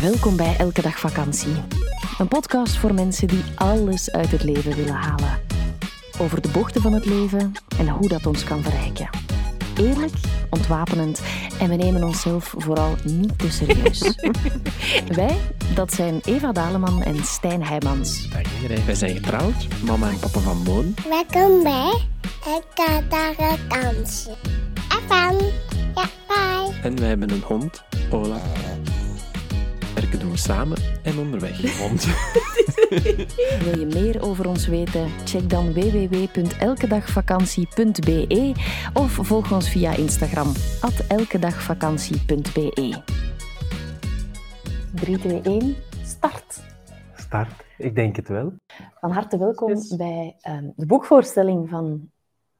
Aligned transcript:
Welkom 0.00 0.36
bij 0.36 0.56
Elke 0.58 0.82
Dag 0.82 0.98
Vakantie. 0.98 1.54
Een 2.18 2.28
podcast 2.28 2.76
voor 2.76 2.94
mensen 2.94 3.28
die 3.28 3.42
alles 3.54 4.10
uit 4.10 4.30
het 4.30 4.42
leven 4.42 4.76
willen 4.76 4.94
halen. 4.94 5.40
Over 6.20 6.40
de 6.40 6.48
bochten 6.48 6.82
van 6.82 6.92
het 6.92 7.04
leven 7.04 7.52
en 7.78 7.88
hoe 7.88 8.08
dat 8.08 8.26
ons 8.26 8.44
kan 8.44 8.62
verrijken. 8.62 9.08
Eerlijk, 9.76 10.14
ontwapenend 10.50 11.22
en 11.60 11.68
we 11.68 11.74
nemen 11.74 12.02
onszelf 12.04 12.54
vooral 12.56 12.96
niet 13.04 13.38
te 13.38 13.50
serieus. 13.50 14.00
Wij, 15.16 15.38
dat 15.74 15.92
zijn 15.92 16.20
Eva 16.24 16.52
Daleman 16.52 17.02
en 17.02 17.24
Stijn 17.24 17.64
Heijmans. 17.64 18.28
Dag 18.28 18.42
iedereen. 18.62 18.84
Wij 18.84 18.94
zijn 18.94 19.16
getrouwd, 19.16 19.66
mama 19.84 20.08
en 20.08 20.18
papa 20.18 20.40
van 20.40 20.62
Moon. 20.62 20.94
Welkom 21.08 21.62
bij 21.62 21.92
Elke 22.44 23.02
Dag 23.08 23.34
Vakantie. 23.34 24.32
FM. 25.08 25.67
En 26.82 26.98
wij 26.98 27.08
hebben 27.08 27.30
een 27.30 27.42
hond, 27.42 27.82
Ola. 28.10 28.40
Werken 29.94 30.18
doen 30.18 30.30
we 30.30 30.36
samen 30.36 30.78
en 31.02 31.18
onderweg. 31.18 31.78
Hond. 31.78 32.04
Wil 33.64 33.78
je 33.78 33.86
meer 33.92 34.22
over 34.22 34.48
ons 34.48 34.66
weten? 34.66 35.08
Check 35.24 35.50
dan 35.50 35.72
www.elkedagvakantie.be 35.72 38.52
of 38.94 39.12
volg 39.12 39.52
ons 39.52 39.70
via 39.70 39.96
Instagram, 39.96 40.52
elkedagvakantie.be. 41.08 43.02
3, 44.94 45.18
2, 45.18 45.40
1, 45.42 45.76
start! 46.04 46.60
Start, 47.16 47.52
ik 47.78 47.94
denk 47.94 48.16
het 48.16 48.28
wel. 48.28 48.52
Van 49.00 49.10
harte 49.10 49.38
welkom 49.38 49.68
Yes. 49.68 49.96
bij 49.96 50.36
ehm, 50.40 50.64
de 50.76 50.86
boekvoorstelling 50.86 51.68
van 51.68 52.10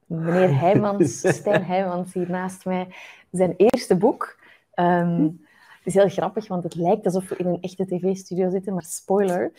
meneer 0.05 0.57
Heijmans, 0.59 1.19
Stijn 1.19 1.63
Heijmans, 1.65 2.13
hier 2.13 2.29
naast 2.29 2.65
mij. 2.65 2.87
Zijn 3.31 3.53
eerste 3.57 3.97
boek. 3.97 4.39
Ehm, 4.73 5.23
het 5.77 5.87
is 5.87 5.93
heel 5.93 6.09
grappig, 6.09 6.47
want 6.47 6.63
het 6.63 6.75
lijkt 6.75 7.05
alsof 7.05 7.29
we 7.29 7.35
in 7.35 7.45
een 7.45 7.61
echte 7.61 7.85
tv-studio 7.85 8.49
zitten, 8.49 8.73
maar 8.73 8.83
spoiler, 8.83 9.51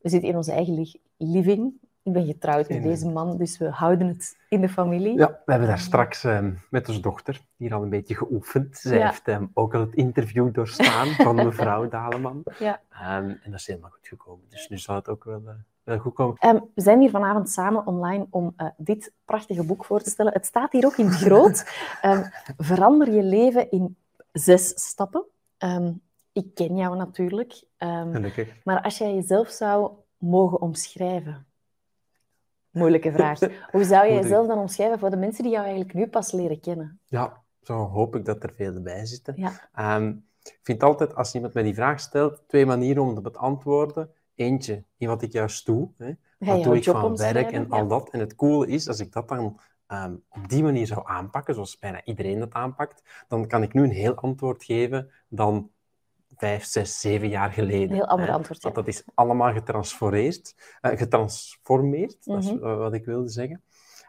we 0.00 0.08
zitten 0.08 0.28
in 0.28 0.36
onze 0.36 0.52
eigen 0.52 0.74
li- 0.74 1.00
living. 1.16 1.72
Ik 2.02 2.12
ben 2.12 2.26
getrouwd 2.26 2.68
met 2.68 2.82
deze 2.82 3.08
man, 3.08 3.36
dus 3.36 3.58
we 3.58 3.68
houden 3.70 4.06
het 4.08 4.36
in 4.48 4.60
de 4.60 4.68
familie. 4.68 5.18
Ja, 5.18 5.28
we 5.44 5.50
hebben 5.50 5.68
daar 5.68 5.78
straks 5.78 6.24
ehm, 6.24 6.52
met 6.70 6.88
onze 6.88 7.00
dochter 7.00 7.40
hier 7.56 7.74
al 7.74 7.82
een 7.82 7.88
beetje 7.88 8.14
geoefend. 8.14 8.76
Zij 8.76 8.98
Ja. 8.98 9.06
heeft 9.06 9.28
ehm, 9.28 9.46
ook 9.54 9.74
al 9.74 9.80
het 9.80 9.94
interview 9.94 10.54
doorstaan 10.54 11.06
van 11.06 11.34
mevrouw 11.46 11.88
Daleman. 11.88 12.42
Ja. 12.58 12.80
Ehm, 12.90 13.28
en 13.28 13.40
dat 13.50 13.54
is 13.60 13.66
helemaal 13.66 13.90
goed 13.90 14.08
gekomen. 14.08 14.44
Dus 14.48 14.68
nu 14.68 14.78
zal 14.78 14.94
het 14.94 15.08
ook 15.08 15.24
wel, 15.24 15.38
eh, 15.38 15.44
wel 15.44 15.54
goed 15.86 16.14
komen. 16.14 16.36
Ehm, 16.38 16.58
we 16.74 16.82
zijn 16.82 17.00
hier 17.00 17.10
vanavond 17.10 17.50
samen 17.50 17.86
online 17.86 18.26
om 18.30 18.52
eh, 18.56 18.66
dit 18.76 19.12
prachtige 19.24 19.64
boek 19.64 19.84
voor 19.84 20.00
te 20.00 20.10
stellen. 20.10 20.32
Het 20.32 20.46
staat 20.46 20.72
hier 20.72 20.86
ook 20.86 20.96
in 20.96 21.06
het 21.06 21.14
groot. 21.14 21.64
Ehm, 22.02 22.28
verander 22.56 23.12
je 23.12 23.22
leven 23.22 23.70
in 23.70 23.96
zes 24.32 24.68
stappen. 24.68 25.24
Ehm, 25.58 25.92
ik 26.32 26.54
ken 26.54 26.76
jou 26.76 26.96
natuurlijk. 26.96 27.64
Gelukkig. 27.78 28.54
maar 28.64 28.82
als 28.82 28.98
jij 28.98 29.14
jezelf 29.14 29.48
zou 29.48 29.90
mogen 30.18 30.60
omschrijven... 30.60 31.46
Moeilijke 32.70 33.12
vraag. 33.12 33.38
Hoe 33.72 33.84
zou 33.84 34.06
jij 34.06 34.14
jezelf 34.14 34.46
dan 34.46 34.58
omschrijven 34.58 34.98
voor 34.98 35.10
de 35.10 35.16
mensen 35.16 35.42
die 35.42 35.52
jou 35.52 35.64
eigenlijk 35.64 35.94
nu 35.94 36.06
pas 36.06 36.32
leren 36.32 36.60
kennen? 36.60 37.00
Ja, 37.04 37.42
zo 37.62 37.74
hoop 37.74 38.16
ik 38.16 38.24
dat 38.24 38.42
er 38.42 38.52
veel 38.52 38.82
bij 38.82 39.06
zitten. 39.06 39.34
Ja. 39.36 39.52
Ik 40.42 40.60
vind 40.62 40.82
altijd, 40.82 41.14
als 41.14 41.34
iemand 41.34 41.54
mij 41.54 41.62
die 41.62 41.74
vraag 41.74 42.00
stelt, 42.00 42.42
twee 42.46 42.66
manieren 42.66 43.02
om 43.02 43.14
te 43.14 43.20
beantwoorden. 43.20 44.10
Eentje, 44.36 44.84
in 44.96 45.08
wat 45.08 45.22
ik 45.22 45.32
juist 45.32 45.66
doe. 45.66 45.88
Hè. 45.96 46.12
Wat 46.38 46.62
doe 46.62 46.76
ik 46.76 46.84
van 46.84 47.16
werk 47.16 47.50
en 47.52 47.62
Ja. 47.62 47.76
al 47.76 47.86
dat. 47.86 48.10
En 48.10 48.20
het 48.20 48.34
coole 48.34 48.66
is, 48.66 48.88
als 48.88 49.00
ik 49.00 49.12
dat 49.12 49.28
dan 49.28 49.60
ehm, 49.86 50.14
op 50.28 50.48
die 50.48 50.62
manier 50.62 50.86
zou 50.86 51.00
aanpakken, 51.04 51.54
zoals 51.54 51.78
bijna 51.78 52.04
iedereen 52.04 52.38
dat 52.38 52.52
aanpakt, 52.52 53.02
dan 53.28 53.46
kan 53.46 53.62
ik 53.62 53.72
nu 53.72 53.82
een 53.82 53.90
heel 53.90 54.14
antwoord 54.14 54.64
geven 54.64 55.10
dan 55.28 55.70
vijf, 56.36 56.64
zes, 56.64 57.00
zeven 57.00 57.28
jaar 57.28 57.50
geleden. 57.50 57.88
Een 57.88 57.94
heel 57.94 58.06
ander 58.06 58.30
antwoord. 58.30 58.62
Want 58.62 58.74
dat 58.74 58.86
is 58.86 59.04
allemaal 59.14 59.52
getransformeerd, 59.52 60.54
eh, 60.80 60.98
getransformeerd, 60.98 62.24
dat 62.24 62.42
is 62.42 62.52
Mhm. 62.52 62.76
wat 62.76 62.92
ik 62.94 63.04
wilde 63.04 63.28
zeggen. 63.28 63.62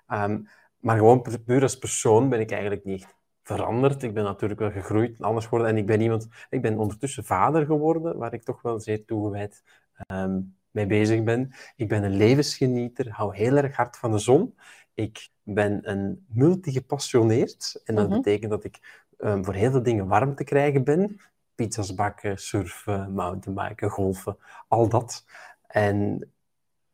Ehm, 0.07 0.39
maar 0.79 0.97
gewoon 0.97 1.21
pu- 1.21 1.39
puur 1.39 1.61
als 1.61 1.77
persoon 1.77 2.29
ben 2.29 2.39
ik 2.39 2.51
eigenlijk 2.51 2.83
niet 2.83 3.07
veranderd. 3.43 4.03
Ik 4.03 4.13
ben 4.13 4.23
natuurlijk 4.23 4.59
wel 4.59 4.71
gegroeid 4.71 5.17
en 5.17 5.23
anders 5.25 5.45
geworden. 5.45 5.69
En 5.69 5.77
ik 5.77 5.85
ben 5.85 6.01
iemand, 6.01 6.27
ik 6.49 6.61
ben 6.61 6.77
ondertussen 6.77 7.23
vader 7.23 7.65
geworden, 7.65 8.17
waar 8.17 8.33
ik 8.33 8.43
toch 8.43 8.61
wel 8.61 8.79
zeer 8.79 9.05
toegewijd 9.05 9.63
ehm, 10.07 10.39
mee 10.71 10.85
bezig 10.85 11.23
ben. 11.23 11.51
Ik 11.75 11.87
ben 11.87 12.03
een 12.03 12.15
levensgenieter, 12.15 13.11
hou 13.11 13.35
heel 13.35 13.55
erg 13.57 13.75
hard 13.75 13.97
van 13.97 14.11
de 14.11 14.17
zon. 14.17 14.55
Ik 14.93 15.29
ben 15.43 15.89
een 15.89 16.25
multigepassioneerd. 16.27 17.81
En 17.83 17.95
dat 17.95 18.07
Mhm. 18.07 18.17
betekent 18.17 18.51
dat 18.51 18.63
ik 18.63 19.05
ehm, 19.17 19.43
voor 19.43 19.53
heel 19.53 19.71
veel 19.71 19.83
dingen 19.83 20.07
warm 20.07 20.35
te 20.35 20.43
krijgen 20.43 20.83
ben. 20.83 21.19
Pizza's 21.55 21.93
bakken, 21.95 22.37
surfen, 22.37 23.11
mountainbiken, 23.13 23.89
golfen, 23.89 24.37
al 24.67 24.89
dat. 24.89 25.25
En 25.67 26.31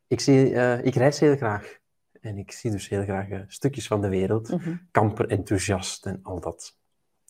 ik, 0.06 0.20
zie, 0.20 0.54
eh, 0.54 0.84
ik 0.84 0.94
reis 0.94 1.20
heel 1.20 1.36
graag. 1.36 1.78
En 2.20 2.38
ik 2.38 2.52
zie 2.52 2.70
dus 2.70 2.88
heel 2.88 3.02
graag 3.02 3.28
eh, 3.28 3.40
stukjes 3.46 3.86
van 3.86 4.00
de 4.00 4.08
wereld. 4.08 4.48
Mhm. 4.48 4.74
Kamper, 4.90 5.28
enthousiast 5.28 6.06
en 6.06 6.20
al 6.22 6.40
dat. 6.40 6.76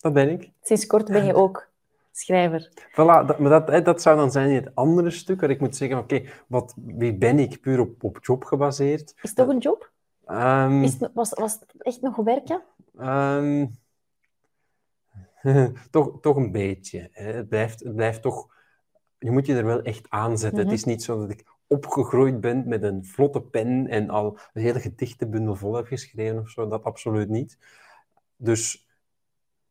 Dat 0.01 0.13
ben 0.13 0.29
ik. 0.31 0.51
Sinds 0.63 0.87
kort 0.87 1.07
ben 1.09 1.25
je 1.25 1.35
ook 1.35 1.73
schrijver. 2.17 2.69
Voilà, 2.91 3.27
dat, 3.27 3.39
maar 3.39 3.51
dat, 3.51 3.69
hè, 3.69 3.83
dat 3.83 4.03
zou 4.03 4.17
dan 4.17 4.31
zijn 4.33 4.49
in 4.49 4.55
het 4.55 4.75
andere 4.75 5.11
stuk, 5.11 5.41
waar 5.41 5.51
ik 5.51 5.61
moet 5.61 5.77
zeggen, 5.77 5.99
oké, 5.99 6.23
wat 6.47 6.75
wie 6.77 7.15
ben 7.17 7.39
ik 7.39 7.61
puur 7.61 7.81
op, 7.81 8.05
op 8.05 8.19
job 8.21 8.45
gebaseerd? 8.45 9.15
Is 9.23 9.31
het 9.31 9.41
ook 9.41 9.49
een 9.49 9.59
job? 9.59 9.93
Ehm, 10.27 10.83
Is 10.83 11.01
het, 11.01 11.11
was, 11.15 11.31
was 11.31 11.53
het 11.53 11.67
echt 11.79 12.01
nog 12.01 12.17
werken? 12.17 12.63
ehm, 12.99 13.67
toch, 15.91 16.21
toch 16.21 16.37
een 16.37 16.53
beetje. 16.53 17.09
Hè. 17.13 17.33
Het, 17.33 17.49
blijft, 17.49 17.81
het 17.81 17.95
blijft 17.95 18.23
toch... 18.23 18.53
Je 19.19 19.31
moet 19.31 19.47
je 19.47 19.55
er 19.57 19.65
wel 19.65 19.83
echt 19.83 20.07
aan 20.11 20.39
zetten. 20.39 20.61
Mhm. 20.61 20.69
Het 20.69 20.79
is 20.79 20.85
niet 20.85 21.03
zo 21.03 21.19
dat 21.19 21.31
ik 21.31 21.45
opgegroeid 21.67 22.41
ben 22.41 22.69
met 22.69 22.83
een 22.83 23.05
vlotte 23.05 23.43
pen 23.43 23.87
en 23.87 24.11
al 24.11 24.39
een 24.53 24.63
hele 24.63 24.81
gedichtenbundel 24.81 25.55
vol 25.55 25.75
heb 25.75 25.87
geschreven 25.87 26.39
of 26.41 26.51
zo. 26.51 26.69
Dat 26.69 26.85
absoluut 26.85 27.29
niet. 27.29 27.59
Dus 28.37 28.89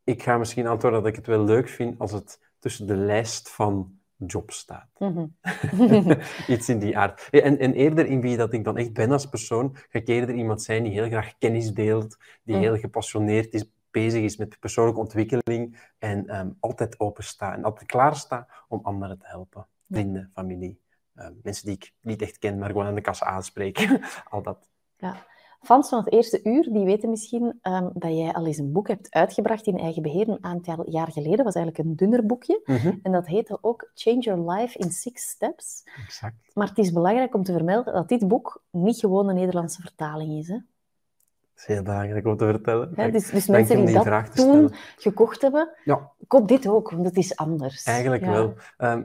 ik 0.04 0.22
ga 0.22 0.38
misschien 0.38 0.66
antwoorden 0.66 1.00
dat 1.00 1.10
ik 1.10 1.16
het 1.16 1.26
wel 1.26 1.44
leuk 1.44 1.68
vind 1.68 1.98
als 1.98 2.12
het 2.12 2.40
tussen 2.58 2.86
de 2.86 2.96
lijst 2.96 3.50
van 3.50 3.98
jobs 4.16 4.58
staat. 4.58 4.88
Mhm. 4.98 5.26
Iets 6.54 6.68
in 6.68 6.78
die 6.78 6.98
aard. 6.98 7.28
En, 7.30 7.58
en 7.58 7.72
eerder 7.72 8.06
in 8.06 8.20
wie 8.20 8.36
dat 8.36 8.52
ik 8.52 8.64
dan 8.64 8.76
echt 8.76 8.92
ben 8.92 9.10
als 9.10 9.26
persoon, 9.26 9.70
ga 9.74 9.98
ik 9.98 10.08
eerder 10.08 10.34
iemand 10.34 10.62
zijn 10.62 10.82
die 10.82 10.92
heel 10.92 11.06
graag 11.06 11.38
kennis 11.38 11.72
deelt, 11.72 12.16
die 12.42 12.56
Mm. 12.56 12.62
heel 12.62 12.76
gepassioneerd 12.78 13.54
is, 13.54 13.64
bezig 13.90 14.22
is 14.22 14.36
met 14.36 14.58
persoonlijke 14.58 15.00
ontwikkeling 15.00 15.78
en 15.98 16.28
ehm, 16.28 16.48
altijd 16.60 17.00
open 17.00 17.24
staat 17.24 17.56
en 17.56 17.64
altijd 17.64 17.86
klaar 17.90 18.16
staat 18.16 18.48
om 18.68 18.80
anderen 18.82 19.18
te 19.18 19.26
helpen. 19.26 19.66
Vrienden, 19.90 20.30
familie, 20.34 20.80
ehm, 21.14 21.32
mensen 21.42 21.66
die 21.66 21.74
ik 21.74 21.92
niet 22.00 22.22
echt 22.22 22.38
ken, 22.38 22.58
maar 22.58 22.70
gewoon 22.70 22.86
aan 22.86 22.94
de 22.94 23.00
kassa 23.00 23.26
aanspreken. 23.26 24.00
Al 24.30 24.42
dat. 24.42 24.68
Fans 25.64 25.88
van 25.88 25.98
het 25.98 26.12
eerste 26.12 26.40
uur 26.42 26.68
die 26.72 26.84
weten 26.84 27.10
misschien 27.10 27.58
ehm, 27.62 27.88
dat 27.94 28.16
jij 28.16 28.32
al 28.32 28.46
eens 28.46 28.58
een 28.58 28.72
boek 28.72 28.88
hebt 28.88 29.10
uitgebracht 29.10 29.66
in 29.66 29.78
eigen 29.78 30.02
beheer 30.02 30.28
een 30.28 30.44
aantal 30.44 30.90
jaar 30.90 31.12
geleden. 31.12 31.36
Dat 31.36 31.44
was 31.44 31.54
eigenlijk 31.54 31.88
een 31.88 31.96
dunner 31.96 32.26
boekje. 32.26 32.60
En 33.02 33.12
dat 33.12 33.26
heette 33.26 33.58
ook 33.60 33.90
Change 33.94 34.18
Your 34.20 34.50
Life 34.50 34.78
in 34.78 34.90
Six 34.90 35.28
Steps. 35.28 35.82
Exact. 36.04 36.34
Maar 36.54 36.68
het 36.68 36.78
is 36.78 36.92
belangrijk 36.92 37.34
om 37.34 37.42
te 37.42 37.52
vermelden 37.52 37.94
dat 37.94 38.08
dit 38.08 38.28
boek 38.28 38.62
niet 38.70 38.98
gewoon 38.98 39.28
een 39.28 39.34
Nederlandse 39.34 39.80
vertaling 39.80 40.38
is. 40.38 40.48
Hè? 40.48 40.54
Dat 40.54 40.62
is 41.56 41.66
heel 41.66 41.82
belangrijk 41.82 42.26
om 42.26 42.36
te 42.36 42.44
vertellen. 42.44 42.92
Ja, 42.96 43.08
dus, 43.08 43.30
dus 43.30 43.46
mensen 43.46 43.86
die 43.86 44.02
dat 44.02 44.36
toen 44.36 44.72
gekocht 44.96 45.42
hebben, 45.42 45.68
Ja, 45.84 46.10
koop 46.26 46.48
dit 46.48 46.68
ook, 46.68 46.90
want 46.90 47.06
het 47.06 47.16
is 47.16 47.36
anders. 47.36 47.82
Eigenlijk 47.84 48.24
Ja. 48.24 48.30
wel. 48.32 48.54
Ehm, 48.76 49.02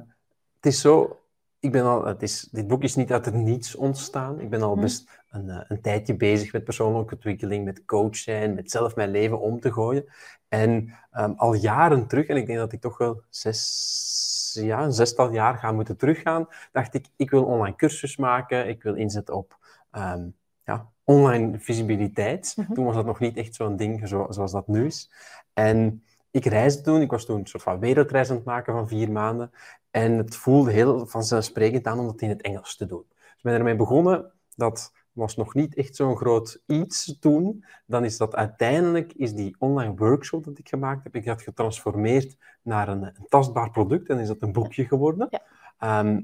het 0.55 0.65
is 0.65 0.81
zo, 0.81 1.19
ik 1.59 1.71
ben 1.71 1.83
al, 1.85 2.05
het 2.05 2.21
is, 2.21 2.47
dit 2.51 2.67
boek 2.67 2.83
is 2.83 2.95
niet 2.95 3.11
uit 3.11 3.25
het 3.25 3.33
niets 3.33 3.75
ontstaan. 3.75 4.39
Ik 4.39 4.49
ben 4.49 4.61
al 4.61 4.73
Hm. 4.75 4.81
best 4.81 5.19
een, 5.29 5.50
eh, 5.50 5.62
een 5.67 5.81
tijdje 5.81 6.16
bezig 6.16 6.53
met 6.53 6.63
persoonlijke 6.63 7.13
ontwikkeling, 7.13 7.66
met 7.66 7.85
coach 7.85 8.16
zijn, 8.16 8.53
met 8.53 8.72
zelf 8.72 8.95
mijn 8.95 9.12
leven 9.12 9.40
om 9.40 9.59
te 9.59 9.72
gooien. 9.72 10.06
En 10.47 10.94
ehm, 11.12 11.31
al 11.35 11.53
jaren 11.53 12.07
terug, 12.07 12.28
en 12.28 12.38
ik 12.38 12.45
denk 12.45 12.57
dat 12.57 12.73
ik 12.73 12.81
toch 12.81 12.97
wel 12.97 13.22
zes, 13.29 14.59
ja, 14.62 14.83
een 14.83 14.94
zestal 14.94 15.31
jaar 15.31 15.57
ga 15.57 15.71
moeten 15.71 15.98
teruggaan, 15.98 16.48
dacht 16.71 16.94
ik, 16.94 17.06
ik 17.15 17.30
wil 17.30 17.44
online 17.44 17.75
cursus 17.75 18.18
maken, 18.18 18.68
ik 18.68 18.83
wil 18.83 18.95
inzetten 18.95 19.36
op 19.36 19.57
ehm, 19.92 20.27
ja, 20.65 20.89
online 21.03 21.59
visibiliteit. 21.59 22.53
Mhm. 22.56 22.74
Toen 22.74 22.86
was 22.86 22.95
dat 22.95 23.06
nog 23.06 23.19
niet 23.19 23.38
echt 23.38 23.56
zo'n 23.56 23.75
ding 23.75 24.07
zo, 24.07 24.25
zoals 24.30 24.51
dat 24.51 24.68
nu 24.68 24.86
is. 24.86 25.12
En 25.53 26.03
ik 26.31 26.45
reisde 26.45 26.81
toen, 26.81 27.01
ik 27.01 27.12
was 27.12 27.25
toen 27.25 27.39
een 27.39 27.48
soort 27.48 27.63
van 27.63 27.80
wereldreis 27.80 28.30
aan 28.30 28.36
het 28.36 28.45
maken 28.45 28.74
van 28.74 28.88
vier 28.88 29.12
maanden. 29.12 29.51
En 29.92 30.18
het 30.18 30.36
voelde 30.36 30.71
heel 30.71 31.07
vanzelfsprekend 31.07 31.88
aan 31.88 32.00
om 32.00 32.06
dat 32.06 32.21
in 32.21 32.30
het 32.30 32.42
Engels 32.42 32.75
te 32.75 32.86
doen. 32.86 33.06
Dus 33.09 33.38
ik 33.38 33.44
ben 33.44 33.53
ermee 33.53 33.75
begonnen, 33.75 34.31
dat 34.56 34.92
was 35.11 35.35
nog 35.35 35.53
niet 35.53 35.75
echt 35.75 35.95
zo'n 35.95 36.17
groot 36.17 36.61
iets 36.65 37.17
toen. 37.19 37.65
Dan 37.85 38.03
is 38.06 38.17
dat 38.17 38.35
uiteindelijk, 38.35 39.13
is 39.13 39.33
die 39.33 39.56
online 39.59 39.95
workshop 39.95 40.44
dat 40.44 40.57
ik 40.57 40.69
gemaakt 40.69 41.03
heb, 41.03 41.15
ik 41.15 41.25
had 41.27 41.41
getransformeerd 41.41 42.38
naar 42.61 42.88
een, 42.88 43.03
een 43.03 43.25
tastbaar 43.29 43.71
product 43.71 44.09
en 44.09 44.19
is 44.19 44.27
dat 44.27 44.41
een 44.41 44.51
boekje 44.51 44.85
geworden. 44.85 45.27
Ja. 45.29 45.41
Ehm, 45.77 46.21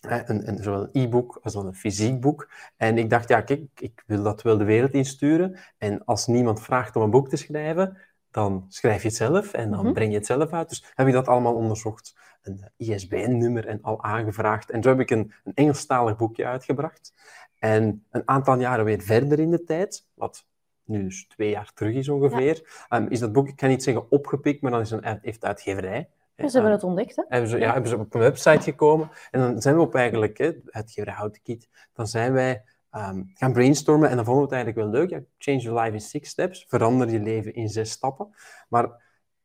eh, 0.00 0.20
een, 0.24 0.48
een, 0.48 0.62
zowel 0.62 0.82
een 0.82 1.02
e-book 1.02 1.38
als 1.42 1.52
dan 1.52 1.66
een 1.66 1.74
fysiek 1.74 2.20
boek. 2.20 2.50
En 2.76 2.98
ik 2.98 3.10
dacht, 3.10 3.28
ja, 3.28 3.40
kijk, 3.40 3.62
ik 3.74 4.02
wil 4.06 4.22
dat 4.22 4.42
wel 4.42 4.58
de 4.58 4.64
wereld 4.64 4.92
insturen. 4.92 5.58
En 5.78 6.04
als 6.04 6.26
niemand 6.26 6.60
vraagt 6.62 6.96
om 6.96 7.02
een 7.02 7.10
boek 7.10 7.28
te 7.28 7.36
schrijven, 7.36 7.98
dan 8.30 8.64
schrijf 8.68 9.02
je 9.02 9.08
het 9.08 9.16
zelf 9.16 9.52
en 9.52 9.70
dan 9.70 9.84
Mhm. 9.84 9.92
breng 9.92 10.10
je 10.10 10.16
het 10.16 10.26
zelf 10.26 10.50
uit. 10.52 10.68
Dus 10.68 10.92
heb 10.94 11.06
ik 11.06 11.12
dat 11.12 11.28
allemaal 11.28 11.54
onderzocht, 11.54 12.16
een 12.42 12.64
ISBN-nummer 12.76 13.66
en 13.66 13.82
al 13.82 14.02
aangevraagd. 14.02 14.70
En 14.70 14.82
zo 14.82 14.88
heb 14.88 15.00
ik 15.00 15.10
een, 15.10 15.32
een 15.44 15.54
Engelstalig 15.54 16.16
boekje 16.16 16.46
uitgebracht. 16.46 17.12
En 17.60 18.04
een 18.10 18.22
aantal 18.24 18.60
jaren 18.60 18.84
weer 18.84 19.00
verder 19.00 19.38
in 19.38 19.50
de 19.50 19.64
tijd, 19.64 20.06
wat 20.14 20.46
nu 20.84 21.02
dus 21.02 21.26
twee 21.28 21.50
jaar 21.50 21.72
terug 21.74 21.94
is 21.94 22.08
ongeveer, 22.08 22.84
ehm, 22.88 23.06
is 23.08 23.20
dat 23.20 23.32
boek, 23.32 23.48
ik 23.48 23.56
kan 23.56 23.68
niet 23.68 23.82
zeggen 23.82 24.10
opgepikt, 24.10 24.62
maar 24.62 24.70
dan 24.70 24.80
is 24.80 24.90
een, 24.90 25.18
heeft 25.22 25.40
de 25.40 25.46
uitgeverij. 25.46 26.08
Ze 26.36 26.42
hebben 26.42 26.62
ehm, 26.62 26.72
het 26.72 26.84
ontdekt, 26.84 27.16
hè? 27.16 27.22
hebben 27.28 27.50
ze, 27.50 27.58
ja, 27.58 27.72
hebben 27.72 27.90
ze 27.90 27.98
op 27.98 28.14
een 28.14 28.20
website 28.20 28.62
gekomen. 28.62 29.10
En 29.30 29.40
dan 29.40 29.60
zijn 29.62 29.74
we 29.74 29.80
op 29.80 29.94
eigenlijk, 29.94 30.38
hè, 30.38 30.52
uitgeverij 30.66 31.14
Houten 31.14 31.42
Kiet, 31.42 31.68
dan 31.92 32.06
zijn 32.06 32.32
wij 32.32 32.64
ehm, 32.90 33.22
gaan 33.34 33.52
brainstormen. 33.52 34.08
En 34.08 34.16
dan 34.16 34.24
vonden 34.24 34.48
we 34.48 34.54
het 34.54 34.64
eigenlijk 34.64 34.92
wel 34.92 35.00
leuk. 35.00 35.10
Ja, 35.10 35.20
change 35.38 35.58
your 35.58 35.80
life 35.80 35.92
in 35.92 36.00
six 36.00 36.28
steps. 36.28 36.64
Verander 36.68 37.10
je 37.10 37.20
leven 37.20 37.54
in 37.54 37.68
zes 37.68 37.90
stappen. 37.90 38.34
Maar 38.68 39.02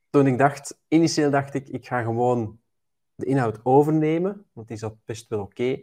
toen 0.10 0.28
ik 0.28 0.38
dacht, 0.38 0.80
initieel 0.88 1.30
dacht 1.30 1.54
ik, 1.54 1.70
ik 1.70 1.88
ga 1.88 2.02
gewoon 2.02 2.60
de 3.16 3.26
inhoud 3.26 3.60
overnemen. 3.64 4.46
Want 4.54 4.68
die 4.68 4.78
zat 4.78 4.96
best 5.06 5.30
wel 5.30 5.40
oké. 5.40 5.80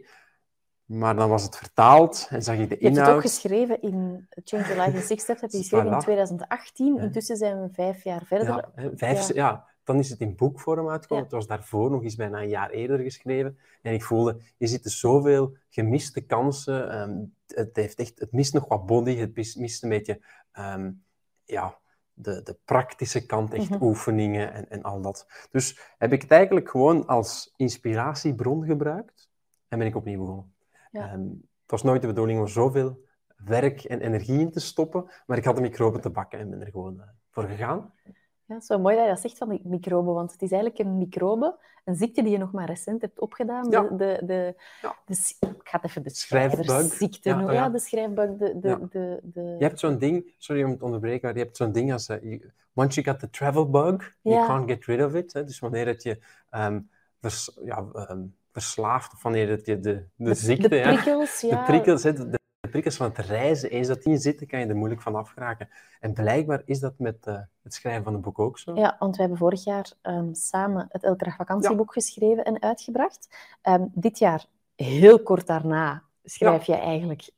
Maar 0.85 1.15
dan 1.15 1.29
was 1.29 1.43
het 1.43 1.57
vertaald 1.57 2.27
en 2.29 2.43
zag 2.43 2.57
ik 2.57 2.69
de 2.69 2.75
Je 2.79 2.83
hebt 2.85 2.95
het 2.95 2.99
ook 2.99 3.05
inhoud. 3.05 3.21
geschreven 3.21 3.81
in 3.81 4.27
Change 4.43 4.63
Your 4.67 4.81
Life 4.85 4.97
in 4.97 5.03
Six 5.03 5.23
Steps, 5.23 5.41
heb 5.41 5.51
je 5.51 5.57
geschreven 5.63 5.87
in 5.87 5.93
Voilà. 5.93 5.97
2018. 6.03 6.95
Ja. 6.95 7.01
Intussen 7.01 7.37
zijn 7.37 7.61
we 7.61 7.69
vijf 7.73 8.03
jaar 8.03 8.23
verder. 8.25 8.47
Ja, 8.75 8.89
vijf, 8.95 9.27
Ja. 9.27 9.33
ja. 9.33 9.65
dan 9.83 9.99
is 9.99 10.09
het 10.09 10.19
in 10.19 10.35
boekvorm 10.35 10.89
uitgekomen. 10.89 11.23
Ja. 11.23 11.29
Het 11.29 11.47
was 11.47 11.57
daarvoor 11.57 11.91
nog 11.91 12.03
eens 12.03 12.15
bijna 12.15 12.41
een 12.41 12.49
jaar 12.49 12.69
eerder 12.69 12.99
geschreven. 12.99 13.57
En 13.81 13.93
ik 13.93 14.03
voelde, 14.03 14.37
er 14.57 14.67
zitten 14.67 14.91
zoveel 14.91 15.55
gemiste 15.69 16.21
kansen. 16.21 16.91
ehm, 16.91 17.17
het, 17.47 17.75
heeft 17.75 17.99
echt, 17.99 18.19
het 18.19 18.31
mist 18.31 18.53
nog 18.53 18.67
wat 18.67 18.85
body, 18.85 19.15
het 19.15 19.35
mis- 19.35 19.55
mist 19.55 19.83
een 19.83 19.89
beetje 19.89 20.21
ehm, 20.51 20.91
ja, 21.45 21.77
de, 22.13 22.41
de 22.43 22.57
praktische 22.65 23.25
kant, 23.25 23.53
echt 23.53 23.69
Mhm. 23.69 23.83
oefeningen 23.83 24.53
en, 24.53 24.69
en 24.69 24.81
al 24.83 25.01
dat. 25.01 25.27
Dus 25.51 25.79
heb 25.97 26.13
ik 26.13 26.21
het 26.21 26.31
eigenlijk 26.31 26.69
gewoon 26.69 27.05
als 27.07 27.53
inspiratiebron 27.55 28.65
gebruikt 28.65 29.29
en 29.67 29.77
ben 29.77 29.87
ik 29.87 29.95
opnieuw 29.95 30.19
begonnen. 30.19 30.52
Ja. 30.93 31.11
Ehm, 31.11 31.21
het 31.61 31.71
was 31.71 31.83
nooit 31.83 32.01
de 32.01 32.07
bedoeling 32.07 32.39
om 32.39 32.47
zoveel 32.47 33.05
werk 33.45 33.83
en 33.83 33.99
energie 34.01 34.39
in 34.39 34.51
te 34.51 34.59
stoppen, 34.59 35.05
maar 35.25 35.37
ik 35.37 35.45
had 35.45 35.55
de 35.55 35.61
microben 35.61 36.01
te 36.01 36.09
bakken 36.09 36.39
en 36.39 36.49
ben 36.49 36.61
er 36.61 36.71
gewoon 36.71 36.99
eh, 37.01 37.07
voor 37.29 37.43
gegaan. 37.43 37.93
Ja, 38.45 38.59
zo 38.59 38.79
mooi 38.79 38.95
dat 38.95 39.03
je 39.05 39.09
dat 39.11 39.19
zegt 39.19 39.37
van 39.37 39.49
die 39.49 39.61
microben, 39.63 40.13
want 40.13 40.31
het 40.31 40.41
is 40.41 40.51
eigenlijk 40.51 40.81
een 40.83 40.97
microbe, 40.97 41.57
een 41.83 41.95
ziekte 41.95 42.21
die 42.23 42.31
je 42.31 42.37
nog 42.37 42.51
maar 42.51 42.65
recent 42.67 43.01
hebt 43.01 43.19
opgedaan. 43.19 43.69
Ja. 43.69 43.81
De, 43.81 43.95
de, 43.95 44.19
de, 44.25 44.55
Ja. 44.81 44.95
de 45.05 45.13
ik 45.39 45.69
ga 45.69 45.77
het 45.81 45.85
even 45.89 46.03
de 46.03 46.09
schrijversziekte 46.09 47.29
Ja, 47.29 47.35
noemen. 47.35 47.53
ja. 47.55 47.69
De 47.69 47.79
schrijfbug. 47.79 48.29
De, 48.37 48.59
de, 48.59 48.87
de, 48.89 49.19
de... 49.23 49.41
Je 49.41 49.63
hebt 49.65 49.79
zo'n 49.79 49.97
ding, 49.97 50.33
sorry 50.37 50.63
om 50.63 50.69
het 50.69 50.79
te 50.79 50.85
onderbreken, 50.85 51.27
maar 51.27 51.37
je 51.37 51.43
hebt 51.43 51.57
zo'n 51.57 51.71
ding 51.71 51.91
als, 51.93 52.09
eh, 52.09 52.21
you- 52.21 52.51
once 52.73 53.01
you 53.01 53.07
got 53.17 53.19
the 53.19 53.29
travel 53.29 53.69
bug, 53.69 54.15
you 54.21 54.47
can't 54.47 54.69
get 54.69 54.85
rid 54.85 55.03
of 55.03 55.13
it. 55.13 55.33
Hè? 55.33 55.43
Dus 55.43 55.59
wanneer 55.59 55.87
het 55.87 56.03
je 56.03 56.19
ehm, 56.49 56.81
vers, 57.19 57.57
ja, 57.63 57.85
ehm, 57.93 58.23
verslaaft, 58.53 59.13
of 59.13 59.23
wanneer 59.23 59.49
het 59.49 59.65
je 59.65 59.79
de, 59.79 59.93
de, 60.15 60.23
de, 60.23 60.33
ziekte, 60.33 60.67
de 60.67 60.81
prikkels, 60.81 61.41
ja. 61.41 61.57
de 61.57 61.63
prikkels, 61.63 62.01
de, 62.01 62.29
de 62.29 62.67
prikkels 62.69 62.95
van 62.95 63.07
het 63.07 63.17
reizen, 63.17 63.69
eens 63.69 63.87
dat 63.87 64.03
die 64.03 64.13
in 64.13 64.19
zitten, 64.19 64.47
kan 64.47 64.59
je 64.59 64.65
er 64.65 64.75
moeilijk 64.75 65.01
van 65.01 65.15
afgeraken. 65.15 65.69
En 65.99 66.13
blijkbaar 66.13 66.61
is 66.65 66.79
dat 66.79 66.93
met 66.97 67.25
eh, 67.25 67.39
het 67.63 67.73
schrijven 67.73 68.03
van 68.03 68.13
een 68.13 68.21
boek 68.21 68.39
ook 68.39 68.59
zo. 68.59 68.75
Ja, 68.75 68.95
want 68.99 69.15
we 69.15 69.21
hebben 69.21 69.39
vorig 69.39 69.63
jaar 69.63 69.91
ehm, 70.01 70.33
samen 70.33 70.85
het 70.89 71.03
Elke 71.03 71.31
Vakantieboek 71.31 71.93
geschreven 71.93 72.43
en 72.43 72.61
uitgebracht. 72.61 73.35
Ehm, 73.61 73.85
dit 73.93 74.19
jaar, 74.19 74.45
heel 74.75 75.23
kort 75.23 75.47
daarna, 75.47 76.03
schrijf 76.23 76.63
je 76.63 76.75
eigenlijk 76.75 77.31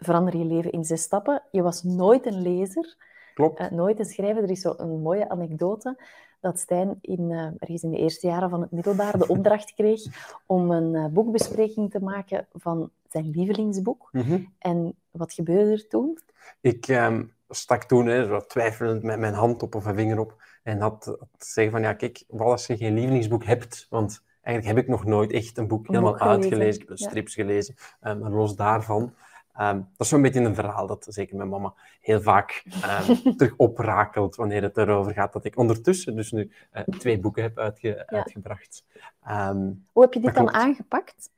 Verander 0.00 0.36
je 0.36 0.44
leven 0.44 0.72
in 0.72 0.84
zes 0.84 1.02
stappen. 1.02 1.42
Je 1.50 1.62
was 1.62 1.82
nooit 1.82 2.26
een 2.26 2.42
lezer, 2.42 2.96
Klopt. 3.34 3.58
eh, 3.58 3.70
nooit 3.70 3.98
een 3.98 4.04
schrijver. 4.04 4.42
Er 4.42 4.50
is 4.50 4.60
zo 4.60 4.74
een 4.76 5.00
mooie 5.02 5.28
anekdote 5.28 5.96
dat 6.40 6.58
Stijn 6.58 6.98
in, 7.00 7.30
eh, 7.30 7.46
ergens 7.58 7.82
in 7.82 7.90
de 7.90 7.98
eerste 7.98 8.26
jaren 8.26 8.50
van 8.50 8.60
het 8.60 8.70
middelbaar 8.70 9.18
de 9.18 9.26
opdracht 9.26 9.74
kreeg 9.80 10.02
om 10.46 10.70
een 10.70 10.94
eh, 10.94 11.06
boekbespreking 11.06 11.90
te 11.90 12.00
maken 12.00 12.46
van 12.52 12.90
zijn 13.08 13.30
lievelingsboek. 13.30 14.08
Mhm. 14.12 14.38
En 14.58 14.94
wat 15.10 15.32
gebeurde 15.32 15.70
er 15.70 15.88
toen? 15.88 16.18
Ik 16.60 16.88
ehm, 16.88 17.24
stak 17.48 17.84
toen 17.84 18.06
hè, 18.06 18.26
zo 18.26 18.40
twijfelend 18.46 19.02
met 19.02 19.18
mijn 19.18 19.34
hand 19.34 19.62
op 19.62 19.74
of 19.74 19.84
een 19.84 19.94
vinger 19.94 20.18
op 20.18 20.42
en 20.62 20.80
had, 20.80 21.04
had 21.04 21.28
zeggen 21.38 21.72
van 21.72 21.82
ja, 21.82 21.92
kijk, 21.92 22.24
wat 22.28 22.46
als 22.46 22.66
je 22.66 22.76
geen 22.76 22.94
lievelingsboek 22.94 23.44
hebt, 23.44 23.86
want 23.90 24.22
eigenlijk 24.42 24.76
heb 24.76 24.84
ik 24.84 24.90
nog 24.90 25.04
nooit 25.04 25.32
echt 25.32 25.58
een 25.58 25.68
boek 25.68 25.86
helemaal 25.86 26.12
boek 26.12 26.20
uitgelezen. 26.20 26.82
Ik 26.82 26.88
heb 26.88 26.98
ja. 26.98 27.08
strips 27.08 27.34
gelezen, 27.34 27.74
eh, 28.00 28.14
maar 28.14 28.30
los 28.30 28.56
daarvan. 28.56 29.14
Ehm, 29.60 29.76
dat 29.76 29.86
is 29.98 30.08
zo'n 30.08 30.22
beetje 30.22 30.40
een 30.40 30.54
verhaal 30.54 30.86
dat 30.86 31.06
zeker 31.08 31.36
mijn 31.36 31.48
mama 31.48 31.74
heel 32.00 32.20
vaak 32.20 32.62
ehm, 32.82 33.14
terug 33.36 33.54
oprakelt 33.56 34.36
wanneer 34.36 34.62
het 34.62 34.76
erover 34.76 35.12
gaat 35.12 35.32
dat 35.32 35.44
ik 35.44 35.56
ondertussen 35.58 36.16
dus 36.16 36.32
nu 36.32 36.50
eh, 36.70 36.82
twee 36.84 37.20
boeken 37.20 37.42
heb 37.42 37.58
uitge- 37.58 38.06
uitgebracht. 38.06 38.84
Ehm, 39.24 39.70
Hoe 39.92 40.02
heb 40.02 40.14
je 40.14 40.20
dit 40.20 40.34
dan 40.34 40.50
aangepakt? 40.52 41.30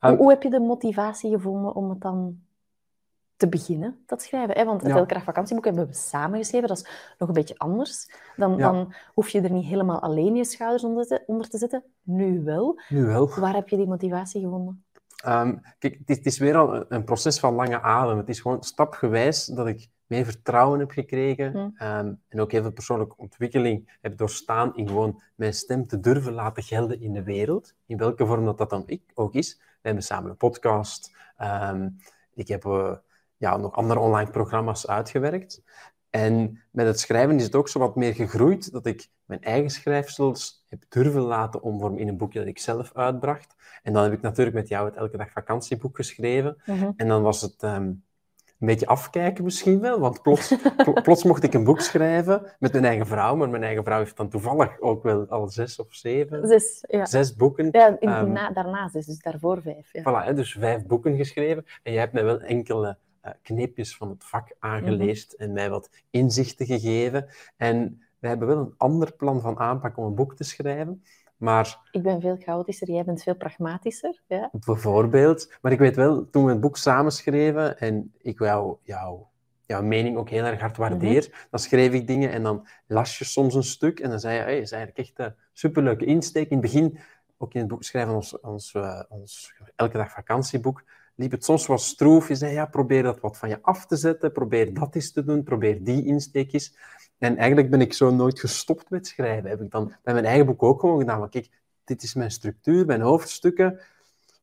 Hoe, 0.00 0.16
hoe 0.16 0.30
heb 0.30 0.42
je 0.42 0.50
de 0.50 0.60
motivatie 0.60 1.30
gevonden 1.30 1.74
om 1.74 1.88
het 1.90 2.00
dan 2.00 2.38
te 3.36 3.48
beginnen, 3.48 4.02
dat 4.06 4.22
schrijven? 4.22 4.56
Hè? 4.56 4.64
Want 4.64 4.82
het 4.82 4.92
Ja. 4.92 5.04
Dag 5.04 5.22
Vakantieboek 5.22 5.64
hebben 5.64 5.86
we 5.86 5.94
samen 5.94 6.38
geschreven. 6.38 6.68
Dat 6.68 6.76
is 6.78 7.14
nog 7.18 7.28
een 7.28 7.34
beetje 7.34 7.58
anders. 7.58 8.10
Dan, 8.36 8.56
Ja. 8.56 8.72
dan 8.72 8.94
hoef 9.14 9.28
je 9.28 9.40
er 9.40 9.50
niet 9.50 9.64
helemaal 9.64 10.00
alleen 10.00 10.34
je 10.34 10.44
schouders 10.44 10.84
onder 10.84 11.06
te, 11.06 11.22
onder 11.26 11.48
te 11.48 11.58
zetten. 11.58 11.82
Nu 12.02 12.42
wel. 12.44 12.80
nu 12.88 13.04
wel. 13.04 13.28
Waar 13.38 13.54
heb 13.54 13.68
je 13.68 13.76
die 13.76 13.86
motivatie 13.86 14.40
gevonden? 14.42 14.83
Ehm, 15.24 15.56
kijk, 15.78 15.98
het 15.98 16.10
is, 16.10 16.16
het 16.16 16.26
is 16.26 16.38
weer 16.38 16.56
al 16.56 16.84
een, 16.92 17.04
proces 17.04 17.38
van 17.38 17.54
lange 17.54 17.80
adem. 17.80 18.16
Het 18.16 18.28
is 18.28 18.40
gewoon 18.40 18.62
stapgewijs 18.62 19.44
dat 19.44 19.66
ik 19.66 19.88
meer 20.06 20.24
vertrouwen 20.24 20.78
heb 20.78 20.90
gekregen 20.90 21.52
Hm. 21.52 21.82
ehm, 21.82 22.12
en 22.28 22.40
ook 22.40 22.52
heel 22.52 22.62
veel 22.62 22.72
persoonlijke 22.72 23.16
ontwikkeling 23.16 23.98
heb 24.00 24.16
doorstaan 24.16 24.76
in 24.76 24.88
gewoon 24.88 25.22
mijn 25.34 25.54
stem 25.54 25.86
te 25.86 26.00
durven 26.00 26.32
laten 26.32 26.62
gelden 26.62 27.00
in 27.00 27.12
de 27.12 27.22
wereld, 27.22 27.74
in 27.86 27.96
welke 27.96 28.26
vorm 28.26 28.44
dat, 28.44 28.58
dat 28.58 28.70
dan 28.70 28.82
ik 28.86 29.02
ook 29.14 29.34
is. 29.34 29.56
We 29.58 29.90
hebben 29.90 30.02
samen 30.02 30.30
een 30.30 30.36
podcast, 30.36 31.16
ehm, 31.36 31.88
ik 32.34 32.48
heb 32.48 32.64
eh, 32.64 32.94
ja, 33.36 33.56
nog 33.56 33.72
andere 33.72 34.00
online 34.00 34.30
programma's 34.30 34.86
uitgewerkt. 34.86 35.62
En 36.10 36.62
met 36.70 36.86
het 36.86 37.00
schrijven 37.00 37.36
is 37.36 37.44
het 37.44 37.54
ook 37.54 37.68
zo 37.68 37.78
wat 37.78 37.96
meer 37.96 38.14
gegroeid, 38.14 38.72
dat 38.72 38.86
ik 38.86 39.08
mijn 39.24 39.42
eigen 39.42 39.70
schrijfsels 39.70 40.63
heb 40.80 40.90
durven 41.04 41.22
laten 41.22 41.62
omvormen 41.62 41.98
in 42.00 42.08
een 42.08 42.16
boekje 42.16 42.38
dat 42.38 42.48
ik 42.48 42.58
zelf 42.58 42.90
uitbracht. 42.94 43.54
En 43.82 43.92
dan 43.92 44.02
heb 44.02 44.12
ik 44.12 44.20
natuurlijk 44.20 44.56
met 44.56 44.68
jou 44.68 44.86
het 44.86 44.96
Elke 44.96 45.16
Dag 45.16 45.30
Vakantieboek 45.30 45.96
geschreven. 45.96 46.56
Mhm. 46.66 46.90
En 46.96 47.08
dan 47.08 47.22
was 47.22 47.40
het 47.40 47.62
ehm, 47.62 47.82
een 48.58 48.70
beetje 48.70 48.86
afkijken 48.86 49.44
misschien 49.44 49.80
wel, 49.80 49.98
want 50.00 50.22
plots, 50.22 50.54
pl- 50.76 51.00
plots 51.06 51.24
mocht 51.24 51.42
ik 51.42 51.54
een 51.54 51.64
boek 51.64 51.80
schrijven 51.80 52.52
met 52.58 52.72
mijn 52.72 52.84
eigen 52.84 53.06
vrouw, 53.06 53.36
maar 53.36 53.48
mijn 53.48 53.62
eigen 53.62 53.84
vrouw 53.84 53.98
heeft 53.98 54.16
dan 54.16 54.28
toevallig 54.28 54.80
ook 54.80 55.02
wel 55.02 55.26
al 55.28 55.48
zes 55.48 55.78
of 55.78 55.86
zeven, 55.94 56.48
Zes, 56.48 56.84
ja. 56.88 57.04
zes 57.06 57.34
boeken. 57.36 57.68
Ja, 57.70 57.96
in, 57.98 58.08
Ehm, 58.08 58.32
na, 58.32 58.50
daarnaast 58.50 58.94
is 58.94 59.06
dus 59.06 59.18
daarvoor 59.18 59.62
vijf. 59.62 59.92
Ja. 59.92 60.00
Voilà, 60.02 60.26
hè, 60.26 60.34
dus 60.34 60.52
vijf 60.52 60.86
boeken 60.86 61.16
geschreven. 61.16 61.66
En 61.82 61.92
jij 61.92 62.00
hebt 62.00 62.12
mij 62.12 62.24
wel 62.24 62.40
enkele 62.40 62.96
eh, 63.20 63.32
kneepjes 63.42 63.96
van 63.96 64.08
het 64.08 64.24
vak 64.24 64.54
aangeleerd 64.58 65.36
en 65.36 65.52
mij 65.52 65.70
wat 65.70 65.90
inzichten 66.10 66.66
gegeven. 66.66 67.26
En 67.56 68.02
we 68.24 68.30
hebben 68.30 68.48
wel 68.48 68.58
een 68.58 68.74
ander 68.76 69.12
plan 69.12 69.40
van 69.40 69.58
aanpak 69.58 69.96
om 69.96 70.04
een 70.04 70.14
boek 70.14 70.36
te 70.36 70.44
schrijven. 70.44 71.02
Maar 71.36 71.88
Ik 71.90 72.02
ben 72.02 72.20
veel 72.20 72.36
chaotischer, 72.36 72.90
jij 72.90 73.04
bent 73.04 73.22
veel 73.22 73.36
pragmatischer. 73.36 74.22
Ja. 74.26 74.50
bijvoorbeeld, 74.52 75.52
maar 75.60 75.72
ik 75.72 75.78
weet 75.78 75.96
wel, 75.96 76.30
toen 76.30 76.44
we 76.44 76.50
het 76.50 76.60
boek 76.60 76.76
samenschreven 76.76 77.78
en 77.78 78.12
ik 78.18 78.38
jou, 78.38 78.76
jou, 78.82 79.20
jouw 79.66 79.82
mening 79.82 80.16
ook 80.16 80.28
heel 80.28 80.44
erg 80.44 80.60
hard 80.60 80.76
waardeer, 80.76 81.46
dan 81.50 81.60
schreef 81.60 81.92
ik 81.92 82.06
dingen 82.06 82.30
en 82.30 82.42
dan 82.42 82.66
las 82.86 83.18
je 83.18 83.24
soms 83.24 83.54
een 83.54 83.62
stuk 83.62 84.00
en 84.00 84.10
dan 84.10 84.20
zei 84.20 84.36
je, 84.36 84.42
hey, 84.42 84.58
is 84.58 84.72
eigenlijk 84.72 85.08
echt 85.08 85.18
een 85.18 85.34
superleuke 85.52 86.04
insteek. 86.04 86.50
In 86.50 86.58
het 86.58 86.72
begin, 86.72 86.98
ook 87.38 87.54
in 87.54 87.60
het 87.60 87.68
boek 87.68 87.84
schrijven, 87.84 88.14
ons, 88.14 88.40
ons, 88.40 88.74
eh, 88.74 89.02
ons 89.08 89.54
elke 89.76 89.96
dag 89.96 90.10
vakantieboek, 90.10 90.84
liep 91.14 91.30
het 91.30 91.44
soms 91.44 91.66
wat 91.66 91.80
stroef. 91.80 92.28
Je 92.28 92.34
zei, 92.34 92.52
ja, 92.52 92.66
probeer 92.66 93.02
dat 93.02 93.20
wat 93.20 93.38
van 93.38 93.48
je 93.48 93.62
af 93.62 93.86
te 93.86 93.96
zetten, 93.96 94.32
probeer 94.32 94.74
dat 94.74 94.94
eens 94.94 95.12
te 95.12 95.24
doen, 95.24 95.42
probeer 95.42 95.84
die 95.84 96.04
insteekjes. 96.04 96.76
En 97.18 97.36
eigenlijk 97.36 97.70
ben 97.70 97.80
ik 97.80 97.92
zo 97.92 98.10
nooit 98.10 98.40
gestopt 98.40 98.90
met 98.90 99.06
schrijven. 99.06 99.50
Heb 99.50 99.60
ik 99.60 99.70
dan 99.70 99.92
bij 100.02 100.12
mijn 100.14 100.26
eigen 100.26 100.46
boek 100.46 100.62
ook 100.62 100.80
gewoon 100.80 100.98
gedaan. 100.98 101.18
Maar 101.18 101.28
kijk, 101.28 101.50
dit 101.84 102.02
is 102.02 102.14
mijn 102.14 102.30
structuur, 102.30 102.86
mijn 102.86 103.00
hoofdstukken. 103.00 103.80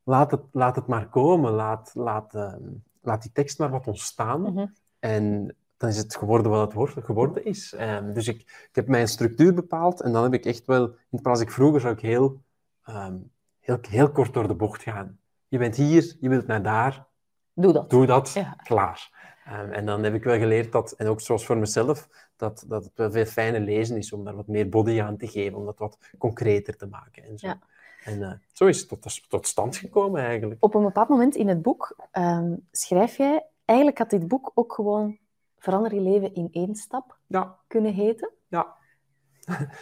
Laat 0.03 0.31
het, 0.31 0.41
laat 0.51 0.75
het 0.75 0.87
maar 0.87 1.09
komen. 1.09 1.51
Laat, 1.51 1.91
laat, 1.93 2.35
ehm, 2.35 2.63
laat 3.01 3.21
die 3.21 3.31
tekst 3.31 3.59
maar 3.59 3.69
wat 3.69 3.87
ontstaan. 3.87 4.41
Mhm. 4.41 4.65
En 4.99 5.55
dan 5.77 5.89
is 5.89 5.97
het 5.97 6.15
geworden 6.15 6.51
wat 6.51 6.73
het 6.73 7.05
geworden 7.05 7.45
is. 7.45 7.73
Ehm, 7.73 8.13
dus 8.13 8.27
ik, 8.27 8.41
ik 8.41 8.69
heb 8.71 8.87
mijn 8.87 9.07
structuur 9.07 9.53
bepaald. 9.53 10.01
En 10.01 10.11
dan 10.11 10.23
heb 10.23 10.33
ik 10.33 10.45
echt 10.45 10.65
wel... 10.65 10.95
In 11.09 11.21
plaats 11.21 11.41
ik 11.41 11.51
vroeger 11.51 11.81
zou 11.81 11.93
ik 11.93 11.99
heel, 11.99 12.41
ehm, 12.83 13.17
heel, 13.59 13.77
heel 13.81 14.11
kort 14.11 14.33
door 14.33 14.47
de 14.47 14.55
bocht 14.55 14.81
gaan. 14.81 15.19
Je 15.51 15.57
bent 15.57 15.75
hier, 15.75 16.15
je 16.19 16.29
wilt 16.29 16.47
naar 16.47 16.63
daar. 16.63 17.05
Doe 17.53 17.73
dat. 17.73 17.89
Doe 17.89 18.05
dat, 18.05 18.31
Ja. 18.33 18.55
klaar. 18.63 19.09
Ehm, 19.45 19.71
en 19.71 19.85
dan 19.85 20.03
heb 20.03 20.13
ik 20.13 20.23
wel 20.23 20.37
geleerd 20.37 20.71
dat, 20.71 20.91
en 20.91 21.07
ook 21.07 21.21
zoals 21.21 21.45
voor 21.45 21.57
mezelf, 21.57 22.07
dat, 22.35 22.65
dat 22.67 22.83
het 22.83 22.93
wel 22.95 23.11
veel 23.11 23.25
fijner 23.25 23.59
lezen 23.59 23.97
is 23.97 24.13
om 24.13 24.23
daar 24.23 24.35
wat 24.35 24.47
meer 24.47 24.69
body 24.69 25.01
aan 25.01 25.17
te 25.17 25.27
geven, 25.27 25.57
om 25.57 25.65
dat 25.65 25.77
wat 25.77 25.97
concreter 26.17 26.77
te 26.77 26.85
maken. 26.87 27.23
En 27.23 27.37
zo, 27.37 27.47
Ja. 27.47 27.59
en, 28.03 28.23
eh, 28.23 28.31
zo 28.53 28.65
is 28.65 28.79
het 28.79 28.87
tot, 28.87 29.29
tot 29.29 29.47
stand 29.47 29.77
gekomen 29.77 30.21
eigenlijk. 30.21 30.63
Op 30.63 30.73
een 30.75 30.83
bepaald 30.83 31.09
moment 31.09 31.35
in 31.35 31.47
het 31.47 31.61
boek 31.61 31.95
ehm, 32.11 32.55
schrijf 32.71 33.17
jij... 33.17 33.45
Eigenlijk 33.65 33.99
had 33.99 34.09
dit 34.09 34.27
boek 34.27 34.51
ook 34.53 34.73
gewoon 34.73 35.17
Verander 35.57 35.93
je 35.93 36.01
leven 36.01 36.33
in 36.33 36.47
één 36.51 36.75
stap 36.75 37.17
Ja, 37.27 37.57
kunnen 37.67 37.93
heten. 37.93 38.31
Ja. 38.47 38.75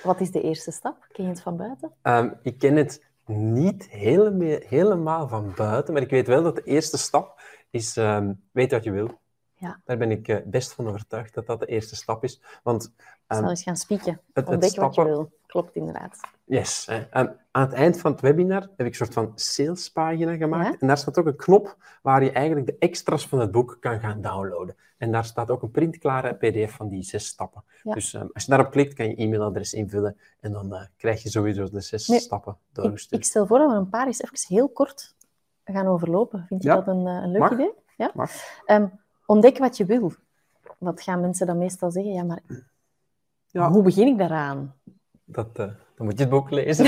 Wat 0.03 0.19
is 0.19 0.31
de 0.31 0.41
eerste 0.41 0.71
stap? 0.71 1.05
Ken 1.11 1.23
je 1.23 1.29
het 1.29 1.41
van 1.41 1.57
buiten? 1.57 1.91
Ehm, 2.01 2.33
ik 2.41 2.57
ken 2.59 2.75
het 2.75 3.08
niet 3.29 3.89
helemaal, 3.89 5.27
van 5.27 5.53
buiten, 5.55 5.93
maar 5.93 6.01
ik 6.01 6.09
weet 6.09 6.27
wel 6.27 6.43
dat 6.43 6.55
de 6.55 6.63
eerste 6.63 6.97
stap 6.97 7.41
is 7.69 7.97
ehm, 7.97 8.33
weet 8.51 8.71
wat 8.71 8.83
je 8.83 8.91
wil. 8.91 9.19
Ja. 9.59 9.81
Daar 9.85 9.97
ben 9.97 10.11
ik 10.11 10.27
eh, 10.27 10.37
best 10.45 10.73
van 10.73 10.87
overtuigd 10.87 11.33
dat 11.33 11.45
dat 11.45 11.59
de 11.59 11.65
eerste 11.65 11.95
stap 11.95 12.23
is. 12.23 12.41
Want 12.63 12.83
Ik 12.83 12.91
ehm, 13.27 13.39
zal 13.39 13.49
eens 13.49 13.63
gaan 13.63 13.77
spieken. 13.77 14.21
Ontdek 14.45 14.75
wat 14.75 14.95
je 14.95 15.03
wil. 15.03 15.31
Klopt 15.45 15.75
inderdaad. 15.75 16.19
Yes. 16.43 16.85
hè. 16.85 16.97
Ehm, 16.99 17.27
aan 17.51 17.61
het 17.61 17.73
eind 17.73 17.99
van 17.99 18.11
het 18.11 18.21
webinar 18.21 18.61
heb 18.61 18.79
ik 18.79 18.85
een 18.85 18.93
soort 18.93 19.13
van 19.13 19.31
salespagina 19.35 20.35
gemaakt. 20.35 20.73
Ja. 20.73 20.79
En 20.79 20.87
daar 20.87 20.97
staat 20.97 21.17
ook 21.17 21.25
een 21.25 21.35
knop 21.35 21.77
waar 22.01 22.23
je 22.23 22.31
eigenlijk 22.31 22.65
de 22.65 22.75
extra's 22.79 23.27
van 23.27 23.39
het 23.39 23.51
boek 23.51 23.77
kan 23.79 23.99
gaan 23.99 24.21
downloaden. 24.21 24.75
En 24.97 25.11
daar 25.11 25.25
staat 25.25 25.51
ook 25.51 25.61
een 25.61 25.71
printklare 25.71 26.33
pdf 26.33 26.75
van 26.75 26.89
die 26.89 27.03
zes 27.03 27.25
stappen. 27.25 27.63
Ja. 27.83 27.93
Dus 27.93 28.13
ehm, 28.13 28.27
als 28.33 28.43
je 28.43 28.49
daarop 28.49 28.71
klikt, 28.71 28.93
kan 28.93 29.07
je 29.07 29.15
e-mailadres 29.15 29.73
invullen. 29.73 30.17
En 30.39 30.51
dan 30.51 30.73
eh, 30.75 30.81
krijg 30.97 31.23
je 31.23 31.29
sowieso 31.29 31.69
de 31.69 31.81
zes 31.81 32.07
Nee, 32.07 32.19
stappen 32.19 32.53
Ik, 32.53 32.75
doorgestuurd. 32.75 33.21
ik 33.21 33.27
stel 33.27 33.47
voor 33.47 33.57
dat 33.57 33.69
we 33.71 33.75
een 33.75 33.89
paar 33.89 34.05
eens 34.05 34.21
even 34.21 34.55
heel 34.55 34.69
kort 34.69 35.15
gaan 35.63 35.87
overlopen. 35.87 36.45
Vind 36.47 36.63
je 36.63 36.69
dat 36.69 36.87
een, 36.87 37.07
eh, 37.07 37.13
een 37.13 37.31
leuk 37.31 37.41
Mag. 37.41 37.51
idee? 37.51 37.71
Ja? 37.97 38.11
Mag. 38.13 38.31
Ontdek 39.29 39.57
wat 39.57 39.77
je 39.77 39.85
wil. 39.85 40.13
Wat 40.77 41.01
gaan 41.01 41.19
mensen 41.21 41.47
dan 41.47 41.57
meestal 41.57 41.91
zeggen? 41.91 42.13
Ja, 42.13 42.23
maar 42.23 42.41
Ja. 43.47 43.69
hoe 43.71 43.83
begin 43.83 44.07
ik 44.07 44.17
daaraan? 44.17 44.75
Dat, 45.25 45.47
eh, 45.59 45.65
dan 45.95 46.05
moet 46.05 46.13
je 46.17 46.19
het 46.23 46.29
boek 46.29 46.49
lezen. 46.49 46.85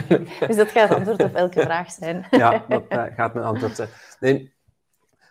Dus 0.48 0.56
dat 0.56 0.68
gaat 0.68 0.88
het 0.88 0.98
antwoord 0.98 1.22
op 1.22 1.34
elke 1.34 1.60
vraag 1.60 1.90
zijn. 1.90 2.26
ja, 2.30 2.64
dat 2.68 2.86
eh, 2.88 3.04
gaat 3.14 3.34
mijn 3.34 3.46
antwoord 3.46 3.76
zijn. 3.76 3.88
Nee, 4.20 4.54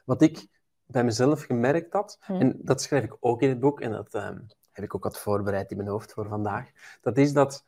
wat 0.05 0.22
ik 0.22 0.48
bij 0.86 1.03
mezelf 1.03 1.43
gemerkt 1.43 1.93
had, 1.93 2.17
Hm. 2.22 2.34
en 2.34 2.60
dat 2.62 2.82
schrijf 2.82 3.03
ik 3.03 3.15
ook 3.20 3.41
in 3.41 3.50
het 3.50 3.60
boek, 3.60 3.82
en 3.82 3.91
dat 3.91 4.13
ehm, 4.13 4.38
heb 4.72 4.84
ik 4.86 4.96
ook 4.96 5.03
wat 5.03 5.20
voorbereid 5.20 5.72
in 5.72 5.77
mijn 5.77 5.89
hoofd 5.89 6.13
voor 6.13 6.27
vandaag, 6.27 6.70
dat 7.01 7.17
is 7.17 7.34
dat 7.34 7.65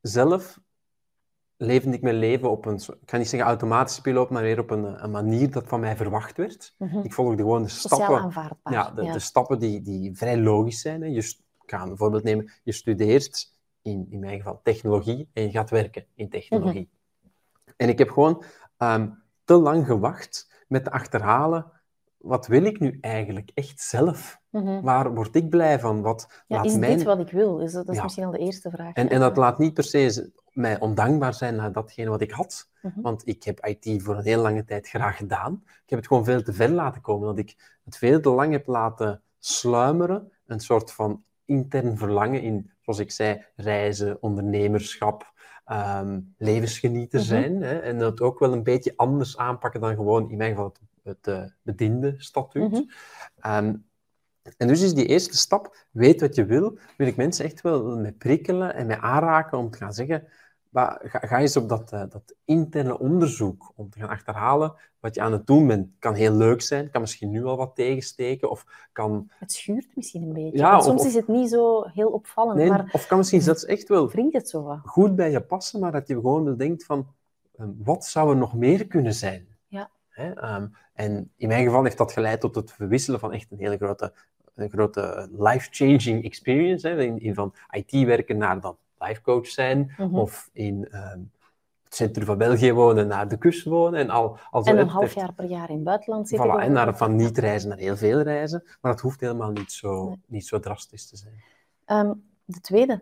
zelf 0.00 0.58
leefde 1.56 1.90
ik 1.90 2.02
mijn 2.02 2.18
leven 2.18 2.50
op 2.50 2.64
een, 2.66 2.74
ik 2.74 3.10
ga 3.10 3.16
niet 3.16 3.28
zeggen 3.28 3.48
automatische 3.48 4.00
piloot, 4.00 4.30
maar 4.30 4.42
weer 4.42 4.58
op 4.58 4.70
een, 4.70 5.04
een 5.04 5.10
manier 5.10 5.50
dat 5.50 5.64
van 5.66 5.80
mij 5.80 5.96
verwacht 5.96 6.36
werd. 6.36 6.74
Mhm. 6.78 6.98
Ik 6.98 7.12
volgde 7.12 7.36
gewoon 7.36 7.62
de 7.62 7.68
Sociaal 7.68 7.98
stappen, 8.00 8.24
aanvaardbaar. 8.24 8.72
ja, 8.72 8.90
de, 8.90 9.12
de 9.12 9.18
stappen 9.18 9.58
die, 9.58 9.82
die 9.82 10.16
vrij 10.16 10.38
logisch 10.38 10.80
zijn. 10.80 11.00
Hè. 11.02 11.06
Je 11.08 11.34
ik 11.62 11.72
ga 11.72 11.82
een 11.82 11.96
voorbeeld 11.96 12.22
nemen, 12.22 12.50
je 12.62 12.72
studeert, 12.72 13.52
in, 13.82 14.06
in 14.10 14.18
mijn 14.18 14.36
geval 14.36 14.60
technologie, 14.62 15.28
en 15.32 15.42
je 15.42 15.50
gaat 15.50 15.70
werken 15.70 16.04
in 16.14 16.28
technologie. 16.28 16.88
En 17.76 17.88
ik 17.88 17.98
heb 17.98 18.10
gewoon 18.10 18.44
ehm, 18.76 19.08
te 19.44 19.54
lang 19.54 19.86
gewacht 19.86 20.64
met 20.68 20.84
te 20.84 20.90
achterhalen, 20.90 21.72
wat 22.16 22.46
wil 22.46 22.64
ik 22.64 22.80
nu 22.80 22.98
eigenlijk 23.00 23.50
echt 23.54 23.80
zelf? 23.80 24.40
Mhm. 24.50 24.80
Waar 24.80 25.14
word 25.14 25.34
ik 25.36 25.48
blij 25.48 25.80
van? 25.80 26.02
Wat 26.02 26.26
Ja, 26.46 26.56
laat 26.56 26.64
is 26.66 26.76
mijn... 26.76 26.96
dit 26.96 27.06
wat 27.06 27.18
ik 27.18 27.30
wil? 27.30 27.58
Is 27.58 27.72
dat, 27.72 27.80
dat 27.86 27.90
is 27.90 27.96
Ja. 27.96 28.02
misschien 28.02 28.24
al 28.24 28.30
de 28.30 28.38
eerste 28.38 28.70
vraag. 28.70 28.94
En, 28.94 29.04
ja. 29.04 29.10
en 29.10 29.20
dat 29.20 29.36
laat 29.36 29.58
niet 29.58 29.74
per 29.74 29.84
se 29.84 30.32
mij 30.56 30.80
ondankbaar 30.80 31.34
zijn 31.34 31.56
naar 31.56 31.72
datgene 31.72 32.10
wat 32.10 32.20
ik 32.20 32.30
had. 32.30 32.70
Mhm. 32.82 33.00
Want 33.00 33.26
ik 33.28 33.42
heb 33.42 33.66
IT 33.66 34.02
voor 34.02 34.16
een 34.16 34.22
heel 34.24 34.42
lange 34.42 34.64
tijd 34.64 34.88
graag 34.88 35.16
gedaan. 35.16 35.62
Ik 35.64 35.90
heb 35.90 35.98
het 35.98 36.08
gewoon 36.08 36.24
veel 36.24 36.42
te 36.42 36.52
ver 36.52 36.70
laten 36.70 37.00
komen. 37.00 37.26
Dat 37.26 37.38
ik 37.38 37.78
het 37.84 37.96
veel 37.96 38.20
te 38.20 38.30
lang 38.30 38.52
heb 38.52 38.66
laten 38.66 39.22
sluimeren. 39.38 40.32
Een 40.46 40.60
soort 40.60 40.92
van 40.92 41.24
intern 41.44 41.98
verlangen 41.98 42.42
in, 42.42 42.70
zoals 42.80 42.98
ik 42.98 43.10
zei, 43.10 43.44
reizen, 43.56 44.22
ondernemerschap, 44.22 45.32
ehm, 45.64 46.20
levensgenieter 46.38 47.18
Mhm. 47.18 47.28
zijn. 47.28 47.62
Hè? 47.62 47.78
En 47.78 47.98
dat 47.98 48.20
ook 48.20 48.38
wel 48.38 48.52
een 48.52 48.62
beetje 48.62 48.92
anders 48.96 49.36
aanpakken 49.36 49.80
dan 49.80 49.94
gewoon, 49.94 50.30
in 50.30 50.36
mijn 50.36 50.50
geval, 50.50 50.72
het, 50.72 50.80
het 51.02 51.26
eh, 51.26 51.44
bediende 51.62 52.14
statuut. 52.18 52.70
Mhm. 52.70 52.82
Ehm, 53.40 53.74
en 54.56 54.68
dus 54.68 54.82
is 54.82 54.94
die 54.94 55.06
eerste 55.06 55.36
stap, 55.36 55.76
weet 55.90 56.20
wat 56.20 56.34
je 56.34 56.44
wil, 56.44 56.78
wil 56.96 57.06
ik 57.06 57.16
mensen 57.16 57.44
echt 57.44 57.60
wel 57.60 57.96
mee 57.98 58.12
prikkelen 58.12 58.74
en 58.74 58.86
mee 58.86 58.96
aanraken 58.96 59.58
om 59.58 59.70
te 59.70 59.78
gaan 59.78 59.92
zeggen, 59.92 60.28
ga, 60.84 61.18
ga 61.18 61.38
eens 61.40 61.56
op 61.56 61.68
dat, 61.68 61.92
eh, 61.92 62.02
dat 62.08 62.34
interne 62.44 62.98
onderzoek 62.98 63.72
om 63.74 63.90
te 63.90 63.98
gaan 63.98 64.08
achterhalen 64.08 64.74
wat 65.00 65.14
je 65.14 65.20
aan 65.20 65.32
het 65.32 65.46
doen 65.46 65.66
bent. 65.66 65.88
Kan 65.98 66.14
heel 66.14 66.32
leuk 66.32 66.62
zijn, 66.62 66.90
kan 66.90 67.00
misschien 67.00 67.30
nu 67.30 67.44
al 67.44 67.56
wat 67.56 67.74
tegensteken, 67.74 68.50
of 68.50 68.88
kan, 68.92 69.30
Het 69.38 69.52
schuurt 69.52 69.86
misschien 69.94 70.22
een 70.22 70.32
beetje. 70.32 70.58
Ja, 70.58 70.76
of- 70.76 70.84
soms 70.84 71.00
of- 71.00 71.06
is 71.06 71.14
het 71.14 71.28
niet 71.28 71.48
zo 71.48 71.82
heel 71.86 72.08
opvallend, 72.08 72.58
nee, 72.58 72.68
maar 72.68 72.88
of 72.92 73.06
kan 73.06 73.18
misschien 73.18 73.42
zelfs 73.42 73.64
echt 73.64 73.88
wel 73.88 74.10
het 74.30 74.48
zo 74.48 74.62
wat? 74.62 74.78
goed 74.84 75.16
bij 75.16 75.30
je 75.30 75.40
passen, 75.40 75.80
maar 75.80 75.92
dat 75.92 76.08
je 76.08 76.14
gewoon 76.14 76.44
wel 76.44 76.56
denkt 76.56 76.84
van, 76.84 77.06
ehm, 77.56 77.70
wat 77.84 78.04
zou 78.04 78.30
er 78.30 78.36
nog 78.36 78.54
meer 78.54 78.86
kunnen 78.86 79.14
zijn? 79.14 79.46
Ja. 79.66 79.90
Hè, 80.08 80.32
ehm, 80.32 80.66
en 80.94 81.32
in 81.36 81.48
mijn 81.48 81.64
geval 81.64 81.82
heeft 81.84 81.98
dat 81.98 82.12
geleid 82.12 82.40
tot 82.40 82.54
het 82.54 82.72
verwisselen 82.72 83.20
van 83.20 83.32
echt 83.32 83.50
een 83.50 83.58
hele 83.58 83.76
grote, 83.76 84.12
een 84.54 84.70
grote 84.70 85.28
life-changing 85.38 86.24
experience. 86.24 86.88
Hè, 86.88 87.02
in, 87.02 87.18
in 87.18 87.34
van 87.34 87.54
IT 87.70 87.90
werken 88.06 88.36
naar 88.36 88.60
dan 88.60 88.76
life 88.98 89.20
coach 89.22 89.46
zijn, 89.46 89.94
Mhm. 89.98 90.14
of 90.16 90.48
in 90.52 90.88
ehm, 90.90 91.20
het 91.84 91.94
centrum 91.94 92.26
van 92.26 92.38
België 92.38 92.72
wonen 92.72 93.06
naar 93.06 93.28
de 93.28 93.36
kust 93.38 93.64
wonen. 93.64 94.00
En, 94.00 94.10
al, 94.10 94.38
al 94.50 94.62
zo 94.64 94.70
En 94.70 94.78
een 94.78 94.88
half 94.88 95.14
jaar 95.14 95.32
per 95.32 95.44
jaar 95.44 95.68
in 95.68 95.74
het 95.74 95.84
buitenland 95.84 96.28
zitten. 96.28 96.48
Voilà, 96.48 96.60
en 96.62 96.72
naar, 96.72 96.96
van 96.96 97.16
niet 97.16 97.38
reizen 97.38 97.68
naar 97.68 97.78
heel 97.78 97.96
veel 97.96 98.20
reizen. 98.20 98.62
Maar 98.80 98.92
dat 98.92 99.00
hoeft 99.00 99.20
helemaal 99.20 99.50
niet 99.50 99.72
zo, 99.72 100.04
Nee. 100.08 100.22
niet 100.26 100.46
zo 100.46 100.60
drastisch 100.60 101.08
te 101.08 101.16
zijn. 101.16 101.42
Ehm, 101.84 102.12
de, 102.44 102.60
tweede, 102.60 103.00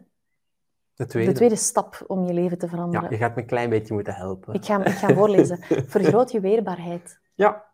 De 0.94 1.06
tweede. 1.06 1.30
de 1.30 1.36
tweede 1.36 1.56
stap 1.56 2.04
om 2.06 2.24
je 2.24 2.32
leven 2.32 2.58
te 2.58 2.68
veranderen. 2.68 3.02
Ja, 3.04 3.10
je 3.10 3.16
gaat 3.16 3.34
me 3.34 3.40
een 3.40 3.46
klein 3.48 3.70
beetje 3.70 3.94
moeten 3.94 4.14
helpen. 4.14 4.54
Ik, 4.54 4.64
ga, 4.64 4.84
ik 4.84 4.92
ga 4.92 5.14
voorlezen. 5.14 5.58
Vergroot 5.94 6.32
je 6.32 6.40
weerbaarheid. 6.40 7.18
Ja, 7.34 7.64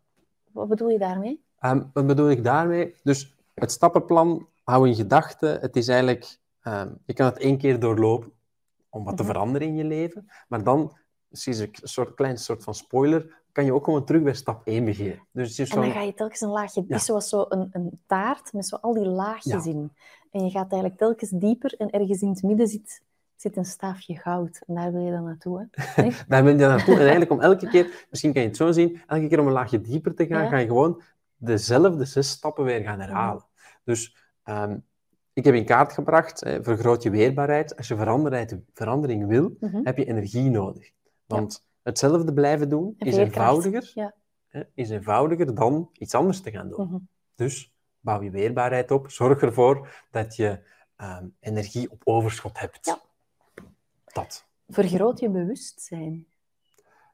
Wat 0.53 0.69
bedoel 0.69 0.89
je 0.89 0.99
daarmee? 0.99 1.45
Ehm, 1.59 1.83
wat 1.93 2.07
bedoel 2.07 2.31
ik 2.31 2.45
daarmee? 2.45 2.95
Dus 3.03 3.35
het 3.55 3.73
stappenplan, 3.73 4.47
hou 4.65 4.89
in 4.89 4.95
gedachten. 4.95 5.61
Het 5.61 5.77
is 5.77 5.89
eigenlijk, 5.89 6.39
ehm, 6.63 6.93
je 7.07 7.13
kan 7.13 7.27
het 7.27 7.39
één 7.39 7.59
keer 7.59 7.81
doorlopen 7.81 8.33
om 8.89 9.05
wat 9.05 9.17
te 9.17 9.23
Mhm. 9.23 9.33
veranderen 9.33 9.69
in 9.69 9.77
je 9.77 9.85
leven. 9.85 10.31
Maar 10.49 10.63
dan, 10.65 10.97
precies 11.29 11.59
een 11.59 11.71
soort, 11.83 12.15
klein 12.15 12.39
soort 12.39 12.65
van 12.65 12.75
spoiler, 12.75 13.39
kan 13.53 13.65
je 13.65 13.73
ook 13.75 13.85
gewoon 13.85 14.05
terug 14.05 14.23
bij 14.23 14.35
stap 14.35 14.67
1 14.67 14.85
beginnen. 14.85 15.27
Dus 15.33 15.59
En 15.59 15.81
dan 15.81 15.91
ga 15.91 16.01
je 16.03 16.15
telkens 16.15 16.41
een 16.41 16.49
laagje... 16.49 16.85
Ja. 16.89 16.97
is 16.97 17.05
zoals 17.05 17.29
zo 17.29 17.47
een, 17.49 17.69
een 17.73 18.01
taart 18.07 18.53
met 18.53 18.67
zo 18.67 18.77
al 18.77 18.95
die 18.95 19.07
laagjes 19.07 19.65
Ja. 19.65 19.71
in. 19.71 19.93
En 20.31 20.45
je 20.45 20.51
gaat 20.51 20.71
eigenlijk 20.73 20.97
telkens 20.99 21.31
dieper 21.31 21.75
en 21.79 21.91
ergens 21.91 22.23
in 22.23 22.29
het 22.29 22.43
midden 22.43 22.67
zit, 22.69 23.03
zit 23.37 23.57
een 23.57 23.65
staafje 23.65 24.17
goud. 24.17 24.61
En 24.67 24.75
daar 24.75 24.93
wil 24.93 25.05
je 25.05 25.11
dan 25.11 25.25
naartoe, 25.25 25.59
hè? 25.59 25.65
Nee? 26.03 26.13
daar 26.29 26.43
ben 26.43 26.59
je 26.59 26.67
naartoe. 26.67 26.95
En 26.95 27.01
eigenlijk 27.11 27.31
om 27.31 27.41
elke 27.41 27.69
keer, 27.69 28.07
misschien 28.11 28.33
kan 28.33 28.43
je 28.43 28.49
het 28.49 28.57
zo 28.57 28.73
zien, 28.73 29.01
elke 29.07 29.27
keer 29.29 29.41
om 29.41 29.47
een 29.47 29.53
laagje 29.53 29.81
dieper 29.81 30.15
te 30.15 30.27
gaan, 30.27 30.43
Ja. 30.43 30.49
ga 30.49 30.57
je 30.57 30.67
gewoon 30.67 31.03
dezelfde 31.37 32.05
zes 32.05 32.31
stappen 32.31 32.65
weer 32.65 32.81
gaan 32.83 33.01
herhalen. 33.01 33.45
Dus 33.85 34.17
ehm, 34.43 34.79
ik 35.41 35.47
heb 35.47 35.55
in 35.55 35.65
kaart 35.65 35.93
gebracht, 35.93 36.41
hè, 36.41 36.63
vergroot 36.63 37.03
je 37.03 37.11
weerbaarheid. 37.11 37.77
Als 37.77 37.89
je 37.89 37.97
verandering 38.75 39.27
wil, 39.27 39.57
Mhm. 39.61 39.81
heb 39.85 39.97
je 39.97 40.05
energie 40.05 40.51
nodig. 40.51 40.91
Want 41.27 41.67
hetzelfde 41.83 42.33
blijven 42.33 42.69
doen 42.69 42.95
En 42.99 43.07
is 43.07 43.17
eenvoudiger, 43.17 43.91
Ja. 43.95 44.15
is 44.75 44.91
eenvoudiger 44.91 45.55
dan 45.55 45.91
iets 45.93 46.15
anders 46.15 46.41
te 46.41 46.51
gaan 46.51 46.69
doen. 46.69 46.87
Mhm. 46.87 46.99
Dus 47.35 47.73
bouw 48.01 48.23
je 48.23 48.31
weerbaarheid 48.31 48.91
op. 48.91 49.11
Zorg 49.11 49.43
ervoor 49.43 49.89
dat 50.11 50.37
je 50.37 50.79
ehm, 50.97 51.27
energie 51.41 51.91
op 51.91 52.01
overschot 52.05 52.59
hebt. 52.59 52.87
Ja. 52.87 53.01
Dat. 54.13 54.47
Vergroot 54.69 55.21
je 55.21 55.31
bewustzijn. 55.31 56.27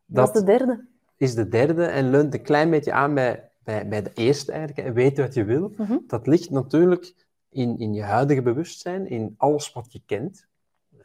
Dat, 0.07 0.27
Dat 0.27 0.35
is 0.35 0.41
de 0.41 0.47
derde. 0.47 0.87
is 1.17 1.35
de 1.35 1.49
derde 1.49 1.85
en 1.85 2.11
leunt 2.11 2.35
een 2.35 2.43
klein 2.43 2.71
beetje 2.71 2.93
aan 2.93 3.15
bij, 3.15 3.51
bij, 3.65 3.89
bij 3.89 4.03
de 4.03 4.11
eerste 4.15 4.53
eigenlijk. 4.53 4.89
En 4.89 4.95
weet 4.95 5.19
wat 5.19 5.35
je 5.35 5.45
wil. 5.45 5.73
Mhm. 5.77 5.97
Dat 6.07 6.27
ligt 6.27 6.51
natuurlijk 6.51 7.15
in, 7.49 7.79
in 7.79 7.95
je 7.95 8.03
huidige 8.03 8.43
bewustzijn, 8.43 9.09
in 9.09 9.35
alles 9.37 9.73
wat 9.73 9.93
je 9.93 10.03
kent. 10.07 10.47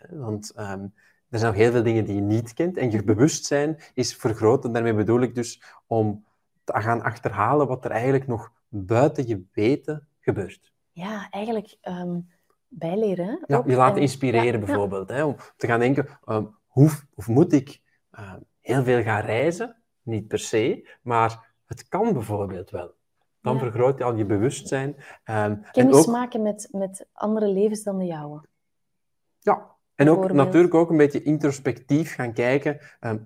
Want 0.10 0.52
ehm, 0.52 0.88
er 1.30 1.40
zijn 1.40 1.52
nog 1.52 1.62
heel 1.62 1.72
veel 1.72 1.84
dingen 1.84 2.06
die 2.06 2.16
je 2.16 2.22
niet 2.22 2.54
kent. 2.54 2.78
En 2.78 2.92
je 2.92 3.04
bewustzijn 3.04 3.78
is 3.94 4.16
vergroot. 4.16 4.66
En 4.66 4.72
daarmee 4.74 4.94
bedoel 4.94 5.22
ik 5.22 5.36
dus 5.36 5.62
om 5.88 6.26
te 6.64 6.82
gaan 6.82 7.02
achterhalen 7.02 7.68
wat 7.68 7.86
er 7.86 7.92
eigenlijk 7.92 8.28
nog 8.28 8.52
buiten 8.68 9.28
je 9.28 9.44
weten 9.52 10.08
gebeurt. 10.20 10.74
Ja, 10.92 11.28
eigenlijk 11.30 11.78
ehm, 11.82 12.20
bijleren. 12.68 13.44
Ja, 13.48 13.64
je 13.66 13.76
laten 13.76 13.96
En- 13.96 14.02
inspireren 14.02 14.46
ja, 14.46 14.52
ja. 14.52 14.66
bijvoorbeeld. 14.66 15.10
Hè, 15.10 15.24
om 15.24 15.36
te 15.58 15.68
gaan 15.68 15.80
denken, 15.80 16.20
ehm, 16.26 16.46
hoe, 16.68 16.90
of 17.14 17.28
moet 17.28 17.54
ik 17.54 17.82
heel 18.62 18.84
veel 18.84 19.02
gaan 19.04 19.22
reizen? 19.22 19.76
Niet 20.02 20.28
per 20.28 20.40
se, 20.40 20.90
maar 21.02 21.54
het 21.66 21.88
kan 21.88 22.14
bijvoorbeeld 22.14 22.70
wel. 22.70 22.94
Dan 23.42 23.54
Ja. 23.54 23.60
vergroot 23.60 23.98
je 23.98 24.04
al 24.04 24.16
je 24.16 24.26
bewustzijn. 24.26 24.96
ehm, 25.24 25.38
en 25.52 25.66
Kennis 25.72 25.96
ook, 25.98 26.06
maken 26.08 26.42
met, 26.42 26.68
met 26.72 27.06
andere 27.14 27.48
levens 27.48 27.84
dan 27.84 27.98
de 27.98 28.06
jouwe. 28.06 28.42
ja, 29.40 29.70
en 29.96 30.10
ook 30.10 30.32
natuurlijk 30.32 30.74
ook 30.74 30.90
een 30.90 30.98
beetje 30.98 31.24
introspectief 31.24 32.14
gaan 32.16 32.34
kijken 32.34 32.80
ehm, 33.00 33.18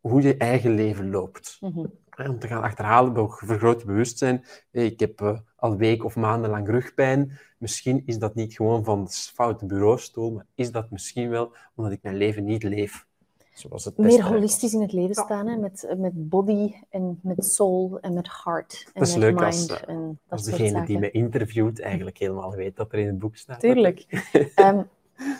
hoe 0.00 0.22
je 0.22 0.36
eigen 0.36 0.74
leven 0.74 1.10
loopt. 1.10 1.56
Mhm. 1.60 1.86
Hè, 2.10 2.28
Om 2.28 2.38
te 2.38 2.46
gaan 2.48 2.62
achterhalen, 2.62 3.16
ook 3.16 3.38
vergroot 3.44 3.80
je 3.80 3.86
bewustzijn. 3.86 4.44
Ik 4.70 5.00
heb 5.00 5.20
eh, 5.20 5.38
al 5.56 5.76
weken 5.76 6.04
of 6.04 6.16
maanden 6.16 6.50
lang 6.50 6.68
rugpijn. 6.68 7.38
Misschien 7.58 8.02
is 8.06 8.18
dat 8.18 8.34
niet 8.34 8.54
gewoon 8.54 8.84
van 8.84 9.04
de 9.04 9.10
foute 9.10 9.66
bureaustoel, 9.66 10.32
maar 10.32 10.46
is 10.54 10.70
dat 10.72 10.90
misschien 10.90 11.28
wel 11.28 11.54
omdat 11.74 11.92
ik 11.92 12.02
mijn 12.02 12.16
leven 12.16 12.44
niet 12.44 12.62
leef. 12.62 13.06
Zoals 13.54 13.84
het 13.84 13.96
meer 13.98 14.24
holistisch 14.24 14.74
in 14.74 14.80
het 14.80 14.92
leven 14.92 15.14
Ja. 15.16 15.22
staan, 15.24 15.46
hè? 15.46 15.56
Met, 15.56 15.94
met 15.96 16.28
body 16.28 16.74
en 16.90 17.18
met 17.22 17.44
soul 17.44 17.98
en 18.00 18.14
met 18.14 18.28
heart 18.44 18.82
en 18.86 18.92
Dat 19.00 19.08
is 19.08 19.14
met 19.14 19.22
leuk 19.22 19.34
mind 19.40 19.70
als, 19.70 19.80
eh, 19.80 19.88
en 19.88 20.06
dat 20.08 20.16
Als 20.28 20.44
soort 20.44 20.56
degene 20.56 20.70
zaken. 20.70 20.86
die 20.86 20.98
me 20.98 21.10
interviewt 21.10 21.80
eigenlijk 21.80 22.18
helemaal 22.18 22.52
weet 22.54 22.76
dat 22.76 22.92
er 22.92 22.98
in 22.98 23.06
het 23.06 23.18
boek 23.18 23.36
staat. 23.36 23.60
Tuurlijk. 23.60 24.06
Ehm, 24.54 24.82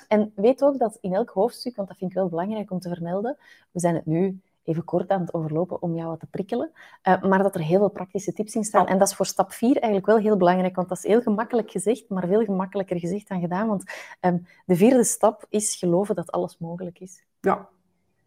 en 0.09 0.33
weet 0.35 0.63
ook 0.65 0.79
dat 0.79 0.99
in 1.01 1.15
elk 1.15 1.31
hoofdstuk, 1.31 1.77
want 1.77 1.89
dat 1.89 1.97
vind 1.97 2.11
ik 2.11 2.17
wel 2.17 2.29
belangrijk 2.29 2.71
om 2.71 2.81
te 2.81 2.89
vermelden, 2.89 3.37
we 3.71 3.81
zijn 3.81 3.95
het 3.95 4.07
nu 4.07 4.39
even 4.65 4.85
kort 4.85 5.09
aan 5.11 5.21
het 5.21 5.35
overlopen 5.35 5.83
om 5.83 5.95
jou 5.95 6.09
wat 6.09 6.21
te 6.21 6.27
prikkelen, 6.27 6.71
eh, 7.03 7.23
maar 7.23 7.43
dat 7.43 7.55
er 7.55 7.61
heel 7.61 7.79
veel 7.79 7.89
praktische 7.89 8.33
tips 8.33 8.55
in 8.55 8.65
staan. 8.65 8.87
En 8.87 8.99
dat 8.99 9.09
is 9.09 9.15
voor 9.15 9.27
stap 9.27 9.53
4 9.53 9.73
eigenlijk 9.73 10.07
wel 10.07 10.19
heel 10.19 10.37
belangrijk, 10.37 10.77
want 10.77 10.89
dat 10.89 10.99
is 10.99 11.05
heel 11.05 11.23
gemakkelijk 11.23 11.71
gezegd, 11.71 12.09
maar 12.09 12.27
veel 12.27 12.45
gemakkelijker 12.45 12.99
gezegd 12.99 13.29
dan 13.29 13.41
gedaan. 13.41 13.69
Want 13.69 13.85
ehm, 14.21 14.39
de 14.67 14.77
vierde 14.77 15.05
stap 15.05 15.47
is 15.49 15.75
geloven 15.77 16.15
dat 16.15 16.33
alles 16.33 16.59
mogelijk 16.59 16.99
is. 17.01 17.25
Ja, 17.41 17.69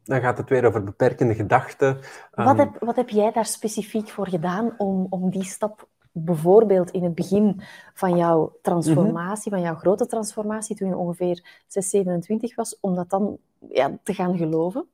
dan 0.08 0.22
gaat 0.22 0.38
het 0.38 0.50
weer 0.50 0.66
over 0.66 0.84
beperkende 0.84 1.36
gedachten. 1.36 1.96
Wat 2.32 2.48
Ehm, 2.48 2.58
heb, 2.58 2.78
wat 2.80 2.96
heb 2.96 3.10
jij 3.10 3.32
daar 3.32 3.46
specifiek 3.46 4.10
voor 4.10 4.28
gedaan 4.28 4.74
om, 4.78 5.08
om 5.10 5.30
die 5.30 5.44
stap, 5.44 5.88
bijvoorbeeld 6.12 6.92
in 6.92 7.04
het 7.04 7.16
begin 7.16 7.62
van 7.94 8.18
jouw 8.18 8.58
transformatie, 8.62 9.52
van 9.52 9.62
jouw 9.62 9.76
grote 9.76 10.06
transformatie, 10.06 10.76
toen 10.76 10.88
je 10.88 10.98
ongeveer 10.98 11.64
6, 11.68 11.90
27 11.90 12.56
was, 12.56 12.78
om 12.80 12.96
dat 12.96 13.10
dan 13.10 13.38
ja, 13.70 13.98
te 14.04 14.14
gaan 14.14 14.38
geloven? 14.38 14.88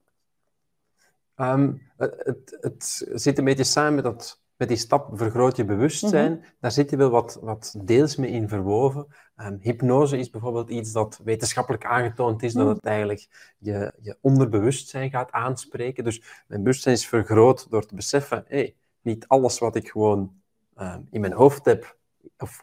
Ehm, 1.35 1.73
het, 1.97 2.15
het, 2.17 2.57
het 2.61 3.11
zit 3.13 3.37
een 3.37 3.43
beetje 3.43 3.63
samen 3.63 3.95
met, 3.95 4.03
dat, 4.03 4.42
met 4.63 4.71
die 4.71 4.81
stap 4.81 5.09
vergroot 5.13 5.55
je 5.55 5.65
bewustzijn. 5.65 6.43
Daar 6.59 6.71
zit 6.71 6.89
je 6.89 6.97
wel 6.97 7.09
wat, 7.09 7.39
wat 7.41 7.75
deels 7.83 8.15
mee 8.15 8.31
in 8.31 8.47
verwoven. 8.47 9.07
Ehm, 9.35 9.57
hypnose 9.59 10.17
is 10.17 10.29
bijvoorbeeld 10.29 10.69
iets 10.69 10.91
dat 10.91 11.19
wetenschappelijk 11.23 11.85
aangetoond 11.85 12.43
is, 12.43 12.53
dat 12.53 12.65
Mm. 12.65 12.73
het 12.73 12.85
eigenlijk 12.85 13.27
je, 13.57 13.93
je 14.01 14.17
onderbewustzijn 14.21 15.09
gaat 15.09 15.31
aanspreken. 15.31 16.03
Dus 16.03 16.23
mijn 16.47 16.63
bewustzijn 16.63 16.95
is 16.95 17.07
vergroot 17.07 17.69
door 17.69 17.85
te 17.85 17.95
beseffen, 17.95 18.43
hey, 18.47 18.75
niet 19.01 19.27
alles 19.27 19.59
wat 19.59 19.75
ik 19.75 19.89
gewoon 19.89 20.41
ehm, 20.75 21.01
in 21.09 21.21
mijn 21.21 21.33
hoofd 21.33 21.65
heb, 21.65 21.97
of 22.37 22.61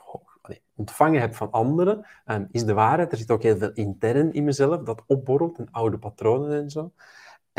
ontvangen 0.74 1.20
heb 1.20 1.34
van 1.34 1.50
anderen, 1.50 2.06
ehm, 2.24 2.44
is 2.50 2.64
de 2.64 2.74
waarheid. 2.74 3.12
Er 3.12 3.18
zit 3.18 3.30
ook 3.30 3.42
heel 3.42 3.56
veel 3.56 3.72
intern 3.72 4.32
in 4.32 4.44
mezelf, 4.44 4.82
dat 4.82 5.02
opborrelt, 5.06 5.58
en 5.58 5.68
oude 5.70 5.98
patronen 5.98 6.62
en 6.62 6.70
zo. 6.70 6.92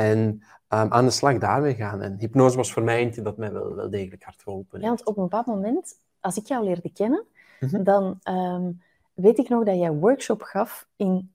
En 0.05 0.41
ehm, 0.67 0.88
aan 0.89 1.05
de 1.05 1.12
slag 1.12 1.38
daarmee 1.38 1.75
gaan. 1.75 2.01
En 2.01 2.15
hypnose 2.20 2.58
was 2.58 2.74
voor 2.74 2.84
mij 2.84 2.98
eentje 2.98 3.22
dat 3.22 3.38
mij 3.38 3.51
wel, 3.51 3.75
wel 3.75 3.89
degelijk 3.89 4.24
hard 4.24 4.41
geholpen 4.43 4.79
Ja, 4.81 4.88
want 4.88 5.05
op 5.05 5.17
een 5.17 5.24
bepaald 5.24 5.46
moment, 5.46 6.00
als 6.20 6.38
ik 6.38 6.46
jou 6.46 6.63
leerde 6.63 6.91
kennen, 6.93 7.25
Mhm. 7.60 7.84
dan 7.84 8.20
ehm, 8.24 8.72
weet 9.13 9.38
ik 9.38 9.50
nog 9.50 9.63
dat 9.63 9.75
jij 9.75 9.88
een 9.88 10.00
workshop 10.00 10.41
gaf 10.41 10.88
in 10.96 11.34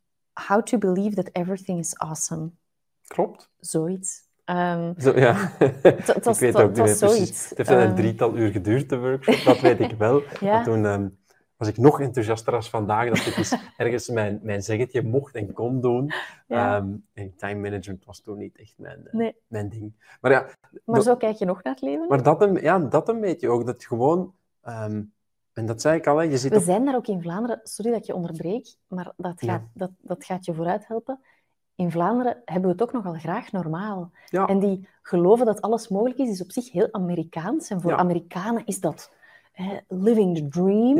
How 0.48 0.62
to 0.62 0.78
Believe 0.78 1.14
That 1.16 1.28
Everything 1.32 1.78
is 1.78 1.96
Awesome. 1.98 2.50
Klopt. 3.06 3.50
Zoiets. 3.60 4.24
Ehm, 4.44 4.92
Zo, 4.98 5.18
ja. 5.18 5.50
ik 5.82 6.22
was- 6.22 6.38
weet 6.38 6.56
ook 6.56 6.68
niet 6.68 6.78
was 6.78 6.88
meer 6.88 6.98
precies. 6.98 6.98
zoiets. 6.98 7.48
Het 7.48 7.58
heeft 7.68 7.70
een 7.70 7.94
drietal 7.94 8.36
uur 8.36 8.50
geduurd, 8.50 8.88
de 8.88 8.98
workshop, 8.98 9.44
dat 9.44 9.60
weet 9.60 9.80
ik 9.80 9.92
wel. 9.98 10.22
ja, 10.40 10.62
toen 10.62 10.84
was 11.56 11.68
ik 11.68 11.76
nog 11.76 12.00
enthousiaster 12.00 12.54
als 12.54 12.70
vandaag, 12.70 13.08
dat 13.08 13.26
ik 13.26 13.36
eens 13.36 13.56
ergens 13.76 14.08
mijn, 14.08 14.40
mijn 14.42 14.62
zeggetje 14.62 15.02
mocht 15.02 15.34
en 15.34 15.52
kon 15.52 15.80
doen. 15.80 16.12
ja. 16.46 16.76
Ehm, 16.76 16.88
en 17.12 17.36
time 17.36 17.60
management 17.60 18.04
was 18.04 18.20
toen 18.20 18.38
niet 18.38 18.56
echt 18.58 18.74
mijn, 18.76 19.06
eh, 19.06 19.32
mijn 19.46 19.68
ding. 19.68 19.92
Maar 20.20 20.30
ja, 20.32 20.46
maar 20.84 21.02
zo 21.02 21.16
kijk 21.16 21.36
je 21.36 21.44
nog 21.44 21.62
naar 21.62 21.72
het 21.72 21.82
leven. 21.82 22.08
maar 22.08 22.22
dat 22.22 22.42
een, 22.42 22.54
ja, 22.54 22.78
dat 22.78 23.08
een 23.08 23.20
beetje 23.20 23.48
ook. 23.48 23.66
Dat 23.66 23.84
gewoon... 23.84 24.34
ehm, 24.62 25.02
en 25.52 25.66
dat 25.66 25.80
zei 25.80 25.96
ik 25.98 26.06
al, 26.06 26.16
hè, 26.16 26.22
je 26.22 26.38
zit 26.38 26.50
We 26.50 26.56
op... 26.56 26.62
zijn 26.62 26.84
daar 26.84 26.94
ook 26.96 27.06
in 27.06 27.22
Vlaanderen, 27.22 27.60
sorry 27.62 27.90
dat 27.90 28.00
ik 28.00 28.06
je 28.06 28.14
onderbreek, 28.14 28.76
maar 28.86 29.12
dat 29.16 29.40
Ja. 29.40 29.52
gaat, 29.52 29.62
dat, 29.74 29.90
dat 30.00 30.24
gaat 30.24 30.44
je 30.44 30.54
vooruit 30.54 30.86
helpen. 30.86 31.20
In 31.74 31.90
Vlaanderen 31.90 32.42
hebben 32.44 32.64
we 32.64 32.70
het 32.70 32.82
ook 32.82 32.92
nogal 32.92 33.12
graag 33.14 33.52
normaal. 33.52 34.10
Ja. 34.26 34.46
En 34.46 34.58
die 34.58 34.88
geloven 35.02 35.46
dat 35.46 35.60
alles 35.60 35.88
mogelijk 35.88 36.18
is, 36.18 36.28
is 36.28 36.42
op 36.42 36.50
zich 36.52 36.72
heel 36.72 36.88
Amerikaans. 36.92 37.70
En 37.70 37.80
voor. 37.80 37.94
Amerikanen 37.96 38.62
is 38.66 38.80
dat 38.80 39.12
hè, 39.52 39.76
living 39.88 40.36
the 40.36 40.48
dream. 40.48 40.96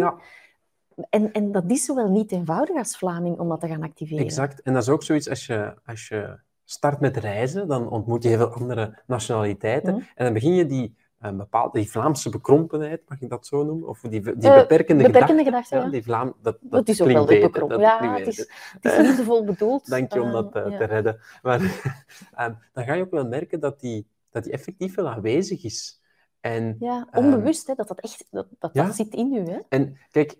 En, 1.11 1.33
en 1.33 1.53
dat 1.53 1.65
is 1.67 1.85
zowel 1.85 2.09
niet 2.09 2.33
eenvoudig 2.33 2.77
als 2.77 2.97
Vlaming 2.99 3.39
om 3.39 3.49
dat 3.49 3.61
te 3.61 3.69
gaan 3.69 3.83
activeren. 3.83 4.25
Exact. 4.25 4.63
En 4.63 4.73
dat 4.73 4.83
is 4.83 4.89
ook 4.89 5.03
zoiets 5.03 5.29
als 5.29 5.47
je, 5.47 5.75
als 5.87 6.09
je 6.09 6.39
start 6.65 7.01
met 7.01 7.17
reizen, 7.17 7.69
dan 7.69 7.89
ontmoet 7.89 8.23
je 8.23 8.29
heel 8.29 8.39
veel 8.39 8.53
andere 8.53 9.03
nationaliteiten. 9.07 9.95
Mhm. 9.95 10.03
En 10.15 10.25
dan 10.25 10.33
begin 10.33 10.55
je 10.55 10.67
die, 10.67 10.97
eh, 11.19 11.33
bepaalde, 11.33 11.79
die 11.79 11.91
Vlaamse 11.91 12.31
bekrompenheid, 12.31 13.03
mag 13.09 13.21
ik 13.21 13.31
dat 13.31 13.47
zo 13.47 13.65
noemen? 13.65 13.89
Of 13.89 14.01
die, 14.01 14.11
die 14.11 14.23
Eh, 14.51 14.55
beperkende, 14.57 15.03
beperkende 15.03 15.45
gedachten. 15.45 15.45
gedachten, 15.45 15.79
ja. 15.79 15.89
die 15.91 16.03
Vlaam, 16.03 16.27
dat, 16.27 16.57
dat, 16.61 16.71
Dat 16.71 16.89
is 16.89 17.01
ook 17.03 17.09
wel 17.09 17.27
bekrompen. 17.27 17.69
dat 17.69 17.81
Ja, 17.81 18.15
het 18.19 18.27
is, 18.27 18.39
het 18.81 18.85
is 18.85 18.97
liefdevol 18.97 19.45
bedoeld. 19.45 19.89
Dank 19.97 20.13
je 20.13 20.23
om 20.23 20.33
dat 20.33 20.55
eh, 20.55 20.71
ja. 20.71 20.79
te 20.79 20.85
redden. 20.85 21.19
Maar 21.43 21.61
ehm, 22.35 22.53
dan 22.73 22.85
ga 22.85 22.93
je 22.95 23.03
ook 23.03 23.11
wel 23.11 23.27
merken 23.27 23.61
dat 23.61 23.81
die, 23.81 24.07
dat 24.31 24.45
die 24.45 24.53
effectief 24.53 24.95
wel 24.95 25.09
aanwezig 25.09 25.65
is. 25.65 26.01
En 26.41 26.77
Ja, 26.79 27.07
Ehm, 27.11 27.25
onbewust, 27.25 27.67
hè, 27.67 27.75
dat 27.75 27.89
dat 27.89 28.01
echt 28.01 28.27
dat, 28.31 28.47
dat, 28.59 28.71
ja. 28.73 28.85
dat 28.85 28.95
zit 28.95 29.15
in 29.15 29.33
u. 29.35 29.51
Hè? 29.51 29.59
En 29.69 29.99
kijk, 30.11 30.37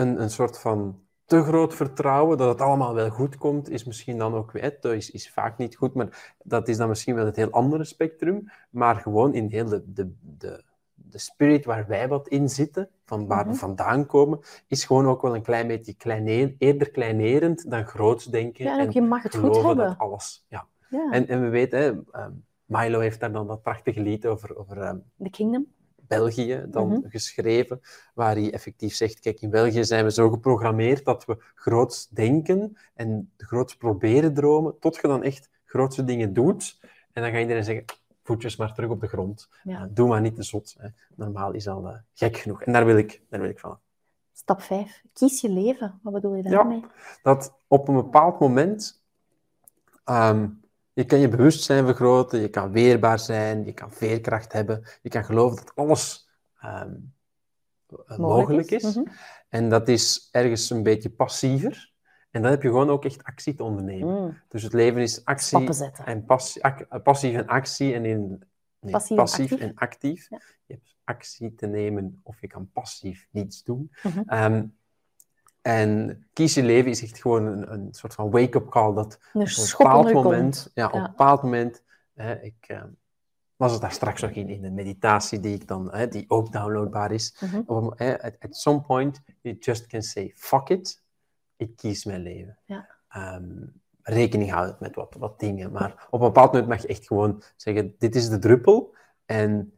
een, 0.00 0.22
een 0.22 0.30
soort 0.30 0.58
van 0.58 1.00
te 1.24 1.42
groot 1.42 1.74
vertrouwen 1.74 2.38
dat 2.38 2.48
het 2.48 2.60
allemaal 2.60 2.94
wel 2.94 3.10
goed 3.10 3.36
komt, 3.36 3.70
is 3.70 3.84
misschien 3.84 4.18
dan 4.18 4.34
ook 4.34 4.50
weer, 4.52 4.76
dat 4.80 4.92
is, 4.92 5.10
is 5.10 5.30
vaak 5.30 5.58
niet 5.58 5.76
goed, 5.76 5.94
maar 5.94 6.34
dat 6.44 6.68
is 6.68 6.76
dan 6.76 6.88
misschien 6.88 7.14
wel 7.14 7.26
het 7.26 7.36
heel 7.36 7.50
andere 7.50 7.84
spectrum. 7.84 8.50
Maar 8.70 8.96
gewoon 8.96 9.34
in 9.34 9.48
heel 9.48 9.64
de, 9.68 9.82
de, 9.92 10.12
de, 10.20 10.62
de 10.94 11.18
spirit 11.18 11.64
waar 11.64 11.86
wij 11.86 12.08
wat 12.08 12.28
in 12.28 12.48
zitten, 12.48 12.88
van 13.04 13.26
waar 13.26 13.44
we 13.44 13.50
Mhm. 13.50 13.58
vandaan 13.58 14.06
komen, 14.06 14.38
is 14.66 14.84
gewoon 14.84 15.06
ook 15.06 15.22
wel 15.22 15.34
een 15.34 15.42
klein 15.42 15.66
beetje 15.66 15.94
kleine, 15.94 16.54
eerder 16.58 16.90
kleinerend 16.90 17.70
dan 17.70 17.86
groots 17.86 18.24
denken. 18.24 18.64
Ja, 18.64 18.78
en 18.78 18.90
je 18.92 19.02
mag 19.02 19.22
het 19.22 19.36
goed 19.36 19.56
hebben. 19.56 19.76
dat 19.76 19.98
alles. 19.98 20.44
Ja. 20.48 20.66
Ja. 20.90 21.10
En, 21.10 21.28
en 21.28 21.40
we 21.40 21.48
weten, 21.48 21.78
hè, 21.80 22.20
ehm, 22.20 22.32
Milo 22.64 22.98
heeft 23.00 23.20
daar 23.20 23.32
dan 23.32 23.46
dat 23.46 23.62
prachtige 23.62 24.00
lied 24.00 24.26
over, 24.26 24.56
over 24.58 24.80
ehm, 24.80 24.98
The 25.22 25.30
Kingdom. 25.30 25.66
België 26.10 26.64
dan 26.68 26.88
Mhm. 26.88 27.08
geschreven, 27.08 27.80
waar 28.14 28.34
hij 28.34 28.52
effectief 28.52 28.94
zegt, 28.94 29.20
kijk, 29.20 29.40
in 29.40 29.50
België 29.50 29.84
zijn 29.84 30.04
we 30.04 30.10
zo 30.12 30.30
geprogrammeerd 30.30 31.04
dat 31.04 31.24
we 31.24 31.36
groots 31.54 32.08
denken 32.08 32.76
en 32.94 33.30
groots 33.36 33.76
proberen 33.76 34.34
dromen, 34.34 34.78
tot 34.78 34.94
je 34.96 35.08
dan 35.08 35.22
echt 35.22 35.48
grootse 35.64 36.04
dingen 36.04 36.32
doet. 36.32 36.78
En 37.12 37.22
dan 37.22 37.30
gaat 37.30 37.40
iedereen 37.40 37.64
zeggen, 37.64 37.84
voetjes 38.22 38.56
maar 38.56 38.74
terug 38.74 38.90
op 38.90 39.00
de 39.00 39.06
grond. 39.08 39.48
Ja. 39.62 39.80
Eh, 39.80 39.86
doe 39.90 40.08
maar 40.08 40.20
niet 40.20 40.34
te 40.34 40.42
zot. 40.42 40.74
Hè. 40.78 40.88
Normaal 41.14 41.52
is 41.52 41.68
al 41.68 41.86
eh, 41.88 41.96
gek 42.14 42.36
genoeg. 42.36 42.62
En 42.62 42.72
daar 42.72 42.84
wil 42.86 42.96
ik, 42.96 43.22
daar 43.28 43.40
wil 43.40 43.50
ik 43.50 43.58
van. 43.58 43.78
Stap 44.32 44.62
5. 44.62 45.02
Kies 45.12 45.40
je 45.40 45.48
leven. 45.48 45.98
Wat 46.02 46.12
bedoel 46.12 46.34
je 46.34 46.42
Ja. 46.42 46.50
daarmee? 46.50 46.84
Dat 47.22 47.54
op 47.68 47.88
een 47.88 47.94
bepaald 47.94 48.40
moment, 48.40 49.02
ehm, 50.04 50.48
je 51.00 51.06
kan 51.06 51.18
je 51.18 51.28
bewustzijn 51.28 51.84
vergroten, 51.84 52.40
je 52.40 52.48
kan 52.48 52.72
weerbaar 52.72 53.18
zijn, 53.18 53.64
je 53.64 53.72
kan 53.72 53.92
veerkracht 53.92 54.52
hebben, 54.52 54.84
je 55.02 55.08
kan 55.08 55.24
geloven 55.24 55.56
dat 55.56 55.74
alles 55.74 56.28
ehm, 56.60 56.94
eh, 58.06 58.18
mogelijk 58.18 58.70
is. 58.70 58.94
Mhm. 58.94 59.06
En 59.48 59.68
dat 59.68 59.88
is 59.88 60.28
ergens 60.30 60.70
een 60.70 60.82
beetje 60.82 61.10
passiever. 61.10 61.92
En 62.30 62.42
dan 62.42 62.50
heb 62.50 62.62
je 62.62 62.68
gewoon 62.68 62.90
ook 62.90 63.04
echt 63.04 63.24
actie 63.24 63.54
te 63.54 63.62
ondernemen. 63.62 64.22
Mm. 64.22 64.38
Dus 64.48 64.62
het 64.62 64.72
leven 64.72 65.00
is 65.00 65.24
actie 65.24 65.68
en 66.04 66.24
passie, 66.24 66.62
eh, 66.62 67.02
passief 67.02 67.34
en 67.34 67.46
actie. 67.46 67.94
En 67.94 68.04
in, 68.04 68.42
nee, 68.80 68.92
Passief 68.92 69.18
en 69.18 69.24
actief. 69.24 69.52
en 69.52 69.74
actief. 69.74 70.30
Ja. 70.30 70.40
Je 70.66 70.74
hebt 70.74 70.96
actie 71.04 71.54
te 71.54 71.66
nemen 71.66 72.20
of 72.22 72.40
je 72.40 72.46
kan 72.46 72.70
passief 72.72 73.28
niets 73.30 73.62
doen. 73.62 73.90
Mhm. 74.02 74.22
Ehm, 74.26 74.64
en 75.62 76.22
kies 76.32 76.54
je 76.54 76.62
leven 76.62 76.90
is 76.90 77.02
echt 77.02 77.20
gewoon 77.20 77.46
een, 77.46 77.72
een 77.72 77.88
soort 77.90 78.14
van 78.14 78.30
wake-up 78.30 78.68
call. 78.68 78.94
Dat 78.94 79.18
Een 79.32 79.40
op 79.40 79.46
een 79.48 79.66
bepaald 79.78 80.12
moment, 80.12 80.70
ja, 80.74 80.86
op 80.86 80.92
Ja. 80.92 80.98
een 80.98 81.10
bepaald 81.10 81.42
moment, 81.42 81.82
hè, 82.14 82.40
ik 82.40 82.64
eh, 82.66 82.82
was 83.56 83.72
het 83.72 83.80
daar 83.80 83.92
straks 83.92 84.20
nog 84.20 84.30
in, 84.30 84.48
in 84.48 84.62
de 84.62 84.70
meditatie 84.70 85.40
die 85.40 85.54
ik 85.54 85.68
dan, 85.68 85.92
hè, 85.92 86.08
die 86.08 86.24
ook 86.28 86.52
downloadbaar 86.52 87.12
is. 87.12 87.36
Mhm. 87.40 87.62
Op 87.66 87.98
hè, 87.98 88.22
at, 88.22 88.36
at 88.38 88.56
some 88.56 88.80
point, 88.80 89.20
you 89.40 89.56
just 89.58 89.86
can 89.86 90.02
say, 90.02 90.32
fuck 90.36 90.68
it, 90.68 91.02
ik 91.56 91.76
kies 91.76 92.04
mijn 92.04 92.22
leven. 92.22 92.58
Ja. 92.64 92.88
Ehm, 93.08 93.66
rekening 94.02 94.50
houden 94.50 94.76
met 94.80 94.94
wat, 94.94 95.16
wat 95.18 95.40
dingen, 95.40 95.72
maar 95.72 96.06
op 96.10 96.20
een 96.20 96.26
bepaald 96.26 96.52
moment 96.52 96.68
mag 96.68 96.82
je 96.82 96.88
echt 96.88 97.06
gewoon 97.06 97.42
zeggen, 97.56 97.94
dit 97.98 98.14
is 98.14 98.28
de 98.28 98.38
druppel 98.38 98.94
en 99.26 99.72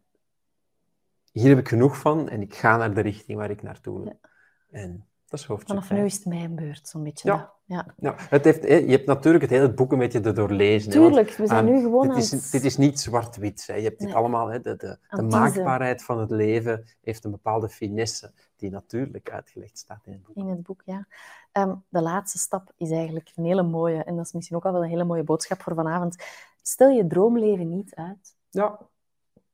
hier 1.33 1.49
heb 1.49 1.59
ik 1.59 1.69
genoeg 1.69 1.99
van 1.99 2.29
en 2.29 2.43
ik 2.43 2.55
ga 2.55 2.77
naar 2.77 2.95
de 2.95 3.01
richting 3.01 3.39
waar 3.39 3.51
ik 3.51 3.63
naartoe 3.63 3.99
wil. 4.03 4.19
Ja. 4.21 4.29
En 4.71 5.07
dat 5.33 5.41
is 5.41 5.47
hoofdstuk 5.47 5.85
Vanaf 5.85 5.91
nu 5.91 6.05
is 6.05 6.15
het 6.15 6.25
mijn 6.25 6.55
beurt, 6.55 6.89
zo'n 6.89 7.03
beetje. 7.03 7.29
Ja. 7.29 7.53
ja. 7.65 7.87
Ja, 7.97 8.15
het 8.17 8.45
heeft, 8.45 8.63
je 8.63 8.91
hebt 8.91 9.07
natuurlijk 9.07 9.43
het 9.43 9.53
hele 9.53 9.73
boek 9.73 9.93
een 9.93 9.99
beetje 9.99 10.21
te 10.21 10.33
doorlezen. 10.33 10.93
hè, 10.93 10.99
want, 10.99 11.13
Tuurlijk, 11.13 11.37
we 11.37 11.47
zijn 11.47 11.65
nu 11.65 11.81
gewoon 11.81 12.03
dit 12.03 12.11
aan 12.11 12.17
is, 12.19 12.31
het... 12.31 12.49
dit 12.51 12.65
is 12.65 12.77
niet 12.77 13.01
zwart-wit. 13.01 13.67
hè. 13.67 13.75
Je 13.75 13.83
hebt 13.83 13.99
dit 13.99 14.09
Nee. 14.09 14.17
allemaal, 14.17 14.49
hè, 14.49 14.61
de, 14.61 14.77
de, 14.77 14.99
de 15.09 15.23
maakbaarheid 15.23 16.03
van 16.05 16.19
het 16.21 16.31
leven 16.31 16.85
heeft 17.01 17.25
een 17.25 17.31
bepaalde 17.31 17.69
finesse 17.69 18.33
die 18.57 18.71
natuurlijk 18.71 19.31
uitgelegd 19.31 19.79
staat 19.79 20.07
in 20.07 20.13
het 20.13 20.23
boek. 20.23 20.37
In 20.37 20.49
het 20.49 20.63
boek, 20.63 20.83
ja. 20.85 21.07
Ehm, 21.53 21.75
de 21.89 22.03
laatste 22.03 22.39
stap 22.39 22.73
is 22.77 22.91
eigenlijk 22.91 23.33
een 23.35 23.45
hele 23.45 23.63
mooie, 23.63 24.05
en 24.05 24.17
dat 24.17 24.27
is 24.27 24.33
misschien 24.33 24.57
ook 24.57 24.65
al 24.65 24.73
wel 24.73 24.83
een 24.83 24.89
hele 24.89 25.05
mooie 25.05 25.25
boodschap 25.25 25.63
voor 25.63 25.75
vanavond. 25.75 26.17
Stel 26.63 26.89
je 26.89 27.07
droomleven 27.07 27.69
niet 27.69 27.95
uit. 27.95 28.37
Ja, 28.51 28.79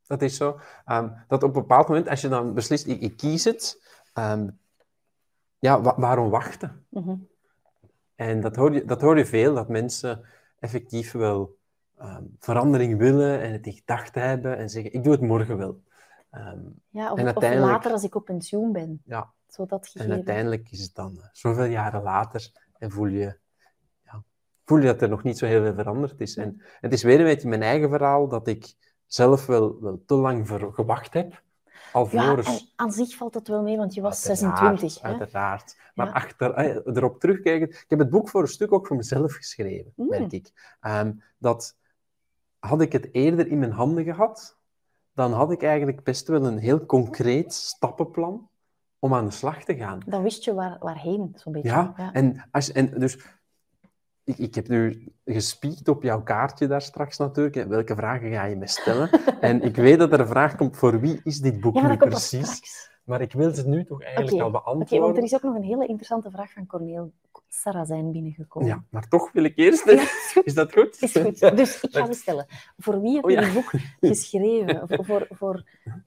dat 0.07 0.23
is 0.23 0.37
zo. 0.37 0.61
Ehm, 0.85 1.09
dat 1.29 1.43
op 1.43 1.55
een 1.55 1.61
bepaald 1.61 1.89
moment, 1.89 2.09
als 2.09 2.21
je 2.21 2.29
dan 2.29 2.55
beslist, 2.55 2.87
ik, 2.87 3.01
ik 3.01 3.17
kies 3.17 3.45
het, 3.45 3.83
ehm, 4.13 4.49
ja, 5.59 5.81
wa- 5.81 5.95
waarom 5.99 6.31
wachten? 6.31 6.85
Mhm. 6.89 7.15
En 8.15 8.41
dat 8.41 8.57
hoor, 8.57 8.73
je, 8.73 8.85
dat 8.85 9.01
hoor 9.01 9.19
je 9.19 9.27
veel, 9.27 9.55
dat 9.55 9.69
mensen 9.69 10.25
effectief 10.59 11.13
wel 11.13 11.57
ehm, 11.99 12.23
verandering 12.39 12.99
willen 12.99 13.41
en 13.41 13.53
het 13.53 13.67
in 13.67 13.73
gedachten 13.73 14.23
hebben 14.23 14.57
en 14.57 14.69
zeggen, 14.69 14.93
ik 14.93 15.05
doe 15.05 15.13
het 15.13 15.21
morgen 15.23 15.57
wel. 15.57 15.81
Ehm, 16.31 16.61
Ja, 16.89 17.13
of, 17.13 17.19
En 17.19 17.37
of 17.37 17.55
later 17.55 17.93
als 17.93 18.05
ik 18.05 18.15
op 18.15 18.25
pensioen 18.25 18.73
ben. 18.73 19.03
ja, 19.05 19.33
Zo 19.49 19.67
dat 19.67 19.93
en 19.95 20.11
uiteindelijk 20.11 20.71
is 20.71 20.83
het 20.83 20.95
dan 20.95 21.17
eh, 21.21 21.29
zoveel 21.33 21.65
jaren 21.65 22.03
later 22.03 22.51
en 22.79 22.91
voel 22.91 23.07
je, 23.07 23.37
ja, 24.05 24.23
voel 24.65 24.79
je 24.79 24.87
dat 24.87 25.03
er 25.03 25.09
nog 25.09 25.23
niet 25.23 25.39
zo 25.39 25.47
heel 25.47 25.63
veel 25.63 25.75
veranderd 25.75 26.21
is. 26.21 26.37
En 26.37 26.63
het 26.81 26.93
is 26.93 27.03
weer 27.03 27.19
een 27.19 27.25
beetje 27.25 27.49
mijn 27.49 27.63
eigen 27.63 27.89
verhaal 27.89 28.29
dat 28.29 28.49
ik 28.49 28.75
zelf 29.07 29.47
wel, 29.47 29.81
wel 29.81 30.03
te 30.07 30.15
lang 30.15 30.49
voor 30.49 30.75
gewacht 30.75 31.15
heb. 31.15 31.43
Ja, 31.93 31.99
Alvorens... 32.01 32.73
aan 32.77 32.93
zich 32.93 33.17
valt 33.17 33.35
het 33.35 33.49
wel 33.49 33.63
mee, 33.63 33.77
want 33.77 33.95
je 33.95 34.01
was 34.01 34.29
Uiteraard, 34.29 34.59
26. 34.81 35.03
Hè? 35.03 35.09
Uiteraard. 35.09 35.77
Maar 35.95 36.07
Ja. 36.07 36.13
achter, 36.13 36.57
erop 36.97 37.21
terugkijken... 37.21 37.69
Ik 37.69 37.85
heb 37.89 37.99
het 37.99 38.11
boek 38.11 38.29
voor 38.29 38.41
een 38.43 38.49
stuk 38.49 38.73
ook 38.73 38.87
voor 38.87 38.97
mezelf 38.97 39.33
geschreven, 39.35 39.93
Mm. 39.97 40.09
merk 40.09 40.33
ik. 40.33 40.77
Ehm, 40.81 41.13
dat 41.39 41.77
had 42.59 42.81
ik 42.81 42.93
het 42.93 43.09
eerder 43.13 43.47
in 43.49 43.59
mijn 43.59 43.73
handen 43.73 44.05
gehad, 44.05 44.57
dan 45.13 45.33
had 45.33 45.51
ik 45.51 45.63
eigenlijk 45.63 46.03
best 46.03 46.29
wel 46.29 46.45
een 46.47 46.59
heel 46.59 46.87
concreet 46.87 47.53
stappenplan 47.55 48.49
om 48.99 49.15
aan 49.15 49.25
de 49.25 49.31
slag 49.31 49.65
te 49.65 49.77
gaan. 49.77 50.01
Dan 50.07 50.23
wist 50.23 50.45
je 50.45 50.55
waar, 50.55 50.77
waarheen, 50.81 51.33
zo'n 51.37 51.53
beetje. 51.53 51.69
Ja, 51.69 52.11
En, 52.13 52.45
als, 52.51 52.73
en 52.73 52.99
dus... 52.99 53.19
Ik, 54.29 54.39
ik 54.39 54.55
heb 54.55 54.69
nu 54.69 55.13
gespiekt 55.25 55.89
op 55.89 56.03
jouw 56.03 56.23
kaartje 56.23 56.67
daar 56.67 56.83
straks 56.83 57.19
natuurlijk. 57.19 57.69
Welke 57.69 57.95
vragen 57.95 58.31
ga 58.33 58.45
je 58.45 58.57
me 58.57 58.67
stellen? 58.67 59.11
en 59.41 59.63
ik 59.63 59.77
weet 59.77 59.99
dat 59.99 60.13
er 60.13 60.21
een 60.21 60.27
vraag 60.27 60.57
komt, 60.57 60.77
voor 60.77 61.01
wie 61.01 61.21
is 61.25 61.39
dit 61.41 61.61
boek 61.61 61.75
Ja, 61.75 61.89
nu 61.89 61.97
precies? 61.97 62.61
Maar 63.05 63.21
ik 63.21 63.33
wil 63.33 63.47
het 63.47 63.67
nu 63.67 63.85
toch 63.85 64.03
eigenlijk 64.03 64.33
Oké, 64.33 64.43
al 64.43 64.49
Oké, 64.49 64.63
beantwoorden. 64.65 65.07
want 65.07 65.17
er 65.17 65.23
is 65.23 65.35
ook 65.35 65.43
nog 65.43 65.55
een 65.55 65.63
hele 65.63 65.87
interessante 65.87 66.31
vraag 66.31 66.53
van 66.53 66.67
Corneel 66.67 67.13
Sarrazijn 67.49 68.13
binnengekomen. 68.13 68.69
Ja, 68.69 68.85
maar 68.91 69.09
toch 69.09 69.33
wil 69.33 69.45
ik 69.45 69.57
eerst... 69.57 69.85
Ja. 69.91 70.43
Is 70.45 70.55
dat 70.55 70.73
goed? 70.73 71.03
Is 71.03 71.13
goed. 71.13 71.57
Dus 71.57 71.81
ik 71.81 71.97
ga 71.97 72.07
ze 72.07 72.13
stellen. 72.13 72.47
Voor 72.79 73.01
wie 73.01 73.15
heb 73.15 73.25
Oh, 73.25 73.31
je 73.31 73.37
ja. 73.37 73.43
dit 73.45 73.53
boek 73.55 73.71
geschreven? 74.13 74.89
Voor, 74.89 75.05
voor, 75.05 75.27
voor, 75.31 75.65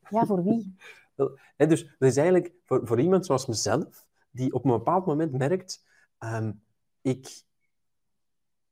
ja, 0.09 0.25
voor 0.25 0.43
wie? 0.43 0.75
Hè, 1.57 1.67
dus 1.67 1.95
dat 1.99 2.09
is 2.09 2.17
eigenlijk 2.17 2.53
voor, 2.65 2.81
voor 2.83 2.99
iemand 2.99 3.25
zoals 3.25 3.45
mezelf, 3.45 4.05
die 4.31 4.53
op 4.53 4.65
een 4.65 4.71
bepaald 4.71 5.05
moment 5.05 5.37
merkt, 5.37 5.85
ehm, 6.17 6.51
ik, 7.01 7.43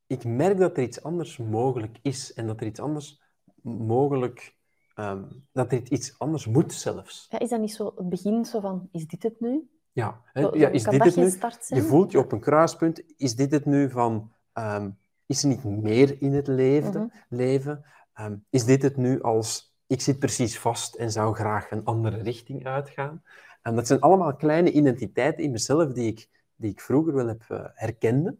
ik 0.09 0.23
merk 0.25 0.57
dat 0.57 0.77
er 0.77 0.83
iets 0.83 1.03
anders 1.03 1.37
mogelijk 1.37 1.97
is 2.01 2.33
en 2.33 2.47
dat 2.47 2.59
er 2.59 2.65
iets 2.67 2.79
anders 2.79 3.21
mogelijk, 3.61 4.55
ehm, 4.95 5.23
dat 5.51 5.71
er 5.71 5.91
iets 5.91 6.19
anders 6.19 6.45
moet 6.45 6.73
zelfs. 6.73 7.27
Ja, 7.29 7.39
is 7.39 7.49
dat 7.49 7.59
niet 7.59 7.73
zo 7.73 7.93
het 7.95 8.09
begin 8.09 8.45
zo 8.45 8.59
van, 8.59 8.89
is 8.91 9.07
dit 9.07 9.23
het 9.23 9.39
nu? 9.39 9.69
Ja, 9.91 10.21
hè, 10.33 10.41
Zo- 10.41 10.57
ja 10.57 10.67
is 10.67 10.83
kan 10.83 10.91
dit 10.93 11.03
dat 11.03 11.13
het 11.15 11.23
nu? 11.23 11.29
start 11.29 11.65
zijn? 11.65 11.81
Je 11.81 11.87
voelt 11.87 12.11
je 12.11 12.19
op 12.19 12.31
een 12.31 12.39
kruispunt, 12.39 13.03
is 13.17 13.35
dit 13.35 13.51
het 13.51 13.65
nu 13.65 13.89
van, 13.89 14.31
ehm, 14.53 14.89
is 15.25 15.43
er 15.43 15.49
niet 15.49 15.63
meer 15.63 16.21
in 16.21 16.33
het 16.33 16.47
leven? 16.47 16.91
Mhm. 16.91 17.07
leven? 17.29 17.85
Ehm, 18.13 18.35
is 18.49 18.65
dit 18.65 18.81
het 18.81 18.97
nu 18.97 19.21
als, 19.21 19.75
ik 19.87 20.01
zit 20.01 20.19
precies 20.19 20.59
vast 20.59 20.95
en 20.95 21.11
zou 21.11 21.35
graag 21.35 21.71
een 21.71 21.85
andere 21.85 22.17
richting 22.17 22.65
uitgaan? 22.65 23.23
En 23.61 23.75
dat 23.75 23.87
zijn 23.87 23.99
allemaal 23.99 24.35
kleine 24.35 24.71
identiteiten 24.71 25.43
in 25.43 25.51
mezelf 25.51 25.93
die 25.93 26.07
ik, 26.11 26.29
die 26.55 26.71
ik 26.71 26.81
vroeger 26.81 27.13
wel 27.13 27.27
heb 27.27 27.43
eh, 27.47 27.65
herkende. 27.73 28.35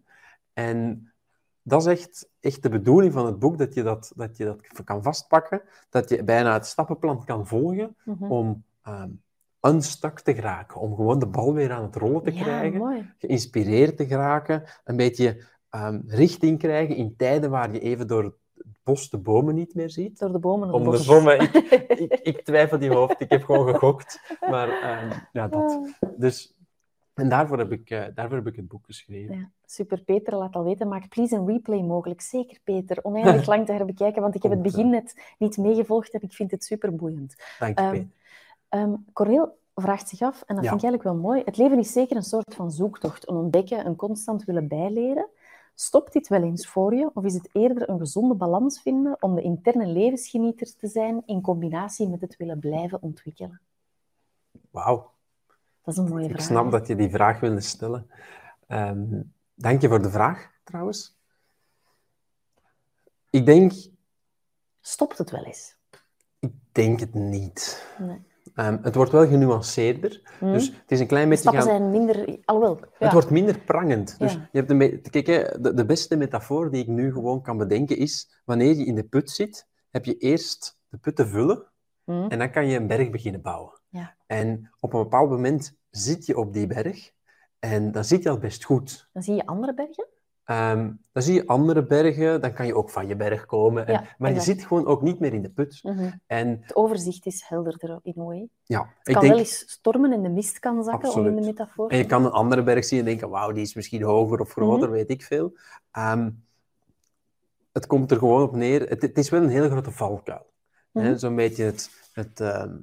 En 0.54 1.12
dat 1.64 1.82
is 1.82 1.88
echt, 1.88 2.30
echt 2.40 2.64
de 2.64 2.70
bedoeling 2.70 3.14
van 3.14 3.26
het 3.26 3.40
boek, 3.40 3.58
dat 3.58 3.74
je 3.74 3.84
dat, 3.84 4.12
dat 4.16 4.38
je 4.38 4.46
dat 4.46 4.84
kan 4.84 5.04
vastpakken, 5.04 5.62
dat 5.90 6.10
je 6.10 6.24
bijna 6.24 6.54
het 6.54 6.66
stappenplan 6.66 7.26
kan 7.26 7.48
volgen 7.48 7.96
Mhm. 8.04 8.32
om 8.32 8.64
ehm 8.84 9.10
unstuck 9.62 10.20
te 10.20 10.34
geraken, 10.36 10.80
om 10.80 10.96
gewoon 10.96 11.20
de 11.20 11.28
bal 11.28 11.54
weer 11.54 11.72
aan 11.72 11.84
het 11.84 11.96
rollen 11.96 12.24
te 12.24 12.34
ja, 12.34 12.42
krijgen 12.42 12.80
mooi. 12.80 13.14
geïnspireerd 13.18 13.98
te 13.98 14.06
geraken, 14.06 14.64
een 14.84 14.96
beetje 14.96 15.44
ehm, 15.70 16.00
richting 16.06 16.60
krijgen 16.60 16.96
in 16.96 17.16
tijden 17.18 17.50
waar 17.50 17.74
je 17.74 17.80
even 17.80 18.08
door 18.08 18.24
het 18.24 18.34
bos 18.84 19.10
de 19.10 19.18
bomen 19.18 19.56
niet 19.56 19.76
meer 19.76 19.90
ziet. 19.90 20.20
Door 20.20 20.32
de 20.32 20.40
bomen 20.40 20.74
Om 20.74 20.92
de 20.92 21.38
ik, 21.40 21.54
ik, 22.12 22.20
ik 22.22 22.42
twijfel 22.42 22.80
die 22.80 22.90
hoofd, 22.94 23.22
ik 23.22 23.30
heb 23.30 23.44
gewoon 23.44 23.68
gegokt. 23.74 24.20
Maar 24.50 24.70
ehm, 24.70 25.20
ja, 25.32 25.48
dat. 25.48 25.80
Dus, 26.18 26.56
en 27.20 27.30
daarvoor 27.30 27.58
heb, 27.58 27.72
ik, 27.72 27.90
eh, 27.90 28.06
daarvoor 28.16 28.38
heb 28.38 28.48
ik 28.48 28.56
het 28.56 28.68
boek 28.68 28.86
geschreven. 28.86 29.36
Ja, 29.36 29.50
super. 29.66 30.02
Peter 30.04 30.36
laat 30.36 30.56
al 30.56 30.64
weten, 30.64 30.88
maak 30.88 31.10
please 31.10 31.36
een 31.36 31.48
replay 31.48 31.82
mogelijk. 31.82 32.22
Zeker, 32.22 32.60
Peter. 32.64 33.04
Oneindig 33.04 33.46
lang 33.54 33.66
te 33.66 33.72
herbekijken, 33.72 34.22
want 34.22 34.36
ik 34.36 34.44
heb 34.44 34.52
het 34.52 34.62
Komt, 34.62 34.74
begin 34.74 34.90
net 34.90 35.34
niet 35.38 35.58
meegevolgd 35.58 36.14
en 36.14 36.22
ik 36.22 36.34
vind 36.34 36.52
het 36.52 36.64
super 36.64 36.96
boeiend. 36.96 37.36
Dank 37.60 37.80
je, 37.80 37.90
Peter. 38.70 39.00
Corneel 39.14 39.58
vraagt 39.76 40.10
zich 40.10 40.22
af, 40.22 40.44
en 40.46 40.56
dat 40.56 40.64
Ja. 40.64 40.70
vind 40.70 40.84
ik 40.84 40.90
eigenlijk 40.90 41.04
wel 41.04 41.16
mooi, 41.16 41.42
het 41.46 41.58
leven 41.58 41.80
is 41.80 41.92
zeker 41.92 42.16
een 42.16 42.24
soort 42.24 42.56
van 42.56 42.72
zoektocht, 42.72 43.28
een 43.30 43.36
ontdekken, 43.36 43.86
een 43.86 43.96
constant 43.96 44.44
willen 44.44 44.68
bijleren. 44.68 45.28
Stopt 45.76 46.14
dit 46.14 46.28
wel 46.28 46.44
eens 46.44 46.68
voor 46.68 46.96
je, 46.96 47.10
of 47.14 47.24
is 47.24 47.34
het 47.34 47.50
eerder 47.52 47.90
een 47.90 48.00
gezonde 48.00 48.34
balans 48.36 48.82
vinden 48.82 49.18
om 49.20 49.36
de 49.36 49.42
interne 49.42 49.86
levensgenieter 49.86 50.76
te 50.76 50.88
zijn 50.88 51.22
in 51.26 51.42
combinatie 51.42 52.10
met 52.10 52.22
het 52.22 52.38
willen 52.38 52.60
blijven 52.60 53.02
ontwikkelen? 53.02 53.62
Wauw, 54.72 55.12
Dat 55.96 55.98
is 55.98 56.10
een 56.10 56.16
mooie 56.16 56.26
ik 56.26 56.32
vraag. 56.32 56.46
snap 56.46 56.66
hè? 56.66 56.72
dat 56.72 56.88
je 56.88 56.96
die 56.96 57.10
vraag 57.10 57.40
wilde 57.40 57.62
stellen. 57.62 58.08
Ehm, 58.68 59.22
dank 59.54 59.82
je 59.82 59.88
voor 59.88 60.02
de 60.02 60.10
vraag, 60.10 60.52
trouwens. 60.64 61.18
Ik 63.30 63.46
denk, 63.46 63.74
Stopt 64.82 65.18
het 65.18 65.32
wel 65.32 65.44
eens? 65.44 65.78
ik 66.40 66.52
denk 66.72 67.00
het 67.00 67.14
niet. 67.14 67.88
Nee. 67.98 68.22
Ehm, 68.56 68.78
het 68.82 68.96
wordt 68.96 69.12
wel 69.12 69.28
genuanceerder. 69.28 70.22
Hm? 70.40 70.52
Dus 70.52 70.68
het 70.68 70.92
is 70.92 71.00
een 71.00 71.08
klein 71.08 71.30
beetje 71.30 71.42
stappen 71.42 71.62
gaan... 71.62 71.78
zijn 71.78 71.90
minder... 71.90 72.40
Alhoewel, 72.46 72.80
ja. 72.80 72.88
Het 72.98 73.14
wordt 73.14 73.30
minder 73.30 73.60
prangend. 73.60 74.20
Dus 74.20 74.34
je 74.34 74.48
hebt 74.52 74.70
een 74.72 75.02
Kijk, 75.02 75.28
hè, 75.28 75.62
de, 75.62 75.74
de 75.74 75.86
beste 75.86 76.16
metafoor 76.16 76.72
die 76.72 76.82
ik 76.82 76.88
nu 76.88 77.12
gewoon 77.12 77.42
kan 77.42 77.58
bedenken 77.58 77.98
is, 77.98 78.42
wanneer 78.46 78.76
je 78.76 78.86
in 78.86 78.96
de 78.96 79.04
put 79.04 79.30
zit, 79.32 79.68
heb 79.90 80.06
je 80.06 80.18
eerst 80.18 80.80
de 80.90 80.98
put 80.98 81.16
te 81.16 81.28
vullen 81.28 81.68
Hm? 82.10 82.26
en 82.30 82.40
dan 82.40 82.52
kan 82.52 82.68
je 82.68 82.78
een 82.78 82.88
berg 82.88 83.10
beginnen 83.10 83.42
bouwen. 83.42 83.80
Ja. 83.90 84.16
En 84.26 84.72
op 84.80 84.94
een 84.94 85.04
bepaald 85.04 85.30
moment 85.30 85.79
zit 85.90 86.26
je 86.26 86.38
op 86.38 86.54
die 86.54 86.68
berg 86.68 87.12
en 87.60 87.92
dan 87.92 88.04
zit 88.06 88.24
je 88.24 88.30
al 88.30 88.38
best 88.38 88.64
goed. 88.64 89.10
Dan 89.14 89.24
zie 89.24 89.36
je 89.36 89.46
andere 89.46 89.74
bergen. 89.74 90.08
Ehm, 90.44 90.92
dan 91.12 91.24
zie 91.24 91.34
je 91.34 91.48
andere 91.48 91.86
bergen, 91.86 92.42
dan 92.42 92.54
kan 92.54 92.66
je 92.66 92.76
ook 92.76 92.90
van 92.90 93.08
je 93.08 93.16
berg 93.16 93.46
komen. 93.46 93.88
En, 93.88 93.94
Ja, 93.94 94.04
maar 94.18 94.34
je 94.34 94.40
zit 94.40 94.66
gewoon 94.66 94.86
ook 94.86 95.02
niet 95.02 95.20
meer 95.20 95.34
in 95.34 95.42
de 95.42 95.50
put. 95.50 95.80
Mhm. 95.84 96.10
En 96.28 96.60
Het 96.62 96.76
overzicht 96.76 97.26
is 97.26 97.44
helderder 97.48 98.00
in 98.04 98.14
way. 98.16 98.48
ja, 98.64 98.80
Het 98.98 99.08
ik 99.08 99.14
kan 99.14 99.22
denk... 99.22 99.34
wel 99.34 99.44
eens 99.44 99.64
stormen 99.72 100.12
en 100.14 100.24
de 100.24 100.30
mist 100.30 100.60
kan 100.60 100.84
zakken, 100.84 101.10
om 101.10 101.18
in 101.18 101.24
de 101.24 101.30
Absoluut. 101.30 101.46
metafoor 101.58 101.90
En 101.90 101.98
je 101.98 102.06
kan 102.06 102.26
een 102.26 102.32
andere 102.32 102.64
berg 102.64 102.86
zien 102.86 103.00
en 103.00 103.06
denken, 103.06 103.30
wauw, 103.30 103.52
die 103.52 103.62
is 103.64 103.74
misschien 103.74 104.02
hoger 104.04 104.40
of 104.40 104.52
groter, 104.52 104.88
Mhm. 104.88 104.98
weet 104.98 105.10
ik 105.10 105.24
veel. 105.24 105.58
Ehm, 105.92 106.30
het 107.72 107.88
komt 107.88 108.12
er 108.12 108.18
gewoon 108.18 108.42
op 108.42 108.56
neer. 108.56 108.90
Het, 108.90 109.02
het 109.02 109.18
is 109.18 109.30
wel 109.30 109.42
een 109.44 109.50
hele 109.50 109.70
grote 109.70 109.92
valkuil. 109.92 110.46
hè. 110.92 111.10
Mhm. 111.10 111.18
Zo'n 111.18 111.36
beetje 111.36 111.64
het, 111.64 111.90
het 112.14 112.40
ehm, 112.40 112.76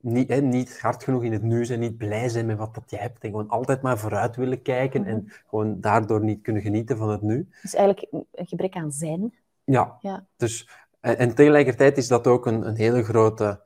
niet, 0.00 0.28
hè, 0.28 0.40
niet 0.40 0.80
hard 0.80 1.04
genoeg 1.04 1.22
in 1.24 1.32
het 1.32 1.42
nu 1.42 1.64
zijn, 1.64 1.80
niet 1.80 1.96
blij 1.96 2.28
zijn 2.28 2.46
met 2.46 2.58
wat 2.58 2.74
dat 2.74 2.90
je 2.90 2.96
hebt. 2.96 3.22
En 3.24 3.30
gewoon 3.30 3.48
altijd 3.48 3.82
maar 3.82 3.98
vooruit 3.98 4.36
willen 4.36 4.62
kijken 4.62 5.00
Mhm. 5.00 5.10
en 5.10 5.28
gewoon 5.46 5.80
daardoor 5.80 6.24
niet 6.24 6.42
kunnen 6.42 6.62
genieten 6.62 6.96
van 6.96 7.08
het 7.10 7.22
nu. 7.22 7.48
Dus 7.62 7.74
eigenlijk 7.74 8.06
een 8.32 8.46
gebrek 8.46 8.74
aan 8.74 8.92
zijn. 8.92 9.34
Ja, 9.64 9.98
Ja. 10.00 10.26
dus... 10.36 10.68
En, 11.00 11.18
en 11.18 11.34
tegelijkertijd 11.34 11.96
is 11.96 12.08
dat 12.08 12.26
ook 12.26 12.46
een, 12.46 12.66
een 12.66 12.76
hele 12.76 13.02
grote 13.02 13.60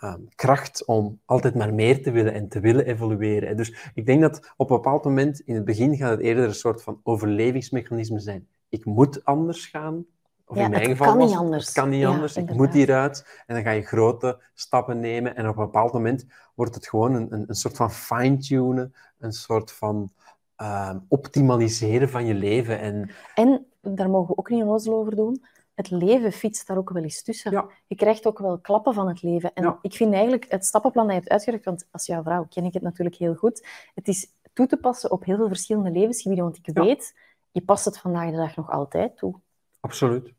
ehm, 0.00 0.20
kracht 0.34 0.84
om 0.84 1.20
altijd 1.24 1.54
maar 1.54 1.74
meer 1.74 2.02
te 2.02 2.10
willen 2.10 2.32
en 2.32 2.48
te 2.48 2.60
willen 2.60 2.86
evolueren. 2.86 3.56
Dus 3.56 3.90
ik 3.94 4.06
denk 4.06 4.20
dat 4.20 4.52
op 4.56 4.70
een 4.70 4.76
bepaald 4.76 5.04
moment, 5.04 5.40
in 5.40 5.54
het 5.54 5.64
begin, 5.64 5.96
gaat 5.96 6.10
het 6.10 6.20
eerder 6.20 6.44
een 6.44 6.54
soort 6.54 6.82
van 6.82 7.00
overlevingsmechanisme 7.02 8.18
zijn. 8.20 8.48
Ik 8.68 8.84
moet 8.84 9.24
anders 9.24 9.66
gaan. 9.66 10.04
Of 10.48 10.56
Ja, 10.56 10.64
in 10.64 10.70
mijn 10.70 10.82
het 10.82 10.90
geval 10.90 11.06
kan 11.06 11.18
was 11.18 11.30
niet 11.30 11.38
anders. 11.38 11.64
Het 11.64 11.74
kan 11.74 11.88
niet 11.88 12.00
Ja, 12.00 12.08
anders. 12.08 12.36
Ik 12.36 12.52
moet 12.52 12.72
hieruit. 12.72 13.42
En 13.46 13.54
dan 13.54 13.64
ga 13.64 13.70
je 13.70 13.82
grote 13.82 14.42
stappen 14.54 15.00
nemen. 15.00 15.36
En 15.36 15.48
op 15.48 15.56
een 15.56 15.64
bepaald 15.64 15.92
moment 15.92 16.26
wordt 16.54 16.74
het 16.74 16.88
gewoon 16.88 17.14
een, 17.14 17.32
een, 17.32 17.44
een 17.46 17.54
soort 17.54 17.76
van 17.76 17.90
fine-tunen. 17.90 18.94
Een 19.18 19.32
soort 19.32 19.72
van 19.72 20.12
ehm, 20.56 20.98
optimaliseren 21.08 22.08
van 22.08 22.26
je 22.26 22.34
leven. 22.34 22.80
En 22.80 23.10
En, 23.34 23.66
daar 23.80 24.10
mogen 24.10 24.28
we 24.28 24.36
ook 24.36 24.50
niet 24.50 24.62
onnozel 24.62 24.94
over 24.94 25.16
doen, 25.16 25.42
het 25.74 25.90
leven 25.90 26.32
fietst 26.32 26.66
daar 26.66 26.76
ook 26.76 26.90
wel 26.90 27.02
eens 27.02 27.22
tussen. 27.22 27.50
Ja. 27.52 27.66
Je 27.86 27.94
krijgt 27.94 28.26
ook 28.26 28.38
wel 28.38 28.58
klappen 28.58 28.94
van 28.94 29.08
het 29.08 29.22
leven. 29.22 29.54
En 29.54 29.78
ik 29.82 29.94
vind 29.94 30.12
eigenlijk 30.12 30.46
het 30.48 30.64
stappenplan 30.66 31.04
dat 31.04 31.14
je 31.14 31.20
hebt 31.20 31.32
uitgewerkt, 31.32 31.64
want 31.64 31.88
als 31.90 32.06
jouw 32.06 32.22
vrouw 32.22 32.46
ken 32.48 32.64
ik 32.64 32.74
het 32.74 32.82
natuurlijk 32.82 33.16
heel 33.16 33.34
goed, 33.34 33.66
het 33.94 34.08
is 34.08 34.26
toe 34.52 34.66
te 34.66 34.76
passen 34.76 35.10
op 35.10 35.24
heel 35.24 35.36
veel 35.36 35.48
verschillende 35.48 35.90
levensgebieden, 35.90 36.44
want 36.44 36.58
ik 36.62 36.74
weet, 36.74 37.14
je 37.50 37.62
past 37.62 37.84
het 37.84 37.98
vandaag 37.98 38.30
de 38.30 38.36
dag 38.36 38.56
nog 38.56 38.70
altijd 38.70 39.16
toe. 39.16 39.34
Absoluut. 39.80 40.32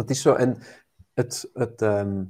Dat 0.00 0.10
is 0.10 0.22
zo. 0.22 0.34
En 0.34 0.58
het, 1.14 1.50
het 1.52 1.82
ehm, 1.82 2.24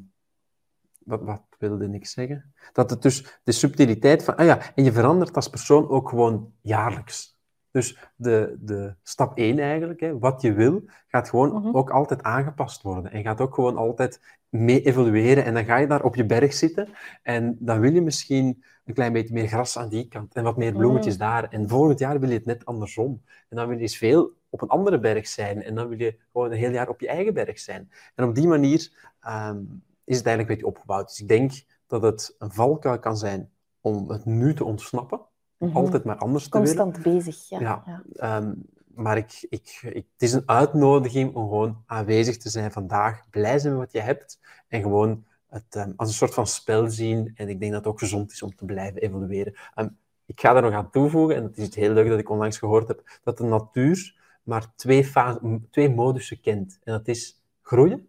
wat, 0.99 1.23
wat 1.23 1.43
wilde 1.59 1.93
ik 1.93 2.07
zeggen? 2.07 2.55
Dat 2.73 2.91
het 2.91 3.03
dus 3.03 3.41
de 3.43 3.53
subtiliteit 3.53 4.25
van, 4.25 4.37
ah 4.37 4.47
ja, 4.47 4.75
en 4.75 4.85
je 4.85 4.93
verandert 4.93 5.37
als 5.37 5.49
persoon 5.49 5.89
ook 5.89 6.09
gewoon 6.09 6.53
jaarlijks. 6.61 7.39
Dus 7.71 7.99
de, 8.17 8.57
de 8.61 8.95
stap 9.03 9.37
1 9.39 9.59
eigenlijk, 9.59 10.01
hè, 10.01 10.19
wat 10.19 10.43
je 10.43 10.53
wil, 10.53 10.83
gaat 11.07 11.29
gewoon 11.29 11.53
Mhm. 11.53 11.77
ook 11.77 11.91
altijd 11.91 12.23
aangepast 12.23 12.83
worden. 12.83 13.13
En 13.13 13.23
gaat 13.23 13.41
ook 13.41 13.55
gewoon 13.55 13.77
altijd 13.77 14.21
mee 14.49 14.83
evolueren. 14.83 15.45
En 15.45 15.55
dan 15.55 15.65
ga 15.65 15.77
je 15.77 15.87
daar 15.87 16.03
op 16.03 16.15
je 16.15 16.27
berg 16.27 16.53
zitten 16.53 16.89
en 17.23 17.57
dan 17.61 17.81
wil 17.81 17.93
je 17.93 18.01
misschien 18.01 18.65
een 18.85 18.95
klein 18.95 19.13
beetje 19.13 19.35
meer 19.35 19.49
gras 19.49 19.79
aan 19.79 19.89
die 19.89 20.09
kant 20.09 20.35
en 20.35 20.43
wat 20.45 20.57
meer 20.57 20.73
bloemetjes 20.73 21.15
Mm. 21.15 21.21
daar. 21.21 21.49
En 21.49 21.69
volgend 21.69 21.99
jaar 21.99 22.21
wil 22.21 22.29
je 22.29 22.35
het 22.35 22.45
net 22.45 22.65
andersom. 22.65 23.23
En 23.49 23.57
dan 23.57 23.67
wil 23.67 23.77
je 23.77 23.83
eens 23.83 23.97
veel 23.97 24.33
op 24.49 24.63
een 24.63 24.69
andere 24.69 24.99
berg 25.01 25.27
zijn. 25.29 25.63
En 25.63 25.75
dan 25.75 25.89
wil 25.89 25.99
je 25.99 26.17
gewoon 26.33 26.51
een 26.51 26.59
heel 26.59 26.71
jaar 26.71 26.89
op 26.89 27.01
je 27.01 27.09
eigen 27.09 27.35
berg 27.35 27.59
zijn. 27.59 27.91
En 28.15 28.25
op 28.29 28.35
die 28.35 28.49
manier 28.49 28.91
ehm, 29.21 29.59
is 30.05 30.17
het 30.17 30.27
eigenlijk 30.27 30.39
een 30.39 30.47
beetje 30.47 30.67
opgebouwd. 30.67 31.09
Dus 31.09 31.21
ik 31.21 31.29
denk 31.29 31.53
dat 31.87 32.03
het 32.03 32.35
een 32.39 32.53
valkuil 32.53 32.99
kan 32.99 33.17
zijn 33.17 33.51
om 33.81 34.11
het 34.11 34.25
nu 34.25 34.55
te 34.55 34.65
ontsnappen. 34.65 35.21
Mhm. 35.61 35.77
Altijd 35.77 36.05
maar 36.05 36.17
anders 36.17 36.49
te 36.49 36.59
willen. 36.61 36.77
Constant 36.77 37.03
bezig, 37.15 37.49
ja. 37.49 37.61
Ja. 37.61 38.03
Ehm, 38.15 38.53
maar 38.95 39.17
ik, 39.17 39.47
ik, 39.49 39.81
ik, 39.83 40.07
het 40.13 40.23
is 40.23 40.33
een 40.33 40.43
uitnodiging 40.47 41.35
om 41.35 41.49
gewoon 41.49 41.83
aanwezig 41.87 42.37
te 42.37 42.49
zijn 42.51 42.73
vandaag, 42.73 43.31
blij 43.31 43.59
zijn 43.59 43.73
met 43.73 43.83
wat 43.83 43.93
je 43.93 44.01
hebt 44.01 44.41
en 44.69 44.83
gewoon 44.83 45.25
het 45.49 45.65
ehm, 45.77 45.93
als 45.97 46.09
een 46.09 46.15
soort 46.15 46.35
van 46.35 46.47
spel 46.47 46.91
zien. 46.91 47.33
En 47.35 47.49
ik 47.49 47.61
denk 47.61 47.73
dat 47.73 47.85
het 47.85 47.93
ook 47.93 47.99
gezond 47.99 48.33
is 48.33 48.43
om 48.43 48.55
te 48.57 48.65
blijven 48.65 49.01
evolueren. 49.01 49.55
Ehm, 49.75 49.89
ik 50.27 50.41
ga 50.41 50.53
daar 50.53 50.63
nog 50.63 50.73
aan 50.73 50.91
toevoegen, 50.91 51.37
en 51.37 51.43
het 51.43 51.59
is 51.59 51.65
iets 51.67 51.77
heel 51.77 51.93
leuk 51.93 52.09
dat 52.09 52.19
ik 52.19 52.31
onlangs 52.31 52.59
gehoord 52.59 52.89
heb, 52.89 53.19
dat 53.23 53.39
de 53.39 53.45
natuur 53.45 54.19
maar 54.43 54.75
twee, 54.77 55.05
fa- 55.05 55.39
m- 55.43 55.67
twee 55.71 55.91
modussen 55.95 56.41
kent. 56.41 56.79
En 56.85 56.93
dat 56.93 57.09
is 57.09 57.43
groeien 57.63 58.09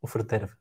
of 0.00 0.10
verderven. 0.10 0.58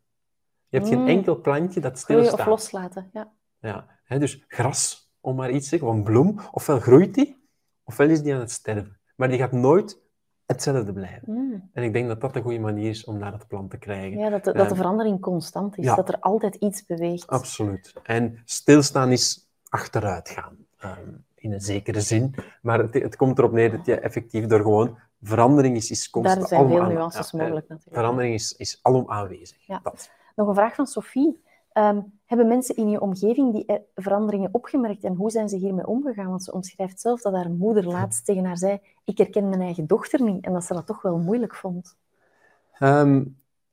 Je 0.70 0.78
hebt 0.78 0.92
Mm. 0.92 0.98
geen 0.98 1.08
enkel 1.18 1.42
plantje 1.42 1.80
dat 1.80 2.02
Groeien 2.04 2.24
stilstaat. 2.26 2.48
of 2.48 2.54
loslaten, 2.54 3.10
ja. 3.14 3.32
Ja, 3.60 3.88
hè, 4.04 4.20
dus 4.20 4.44
gras, 4.48 5.05
om 5.26 5.36
maar 5.36 5.52
iets 5.52 5.70
te 5.70 5.78
zeggen, 5.78 5.88
een 5.88 6.04
bloem, 6.04 6.40
ofwel 6.52 6.80
groeit 6.80 7.14
die, 7.14 7.50
ofwel 7.84 8.10
is 8.10 8.22
die 8.22 8.34
aan 8.34 8.40
het 8.40 8.52
sterven. 8.52 9.00
Maar 9.16 9.28
die 9.28 9.38
gaat 9.38 9.52
nooit 9.52 10.00
hetzelfde 10.46 10.94
blijven. 10.94 11.34
Mm. 11.34 11.70
En 11.74 11.84
ik 11.84 11.94
denk 11.94 12.08
dat 12.08 12.22
dat 12.22 12.36
een 12.36 12.42
goede 12.42 12.60
manier 12.60 12.90
is 12.90 13.06
om 13.06 13.18
naar 13.18 13.32
het 13.32 13.48
plan 13.48 13.68
te 13.68 13.78
krijgen. 13.78 14.18
Ja, 14.18 14.30
dat 14.30 14.44
de, 14.44 14.52
dat 14.52 14.62
de 14.62 14.68
Ehm, 14.68 14.76
verandering 14.76 15.22
constant 15.22 15.78
is, 15.78 15.86
ja. 15.86 15.96
dat 15.96 16.10
er 16.10 16.20
altijd 16.20 16.56
iets 16.56 16.86
beweegt. 16.86 17.28
Absoluut. 17.28 17.94
En 18.04 18.42
stilstaan 18.46 19.12
is 19.12 19.50
achteruit 19.70 20.30
gaan, 20.30 20.58
ehm, 20.78 21.10
in 21.36 21.54
een 21.54 21.62
zekere 21.62 22.02
zin. 22.02 22.36
Maar 22.62 22.80
het, 22.80 22.94
het 22.94 23.16
komt 23.16 23.38
erop 23.38 23.52
neer 23.52 23.72
dat 23.72 23.86
je 23.86 24.00
effectief 24.00 24.46
door 24.46 24.62
gewoon... 24.62 24.98
Verandering 25.22 25.76
is, 25.76 25.92
is 25.92 26.10
constant... 26.10 26.40
Daar 26.40 26.48
zijn 26.48 26.68
veel 26.68 26.86
nuances 26.86 27.32
ja, 27.32 27.38
eh, 27.38 27.44
mogelijk 27.44 27.68
natuurlijk. 27.68 27.98
Verandering 27.98 28.34
is, 28.34 28.54
is 28.54 28.80
alom 28.82 29.12
aanwezig. 29.12 29.68
Ja. 29.68 29.80
Dat. 29.84 30.10
Nog 30.36 30.48
een 30.48 30.56
vraag 30.56 30.76
van 30.76 30.88
Sophie. 30.88 31.44
Ehm, 31.76 32.02
hebben 32.26 32.48
mensen 32.48 32.76
in 32.76 32.90
je 32.90 33.02
omgeving 33.02 33.54
die 33.54 33.66
eh, 33.66 33.76
veranderingen 33.96 34.50
opgemerkt 34.52 35.04
en 35.04 35.16
hoe 35.16 35.32
zijn 35.32 35.50
ze 35.50 35.58
hiermee 35.58 35.88
omgegaan? 35.88 36.30
Want 36.30 36.44
ze 36.44 36.52
omschrijft 36.52 37.00
zelf 37.00 37.22
dat 37.22 37.34
haar 37.34 37.50
moeder 37.50 37.88
laatst 37.88 38.26
tegen 38.26 38.46
haar 38.46 38.58
zei: 38.58 38.80
Ik 39.04 39.18
herken 39.18 39.50
mijn 39.50 39.62
eigen 39.62 39.88
dochter 39.88 40.22
niet. 40.22 40.46
En 40.46 40.54
dat 40.54 40.64
ze 40.64 40.74
dat 40.74 40.86
toch 40.86 41.02
wel 41.02 41.18
moeilijk 41.18 41.56
vond. 41.56 41.98
Ehm, 42.80 43.24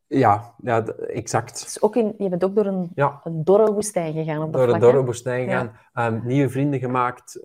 ja, 0.06 0.54
ja, 0.62 0.84
exact. 0.86 1.62
Dus 1.62 1.82
ook 1.82 1.96
in, 1.96 2.14
je 2.18 2.28
bent 2.28 2.44
ook 2.44 2.54
door 2.54 2.66
een, 2.66 2.90
Ja, 2.94 3.20
een 3.24 3.44
dorre 3.44 3.72
woestijn 3.72 4.12
gegaan 4.12 4.42
op 4.42 4.52
dat 4.52 4.52
door 4.52 4.68
vlak, 4.68 4.80
hè? 4.80 4.86
dorre 4.86 5.04
woestijn 5.04 5.48
gegaan, 5.48 5.72
ehm, 5.92 6.20
nieuwe 6.26 6.50
vrienden 6.50 6.80
gemaakt, 6.80 7.40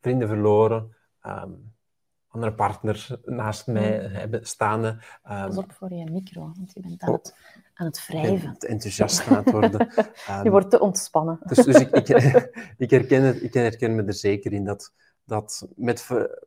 vrienden 0.00 0.28
verloren, 0.28 0.96
ehm, 1.20 1.50
andere 2.32 2.54
partner 2.54 3.20
naast 3.24 3.66
mij 3.66 3.98
hebben 3.98 4.46
staan. 4.46 4.84
ehm, 4.84 5.46
Pas 5.46 5.56
op 5.56 5.72
voor 5.72 5.92
je 5.92 6.10
micro, 6.10 6.52
want 6.56 6.72
je 6.72 6.80
bent 6.80 7.02
Oh. 7.02 7.08
aan 7.08 7.12
het, 7.14 7.34
aan 7.74 7.86
het 7.86 8.06
wrijven. 8.06 8.56
enthousiast 8.58 9.26
aan 9.26 9.36
het 9.36 9.50
worden. 9.50 9.88
Ehm, 10.26 10.44
Je 10.44 10.50
wordt 10.50 10.70
te 10.70 10.80
ontspannen. 10.80 11.38
Dus, 11.44 11.64
dus 11.64 11.80
ik, 11.80 11.90
ik, 11.90 12.08
ik, 12.84 12.90
herken 12.90 13.22
het, 13.22 13.42
ik 13.42 13.54
herken 13.54 13.94
me 13.94 14.02
er 14.04 14.14
zeker 14.14 14.52
in 14.52 14.64
dat, 14.64 14.92
dat 15.24 15.68
met 15.76 16.00
ver- 16.00 16.42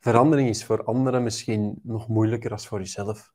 verandering 0.00 0.48
is 0.48 0.64
voor 0.64 0.84
anderen 0.84 1.22
misschien 1.22 1.80
nog 1.82 2.08
moeilijker 2.08 2.48
dan 2.50 2.60
voor 2.60 2.78
jezelf. 2.78 3.32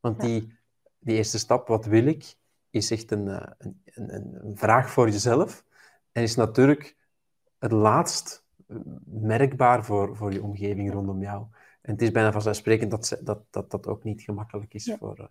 Want 0.00 0.22
Ja. 0.22 0.28
die, 0.28 0.58
die 0.98 1.16
eerste 1.16 1.38
stap, 1.38 1.68
wat 1.68 1.84
wil 1.86 2.06
ik, 2.06 2.34
is 2.70 2.90
echt 2.90 3.10
een, 3.10 3.28
eh, 3.28 3.50
een, 3.58 3.82
een, 3.84 4.38
een 4.44 4.56
vraag 4.56 4.90
voor 4.90 5.06
jezelf. 5.10 5.64
En 6.12 6.22
is 6.22 6.34
natuurlijk 6.36 6.96
het 7.58 7.72
laatst 7.72 8.32
eh, 8.36 8.47
merkbaar 9.04 9.84
voor, 9.84 10.16
voor 10.16 10.32
je 10.32 10.42
omgeving 10.42 10.92
rondom 10.92 11.20
jou. 11.20 11.44
En 11.82 11.92
het 11.92 12.02
is 12.02 12.10
bijna 12.10 12.32
vanzelfsprekend 12.32 12.90
dat 12.90 13.06
ze- 13.06 13.20
dat, 13.22 13.40
dat, 13.50 13.70
dat 13.70 13.86
ook 13.86 14.04
niet 14.04 14.22
gemakkelijk 14.22 14.74
is 14.74 14.84
Ja. 14.84 14.96
voor, 14.96 15.14
eh, 15.18 15.24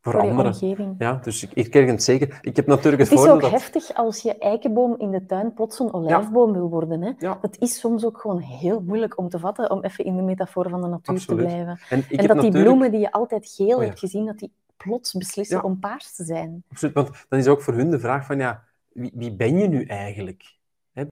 voor, 0.00 0.12
Voor 0.12 0.20
anderen. 0.20 0.52
omgeving. 0.52 0.94
Ja, 0.98 1.14
dus 1.14 1.42
ik, 1.42 1.52
ik 1.52 1.72
het 1.88 2.02
zeker. 2.02 2.38
Ik 2.40 2.56
heb 2.56 2.66
natuurlijk 2.66 3.02
het, 3.02 3.10
Het 3.10 3.18
is 3.18 3.24
voordeel 3.24 3.34
ook 3.34 3.40
dat... 3.52 3.60
heftig 3.60 3.94
als 3.94 4.22
je 4.22 4.38
eikenboom 4.38 4.94
in 4.98 5.10
de 5.10 5.26
tuin 5.26 5.54
plots 5.54 5.78
een 5.78 5.92
olijfboom 5.92 6.52
wil 6.52 6.68
worden. 6.68 7.02
Hè? 7.02 7.12
Ja. 7.18 7.38
Dat 7.40 7.56
is 7.58 7.78
soms 7.80 8.04
ook 8.04 8.20
gewoon 8.20 8.38
heel 8.40 8.80
moeilijk 8.80 9.18
om 9.18 9.28
te 9.28 9.38
vatten, 9.38 9.70
om 9.70 9.82
even 9.84 10.04
in 10.04 10.16
de 10.16 10.22
metafoor 10.22 10.68
van 10.68 10.80
de 10.82 10.88
natuur 10.88 11.14
Absoluut. 11.14 11.40
te 11.40 11.46
blijven. 11.46 11.78
En, 11.88 11.88
en 11.90 12.02
dat 12.08 12.08
die 12.18 12.26
natuurlijk- 12.28 12.64
bloemen 12.64 12.90
die 12.90 13.00
je 13.00 13.12
altijd 13.12 13.46
geel 13.56 13.76
Oh 13.76 13.82
hebt 13.82 13.98
gezien, 13.98 14.26
dat 14.26 14.38
die 14.38 14.52
plots 14.76 15.12
beslissen 15.12 15.62
om 15.64 15.78
paars 15.78 16.14
te 16.16 16.24
zijn. 16.24 16.62
Absoluut, 16.70 16.94
want 16.94 17.10
dan 17.28 17.38
is 17.38 17.46
ook 17.46 17.62
voor 17.62 17.74
hun 17.74 17.90
de 17.90 17.98
vraag 17.98 18.26
van, 18.26 18.38
ja, 18.38 18.64
wie, 18.92 19.10
wie 19.14 19.34
ben 19.36 19.58
je 19.58 19.68
nu 19.68 19.84
eigenlijk? 19.84 20.56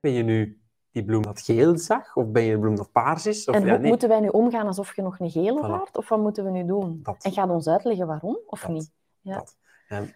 Ben 0.01 0.13
je 0.13 0.23
nu 0.23 0.61
die 0.97 1.05
bloem 1.05 1.23
dat 1.23 1.41
geel 1.41 1.79
zag, 1.79 2.17
of 2.17 2.27
ben 2.31 2.43
je 2.43 2.53
de 2.53 2.59
bloem 2.59 2.77
dat 2.77 2.93
paars 2.93 3.27
is? 3.27 3.49
Of, 3.49 3.55
en 3.55 3.67
ja, 3.67 3.77
nee. 3.77 3.89
moeten 3.89 4.09
wij 4.09 4.21
nu 4.21 4.29
omgaan 4.29 4.67
alsof 4.67 4.97
je 4.97 5.03
nog 5.03 5.21
een 5.21 5.31
gele 5.31 5.63
Voilà. 5.63 5.93
Of 5.93 6.09
wat 6.09 6.19
moeten 6.19 6.45
we 6.45 6.51
nu 6.51 6.65
doen? 6.65 7.01
Dat. 7.03 7.25
En 7.25 7.33
gaat 7.33 7.51
ons 7.51 7.69
uitleggen 7.69 8.07
waarom 8.07 8.39
of 8.47 8.61
Dat. 8.61 8.71
niet? 8.71 8.93
Ja. 9.21 9.35
Dat. 9.35 9.57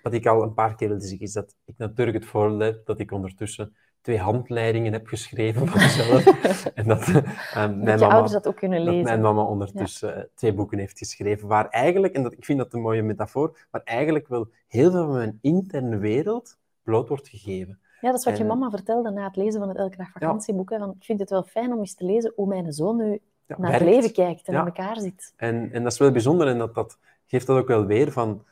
Wat 0.02 0.12
ik 0.12 0.26
al 0.26 0.42
een 0.42 0.54
paar 0.54 0.74
keer 0.74 0.88
wilde 0.88 1.04
zeggen, 1.04 1.26
is 1.26 1.32
dat 1.32 1.56
ik 1.64 1.74
natuurlijk 1.76 2.16
het 2.16 2.26
voordeel 2.26 2.58
heb 2.58 2.86
dat 2.86 3.00
ik 3.00 3.12
ondertussen 3.12 3.76
twee 4.00 4.18
handleidingen 4.18 4.92
heb 4.92 5.06
geschreven 5.06 5.66
van 5.66 5.80
mezelf. 5.80 6.24
en 6.74 6.86
dat, 6.86 7.08
ehm, 7.08 7.22
mijn, 7.54 7.84
Dat 7.84 8.00
mama, 8.00 8.12
ouders 8.12 8.32
dat 8.32 8.46
ook 8.46 8.56
kunnen 8.56 8.78
dat 8.78 8.88
lezen. 8.88 9.04
mijn 9.04 9.20
mama 9.20 9.42
ondertussen 9.42 10.16
eh, 10.16 10.22
twee 10.34 10.52
boeken 10.52 10.78
heeft 10.78 10.98
geschreven, 10.98 11.48
waar 11.48 11.68
eigenlijk, 11.68 12.14
en 12.14 12.22
dat, 12.22 12.32
ik 12.32 12.44
vind 12.44 12.58
dat 12.58 12.74
een 12.74 12.80
mooie 12.80 13.02
metafoor, 13.02 13.66
waar 13.70 13.82
eigenlijk 13.84 14.28
wel 14.28 14.48
heel 14.66 14.90
veel 14.90 15.04
van 15.04 15.14
mijn 15.14 15.38
interne 15.40 15.98
wereld 15.98 16.58
bloot 16.82 17.08
wordt 17.08 17.28
gegeven. 17.28 17.80
Ja, 18.00 18.10
dat 18.10 18.18
is 18.18 18.24
wat 18.24 18.36
je 18.36 18.42
En- 18.42 18.48
mama 18.48 18.70
vertelde 18.70 19.10
na 19.10 19.24
het 19.26 19.36
lezen 19.36 19.60
van 19.60 19.68
het 19.68 19.78
Elke 19.78 19.96
Dag 19.96 20.10
vakantieboek. 20.10 20.68
Van, 20.78 20.90
ik 20.98 21.04
vind 21.04 21.20
het 21.20 21.30
wel 21.30 21.42
fijn 21.42 21.72
om 21.72 21.78
eens 21.78 21.94
te 21.94 22.04
lezen 22.04 22.32
hoe 22.36 22.46
mijn 22.46 22.72
zoon 22.72 22.96
nu 22.96 23.20
Ja, 23.46 23.56
naar 23.58 23.72
het 23.72 23.82
leven 23.82 24.12
kijkt 24.12 24.46
en 24.46 24.52
Ja. 24.54 24.60
in 24.60 24.66
elkaar 24.66 24.96
zit. 25.00 25.32
En, 25.36 25.72
en 25.72 25.82
dat 25.82 25.92
is 25.92 25.98
wel 25.98 26.10
bijzonder 26.10 26.46
en 26.48 26.58
dat, 26.58 26.74
dat 26.74 26.98
geeft 27.26 27.46
dat 27.46 27.58
ook 27.58 27.68
wel 27.68 27.84
weer 27.84 28.12
van 28.12 28.44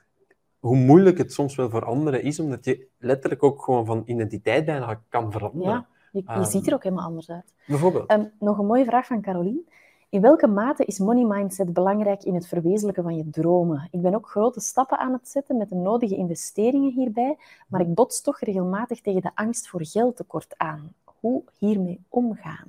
hoe 0.59 0.77
moeilijk 0.77 1.19
het 1.19 1.33
soms 1.33 1.55
wel 1.57 1.71
voor 1.71 1.85
anderen 1.85 2.23
is, 2.23 2.41
omdat 2.41 2.65
je 2.65 2.87
letterlijk 2.99 3.43
ook 3.43 3.63
gewoon 3.63 3.87
van 3.87 4.03
identiteit 4.07 4.65
bijna 4.65 5.01
kan 5.09 5.33
veranderen. 5.33 5.73
Ja, 5.73 5.87
je, 6.13 6.19
je 6.27 6.29
Ehm. 6.33 6.45
ziet 6.45 6.67
er 6.67 6.75
ook 6.75 6.83
helemaal 6.83 7.05
anders 7.05 7.31
uit. 7.31 7.55
Bijvoorbeeld. 7.67 8.07
Ehm, 8.07 8.25
nog 8.39 8.59
een 8.59 8.67
mooie 8.67 8.85
vraag 8.85 9.07
van 9.07 9.21
Caroline. 9.21 9.61
In 10.11 10.21
welke 10.21 10.47
mate 10.47 10.85
is 10.85 10.99
money 10.99 11.25
mindset 11.25 11.73
belangrijk 11.73 12.23
in 12.23 12.35
het 12.35 12.47
verwezenlijken 12.47 13.03
van 13.03 13.17
je 13.17 13.31
dromen? 13.31 13.89
Ik 13.91 14.03
ben 14.03 14.15
ook 14.15 14.29
grote 14.29 14.61
stappen 14.61 14.99
aan 14.99 15.13
het 15.13 15.29
zetten 15.29 15.57
met 15.57 15.69
de 15.69 15.75
nodige 15.75 16.17
investeringen 16.17 16.93
hierbij, 16.93 17.37
maar 17.67 17.81
ik 17.81 17.95
bots 17.95 18.21
toch 18.21 18.41
regelmatig 18.41 19.01
tegen 19.01 19.23
de 19.23 19.31
angst 19.35 19.69
voor 19.69 19.87
geldtekort 19.87 20.55
aan. 20.57 20.93
Hoe 21.05 21.43
hiermee 21.59 22.01
omgaan? 22.09 22.67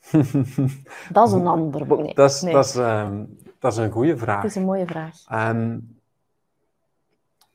Dat 1.12 1.28
is 1.28 1.32
een 1.34 1.46
ander 1.46 1.86
boek. 1.86 2.02
Nee, 2.02 2.14
dat, 2.14 2.30
is, 2.30 2.40
nee, 2.40 2.54
dat, 2.54 2.64
is, 2.64 2.76
ehm, 2.76 3.24
dat 3.58 3.72
is 3.72 3.78
een 3.78 3.90
goede 3.90 4.16
vraag. 4.16 4.44
is 4.44 4.54
een 4.54 4.64
mooie 4.64 4.86
vraag. 4.86 5.24
Ehm, 5.28 5.78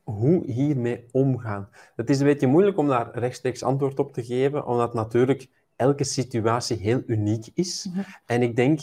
hoe 0.04 0.46
hiermee 0.46 1.06
omgaan? 1.12 1.70
Het 1.96 2.10
is 2.10 2.20
een 2.20 2.26
beetje 2.26 2.48
moeilijk 2.48 2.78
om 2.78 2.88
daar 2.88 3.10
rechtstreeks 3.20 3.64
antwoord 3.64 4.00
op 4.00 4.14
te 4.14 4.24
geven, 4.24 4.66
omdat 4.66 4.94
natuurlijk 4.94 5.50
elke 5.78 6.04
situatie 6.04 6.78
heel 6.78 7.02
uniek 7.06 7.48
is. 7.54 7.88
Mhm. 7.90 8.02
En 8.26 8.42
ik 8.42 8.56
denk, 8.56 8.80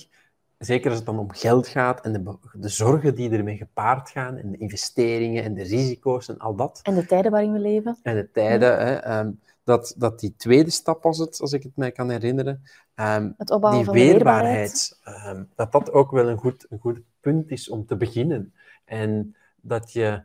zeker 0.58 0.88
als 0.88 0.96
het 0.98 1.06
dan 1.06 1.18
om 1.18 1.32
geld 1.32 1.68
gaat 1.68 2.00
en 2.00 2.12
de, 2.12 2.36
de 2.52 2.68
zorgen 2.68 3.14
die 3.14 3.30
ermee 3.30 3.56
gepaard 3.56 4.10
gaan, 4.10 4.36
en 4.36 4.50
de 4.50 4.58
investeringen 4.58 5.44
en 5.44 5.54
de 5.54 5.62
risico's 5.62 6.28
en 6.28 6.38
al 6.38 6.54
dat, 6.54 6.80
En 6.82 6.94
de 6.94 7.06
tijden 7.06 7.30
waarin 7.30 7.52
we 7.52 7.58
leven? 7.58 7.98
en 8.02 8.14
de 8.14 8.30
tijden, 8.30 8.78
hè, 8.78 8.94
ehm, 8.94 9.30
dat, 9.64 9.94
dat 9.96 10.20
die 10.20 10.34
tweede 10.36 10.70
stap 10.70 11.02
was 11.02 11.18
het, 11.18 11.40
als 11.40 11.52
ik 11.52 11.62
het 11.62 11.76
mij 11.76 11.92
kan 11.92 12.10
herinneren, 12.10 12.62
ehm, 12.94 13.30
Het 13.36 13.48
die 13.48 13.58
van 13.60 13.70
de 13.84 13.90
weerbaarheid? 13.90 13.92
weerbaarheid, 13.92 14.98
ehm, 15.04 15.44
dat 15.54 15.72
dat 15.72 15.92
ook 15.92 16.10
wel 16.10 16.28
een 16.28 16.38
goed, 16.38 16.66
een 16.68 16.78
goed 16.78 17.00
punt 17.20 17.50
is 17.50 17.68
om 17.68 17.86
te 17.86 17.96
beginnen. 17.96 18.54
En 18.84 19.36
dat 19.60 19.92
je... 19.92 20.24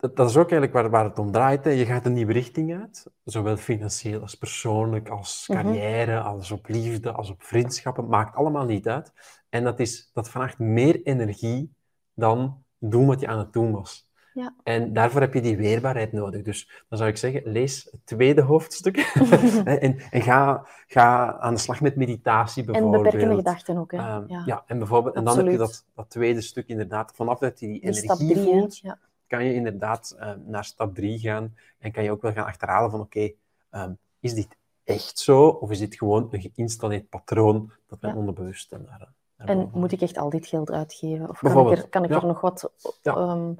Dat, 0.00 0.16
dat 0.16 0.28
is 0.28 0.36
ook 0.36 0.50
eigenlijk 0.50 0.72
waar, 0.72 0.90
waar 0.90 1.04
het 1.04 1.18
om 1.18 1.32
draait. 1.32 1.64
Hè. 1.64 1.70
Je 1.70 1.84
gaat 1.86 2.06
een 2.06 2.12
nieuwe 2.12 2.32
richting 2.32 2.74
uit, 2.80 3.06
zowel 3.24 3.56
financieel 3.56 4.20
als 4.20 4.34
persoonlijk, 4.34 5.08
als 5.08 5.44
Mhm. 5.48 5.60
carrière, 5.62 6.20
als 6.20 6.50
op 6.50 6.68
liefde, 6.68 7.12
als 7.12 7.30
op 7.30 7.42
vriendschappen. 7.42 8.08
Maakt 8.08 8.36
allemaal 8.36 8.64
niet 8.64 8.88
uit. 8.88 9.12
En 9.48 9.64
dat, 9.64 9.80
is, 9.80 10.10
dat 10.14 10.28
vraagt 10.30 10.58
meer 10.58 11.02
energie 11.02 11.72
dan 12.14 12.62
doen 12.78 13.06
wat 13.06 13.20
je 13.20 13.26
aan 13.26 13.38
het 13.38 13.52
doen 13.52 13.72
was. 13.72 14.06
Ja. 14.34 14.54
En 14.62 14.92
daarvoor 14.92 15.20
heb 15.20 15.34
je 15.34 15.40
die 15.40 15.56
weerbaarheid 15.56 16.12
nodig. 16.12 16.42
Dus 16.42 16.84
dan 16.88 16.98
zou 16.98 17.10
ik 17.10 17.16
zeggen, 17.16 17.42
lees 17.44 17.88
het 17.90 18.00
tweede 18.06 18.42
hoofdstuk. 18.42 18.96
En 19.64 19.98
en 20.10 20.22
ga, 20.22 20.66
ga 20.86 21.38
aan 21.38 21.54
de 21.54 21.60
slag 21.60 21.80
met 21.80 21.96
meditatie 21.96 22.64
En 22.66 22.72
bijvoorbeeld. 22.72 23.02
beperkende 23.02 23.34
gedachten 23.36 23.76
ook. 23.76 23.90
Hè? 23.92 23.98
Ehm, 23.98 24.24
ja. 24.26 24.42
ja. 24.46 24.62
en 24.66 24.78
bijvoorbeeld, 24.78 25.14
en 25.14 25.24
dan 25.24 25.36
heb 25.36 25.46
je 25.46 25.56
dat, 25.56 25.84
dat 25.94 26.10
tweede 26.10 26.40
stuk 26.40 26.68
inderdaad. 26.68 27.12
Vanaf 27.14 27.38
dat 27.38 27.60
je 27.60 27.66
die 27.66 27.74
Die 27.74 27.82
energie 27.84 28.04
stap 28.04 28.18
drie, 28.18 28.34
voelt, 28.44 28.78
Ja. 28.78 28.98
Kan 29.28 29.44
je 29.44 29.54
inderdaad 29.54 30.14
eh, 30.18 30.32
naar 30.46 30.64
stap 30.64 30.94
drie 30.94 31.18
gaan. 31.18 31.54
En 31.78 31.92
kan 31.92 32.04
je 32.04 32.10
ook 32.10 32.22
wel 32.22 32.32
gaan 32.32 32.46
achterhalen 32.46 32.90
van, 32.90 33.00
oké, 33.00 33.32
ehm, 33.70 33.92
is 34.20 34.34
dit 34.34 34.56
echt 34.84 35.18
zo? 35.18 35.46
Of 35.48 35.70
is 35.70 35.78
dit 35.78 35.94
gewoon 35.94 36.28
een 36.30 36.50
geïnstalleerd 36.54 37.08
patroon 37.08 37.72
dat 37.86 38.00
mijn 38.00 38.12
Ja. 38.14 38.18
onderbewuste 38.20 38.78
naar, 38.78 39.08
naar 39.36 39.48
En 39.48 39.70
moet 39.72 39.92
ik 39.92 40.00
echt 40.00 40.18
al 40.18 40.30
dit 40.30 40.46
geld 40.46 40.70
uitgeven? 40.70 41.28
Of 41.28 41.38
kan 41.38 41.70
ik 41.70 41.78
er, 41.78 41.88
kan 41.88 42.04
ik 42.04 42.10
ja. 42.10 42.16
er 42.16 42.26
nog 42.26 42.40
wat 42.40 42.70
Ja. 43.02 43.14
ehm, 43.14 43.52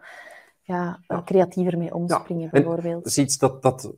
ja, 0.63 1.01
Ja. 1.09 1.23
creatiever 1.23 1.79
mee 1.79 1.95
omspringen, 1.95 2.45
En 2.45 2.63
bijvoorbeeld? 2.63 3.03
Dat 3.03 3.13
is 3.13 3.19
iets 3.19 3.39
dat, 3.39 3.63
dat 3.63 3.93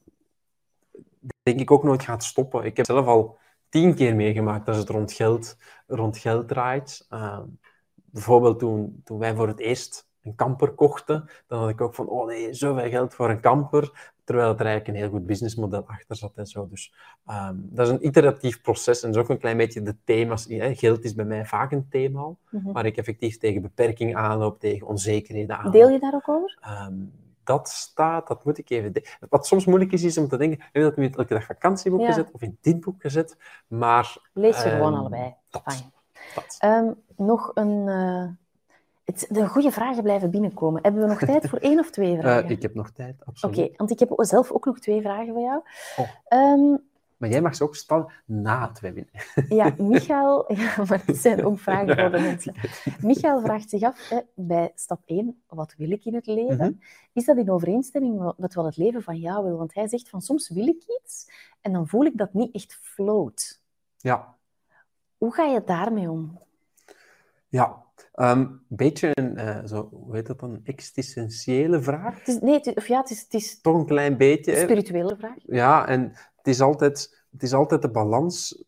denk 1.43 1.61
ik 1.61 1.71
ook 1.71 1.85
nooit 1.85 2.03
gaat 2.03 2.25
stoppen. 2.25 2.65
Ik 2.65 2.77
heb 2.77 2.87
zelf 2.87 3.07
al 3.07 3.39
tien 3.69 3.95
keer 3.95 4.17
meegemaakt 4.17 4.69
als 4.69 4.77
het 4.77 4.89
rond 4.89 5.13
geld, 5.13 5.57
rond 5.87 6.19
geld 6.19 6.49
draait. 6.49 7.07
Ehm, 7.09 7.45
bijvoorbeeld 7.95 8.59
toen, 8.59 9.01
toen 9.05 9.19
wij 9.19 9.35
voor 9.35 9.49
het 9.49 9.59
eerst 9.59 10.09
een 10.23 10.35
kamper 10.35 10.71
kochten, 10.71 11.29
dan 11.47 11.61
had 11.61 11.69
ik 11.69 11.81
ook 11.81 11.95
van, 11.95 12.09
oh 12.09 12.27
nee, 12.27 12.55
zoveel 12.55 12.89
geld 12.89 13.15
voor 13.15 13.31
een 13.31 13.41
kamper, 13.41 14.13
terwijl 14.25 14.49
er 14.51 14.57
eigenlijk 14.67 14.89
een 14.89 14.95
heel 15.03 15.09
goed 15.11 15.27
businessmodel 15.27 15.85
achter 15.87 16.17
zat 16.17 16.33
en 16.35 16.47
zo. 16.47 16.69
Dus 16.71 16.95
ehm, 17.27 17.55
dat 17.59 17.87
is 17.87 17.93
een 17.93 18.07
iteratief 18.07 18.61
proces 18.61 19.03
en 19.03 19.09
dat 19.13 19.17
is 19.17 19.23
ook 19.23 19.31
een 19.31 19.39
klein 19.41 19.57
beetje 19.57 19.83
de 19.83 19.97
thema's. 20.05 20.45
Hè. 20.49 20.75
Geld 20.75 21.05
is 21.05 21.15
bij 21.15 21.25
mij 21.25 21.45
vaak 21.47 21.73
een 21.73 21.87
thema, 21.91 22.31
Mhm. 22.51 22.73
waar 22.73 22.87
ik 22.87 22.97
effectief 22.97 23.39
tegen 23.39 23.63
beperkingen 23.63 24.17
aanloop, 24.17 24.61
tegen 24.61 24.87
onzekerheden 24.87 25.57
aanloop. 25.57 25.73
Deel 25.73 25.89
je 25.89 25.99
daar 25.99 26.15
ook 26.15 26.29
over? 26.29 26.59
Ehm, 26.61 26.95
dat 27.45 27.69
staat, 27.69 28.29
dat 28.29 28.45
moet 28.45 28.59
ik 28.59 28.71
even... 28.71 28.93
Wat 29.29 29.47
soms 29.47 29.65
moeilijk 29.65 29.93
is, 29.93 30.03
is 30.03 30.19
om 30.19 30.29
te 30.29 30.37
denken, 30.37 30.59
heb 30.61 30.75
je 30.75 30.81
dat 30.81 30.97
nu 30.97 31.03
in 31.05 31.09
het 31.11 31.19
elke 31.19 31.35
dag 31.35 31.45
vakantieboek 31.45 32.01
Ja. 32.01 32.07
gezet 32.07 32.31
of 32.33 32.43
in 32.43 32.59
dit 32.61 32.81
boek 32.81 33.01
gezet? 33.01 33.37
Maar 33.67 34.17
Lees 34.33 34.63
je 34.63 34.69
gewoon 34.71 34.93
Ehm, 34.93 35.01
allebei. 35.01 35.35
dat. 35.51 35.89
Nog 37.17 37.51
een... 37.55 37.89
eh, 37.89 38.29
het, 39.11 39.27
de 39.29 39.47
goede 39.49 39.71
vragen 39.71 40.03
blijven 40.03 40.31
binnenkomen. 40.31 40.83
Hebben 40.83 41.03
we 41.03 41.09
nog 41.09 41.19
tijd 41.19 41.49
voor 41.49 41.59
één 41.59 41.79
of 41.79 41.91
twee 41.91 42.15
Eh, 42.15 42.21
vragen? 42.21 42.51
ik 42.51 42.63
heb 42.63 42.75
nog 42.75 42.91
tijd, 42.91 43.15
Oké, 43.21 43.25
absoluut. 43.31 43.77
want 43.77 43.91
ik 43.91 43.99
heb 43.99 44.13
zelf 44.17 44.51
ook 44.51 44.65
nog 44.65 44.79
twee 44.79 45.01
vragen 45.01 45.33
voor 45.33 45.43
jou. 45.43 45.63
Oh. 45.97 46.09
Ehm, 46.25 46.77
Maar 47.17 47.29
jij 47.29 47.41
mag 47.41 47.55
ze 47.57 47.63
ook 47.65 47.77
stellen 47.77 48.13
na 48.25 48.69
het 48.69 48.81
webinar. 48.81 49.45
ja, 49.49 49.75
Michael... 49.79 50.45
Ja, 50.61 50.75
maar 50.89 51.03
het 51.07 51.17
zijn 51.17 51.45
ook 51.45 51.59
vragen 51.59 51.97
voor 51.99 52.11
de 52.11 52.21
mensen. 52.21 52.55
Michael 53.01 53.41
vraagt 53.41 53.71
zich 53.71 53.83
af, 53.83 54.13
bij 54.35 54.73
stap 54.75 55.01
1, 55.05 55.43
wat 55.47 55.75
wil 55.77 55.91
ik 55.91 56.05
in 56.05 56.15
het 56.15 56.27
leven? 56.27 56.57
Mhm. 56.57 56.73
Is 57.13 57.25
dat 57.25 57.37
in 57.37 57.51
overeenstemming 57.51 58.33
met 58.37 58.55
wat 58.55 58.65
het 58.65 58.77
leven 58.77 59.03
van 59.03 59.17
jou 59.17 59.45
wil? 59.45 59.57
Want 59.57 59.75
hij 59.75 59.89
zegt 59.89 60.09
van, 60.09 60.21
soms 60.21 60.49
wil 60.49 60.67
ik 60.67 60.83
iets 61.03 61.31
en 61.61 61.73
dan 61.73 61.87
voel 61.89 62.05
ik 62.05 62.17
dat 62.19 62.33
niet 62.33 62.55
echt 62.55 62.79
float. 62.83 63.61
Ja, 63.97 64.35
Hoe 65.19 65.33
ga 65.35 65.45
je 65.45 65.65
daarmee 65.65 66.11
om? 66.11 66.39
ja. 67.49 67.89
Ehm, 68.13 68.41
Een 68.41 68.61
beetje 68.69 69.11
een, 69.15 69.37
eh, 69.37 69.65
zo, 69.65 69.89
hoe 69.93 70.15
heet 70.15 70.27
dat 70.27 70.41
dan, 70.41 70.61
existentiële 70.65 71.83
vraag. 71.83 72.19
Het 72.19 72.29
is, 72.29 72.39
nee, 72.41 72.55
het 72.55 72.67
is, 72.67 72.75
of 72.75 72.87
ja, 72.89 73.01
het 73.01 73.11
is, 73.11 73.21
het 73.21 73.35
is 73.35 73.61
Toch 73.61 73.75
een 73.77 73.87
klein 73.87 74.17
beetje. 74.17 74.57
een 74.57 74.63
spirituele 74.63 75.17
vraag. 75.17 75.35
Ja, 75.47 75.87
en 75.89 76.03
het 76.37 76.47
is 76.47 76.61
altijd, 76.61 77.23
het 77.31 77.43
is 77.43 77.53
altijd 77.55 77.83
de 77.83 77.91
balans 77.91 78.65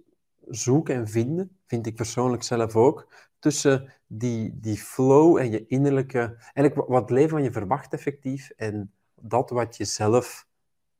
zoeken 0.49 0.95
en 0.95 1.09
vinden, 1.09 1.57
vind 1.67 1.87
ik 1.87 1.95
persoonlijk 1.97 2.43
zelf 2.43 2.77
ook, 2.77 3.09
tussen 3.39 3.93
die, 4.07 4.59
die 4.61 4.77
flow 4.77 5.37
en 5.39 5.51
je 5.51 5.67
innerlijke, 5.67 6.19
eigenlijk 6.39 6.75
wa- 6.75 6.85
wat 6.87 7.01
het 7.03 7.11
leven 7.11 7.31
van 7.31 7.43
je 7.43 7.53
verwacht 7.53 7.93
effectief 7.93 8.51
en 8.57 8.93
dat 9.21 9.51
wat 9.51 9.77
je 9.77 9.85
zelf 9.85 10.47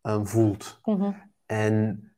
eh, 0.03 0.21
voelt. 0.23 0.81
Mhm. 0.85 1.13
En 1.47 2.12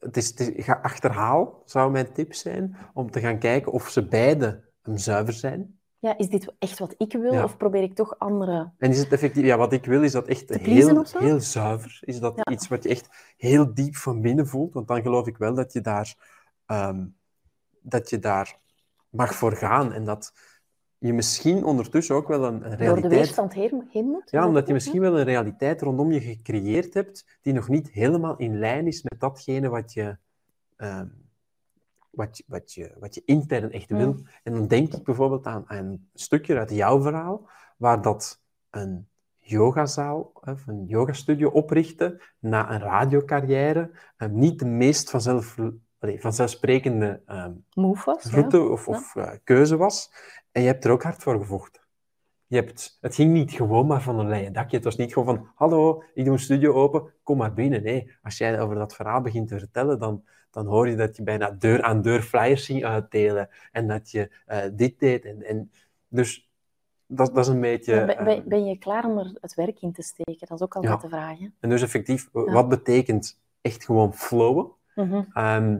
het 0.00 0.16
is, 0.16 0.28
het 0.28 0.40
is, 0.40 0.64
ga 0.64 0.78
achterhaal, 0.82 1.62
zou 1.64 1.90
mijn 1.90 2.12
tip 2.12 2.34
zijn, 2.34 2.76
om 2.94 3.10
te 3.10 3.20
gaan 3.20 3.38
kijken 3.38 3.72
of 3.72 3.88
ze 3.88 4.06
beide 4.08 4.64
zuiver 4.82 5.32
zijn. 5.32 5.78
Ja, 6.00 6.18
is 6.18 6.28
dit 6.28 6.54
echt 6.58 6.78
wat 6.78 6.94
ik 6.96 7.12
wil 7.12 7.32
Ja. 7.32 7.44
of 7.44 7.56
probeer 7.56 7.82
ik 7.82 7.94
toch 7.94 8.18
andere... 8.18 8.72
En 8.78 8.90
is 8.90 8.98
het 8.98 9.12
effectief, 9.12 9.44
ja, 9.44 9.56
wat 9.56 9.72
ik 9.72 9.84
wil 9.84 10.02
is 10.02 10.12
dat 10.12 10.26
echt 10.26 10.48
heel, 10.48 11.04
heel 11.18 11.40
zuiver. 11.40 11.98
Is 12.00 12.20
dat 12.20 12.36
Ja. 12.36 12.52
iets 12.52 12.68
wat 12.68 12.82
je 12.82 12.88
echt 12.88 13.34
heel 13.36 13.74
diep 13.74 13.96
van 13.96 14.20
binnen 14.20 14.46
voelt? 14.46 14.74
Want 14.74 14.88
dan 14.88 15.02
geloof 15.02 15.26
ik 15.26 15.36
wel 15.36 15.54
dat 15.54 15.72
je 15.72 15.80
daar, 15.80 16.14
ehm, 16.66 17.06
dat 17.80 18.10
je 18.10 18.18
daar 18.18 18.58
mag 19.10 19.34
voor 19.34 19.56
gaan. 19.56 19.92
En 19.92 20.04
dat 20.04 20.32
je 20.98 21.12
misschien 21.12 21.64
ondertussen 21.64 22.14
ook 22.14 22.28
wel 22.28 22.44
een, 22.44 22.54
een 22.54 22.60
Door 22.60 22.70
de 22.70 22.76
realiteit. 22.76 23.12
weerstand 23.12 23.54
heen, 23.54 23.88
heen 23.90 24.06
moet? 24.06 24.30
Ja, 24.30 24.38
dat 24.38 24.48
omdat 24.48 24.66
je 24.66 24.72
misschien 24.72 25.00
wel 25.00 25.18
een 25.18 25.24
realiteit 25.24 25.82
rondom 25.82 26.12
je 26.12 26.20
gecreëerd 26.20 26.94
hebt 26.94 27.38
die 27.42 27.52
nog 27.52 27.68
niet 27.68 27.90
helemaal 27.90 28.36
in 28.36 28.58
lijn 28.58 28.86
is 28.86 29.02
met 29.02 29.20
datgene 29.20 29.68
wat 29.68 29.92
je, 29.92 30.16
ehm, 30.76 31.06
wat 32.10 32.36
je, 32.36 32.44
wat 32.46 32.72
je, 32.72 32.94
wat 32.98 33.14
je 33.14 33.22
intern 33.24 33.70
echt 33.70 33.90
wil. 33.90 34.12
Mm. 34.12 34.26
En 34.42 34.52
dan 34.52 34.66
denk 34.66 34.94
ik 34.94 35.04
bijvoorbeeld 35.04 35.46
aan, 35.46 35.64
aan 35.66 35.86
een 35.86 36.08
stukje 36.14 36.58
uit 36.58 36.70
jouw 36.70 37.02
verhaal, 37.02 37.48
waar 37.76 38.02
dat 38.02 38.40
een 38.70 39.08
yogazaal 39.38 40.30
of 40.34 40.66
een 40.66 40.86
yogastudio 40.86 41.48
oprichten 41.48 42.20
na 42.38 42.72
een 42.72 42.80
radiocarrière, 42.80 43.90
eh, 44.16 44.28
niet 44.28 44.58
de 44.58 44.64
meest 44.64 45.10
vanzelf, 45.10 45.56
allee, 45.98 46.20
vanzelfsprekende 46.20 47.22
Move 47.74 48.04
was, 48.04 48.22
ja. 48.24 48.30
route 48.30 48.60
of, 48.62 48.86
Ja. 48.86 48.92
of 48.92 49.16
eh, 49.16 49.30
keuze 49.44 49.76
was. 49.76 50.12
En 50.52 50.62
je 50.62 50.68
hebt 50.68 50.84
er 50.84 50.90
ook 50.90 51.02
hard 51.02 51.22
voor 51.22 51.38
gevochten. 51.38 51.82
Je 52.46 52.56
hebt, 52.56 52.98
het 53.00 53.14
ging 53.14 53.32
niet 53.32 53.52
gewoon 53.52 53.86
maar 53.86 54.02
van 54.02 54.18
een 54.18 54.28
leien 54.28 54.52
dakje. 54.52 54.76
Het 54.76 54.84
was 54.84 54.96
niet 54.96 55.12
gewoon 55.12 55.36
van, 55.36 55.48
hallo, 55.54 56.02
ik 56.14 56.24
doe 56.24 56.32
een 56.32 56.38
studio 56.40 56.72
open, 56.72 57.12
kom 57.22 57.36
maar 57.36 57.54
binnen. 57.54 57.82
Nee, 57.82 58.10
als 58.22 58.38
jij 58.38 58.60
over 58.60 58.74
dat 58.74 58.94
verhaal 58.94 59.20
begint 59.20 59.48
te 59.48 59.58
vertellen, 59.58 59.98
dan, 59.98 60.24
dan 60.50 60.66
hoor 60.66 60.88
je 60.88 60.96
dat 60.96 61.16
je 61.16 61.22
bijna 61.22 61.50
deur 61.50 61.82
aan 61.82 62.02
deur 62.02 62.22
flyers 62.22 62.66
ging 62.66 62.84
uitdelen. 62.84 63.48
En 63.72 63.88
dat 63.88 64.10
je 64.10 64.30
eh, 64.46 64.58
dit 64.72 64.98
deed. 64.98 65.24
En, 65.24 65.42
en, 65.42 65.70
dus 66.08 66.50
dat, 67.06 67.34
dat 67.34 67.44
is 67.44 67.50
een 67.52 67.60
beetje... 67.60 67.94
Ja, 67.94 68.04
ben, 68.04 68.24
ben, 68.24 68.36
eh, 68.36 68.42
ben 68.44 68.64
je 68.64 68.78
klaar 68.78 69.04
om 69.04 69.18
er 69.18 69.36
het 69.40 69.54
werk 69.54 69.80
in 69.80 69.92
te 69.92 70.02
steken? 70.02 70.46
Dat 70.48 70.58
is 70.58 70.62
ook 70.64 70.74
altijd 70.76 70.94
Ja. 71.02 71.08
de 71.08 71.08
vraag. 71.08 71.38
Hè? 71.38 71.46
en 71.60 71.68
dus 71.68 71.82
effectief, 71.82 72.28
Ja. 72.32 72.44
wat 72.52 72.68
betekent 72.68 73.40
echt 73.60 73.84
gewoon 73.84 74.14
flowen? 74.14 74.70
Mhm. 74.98 75.22
Ehm, 75.32 75.78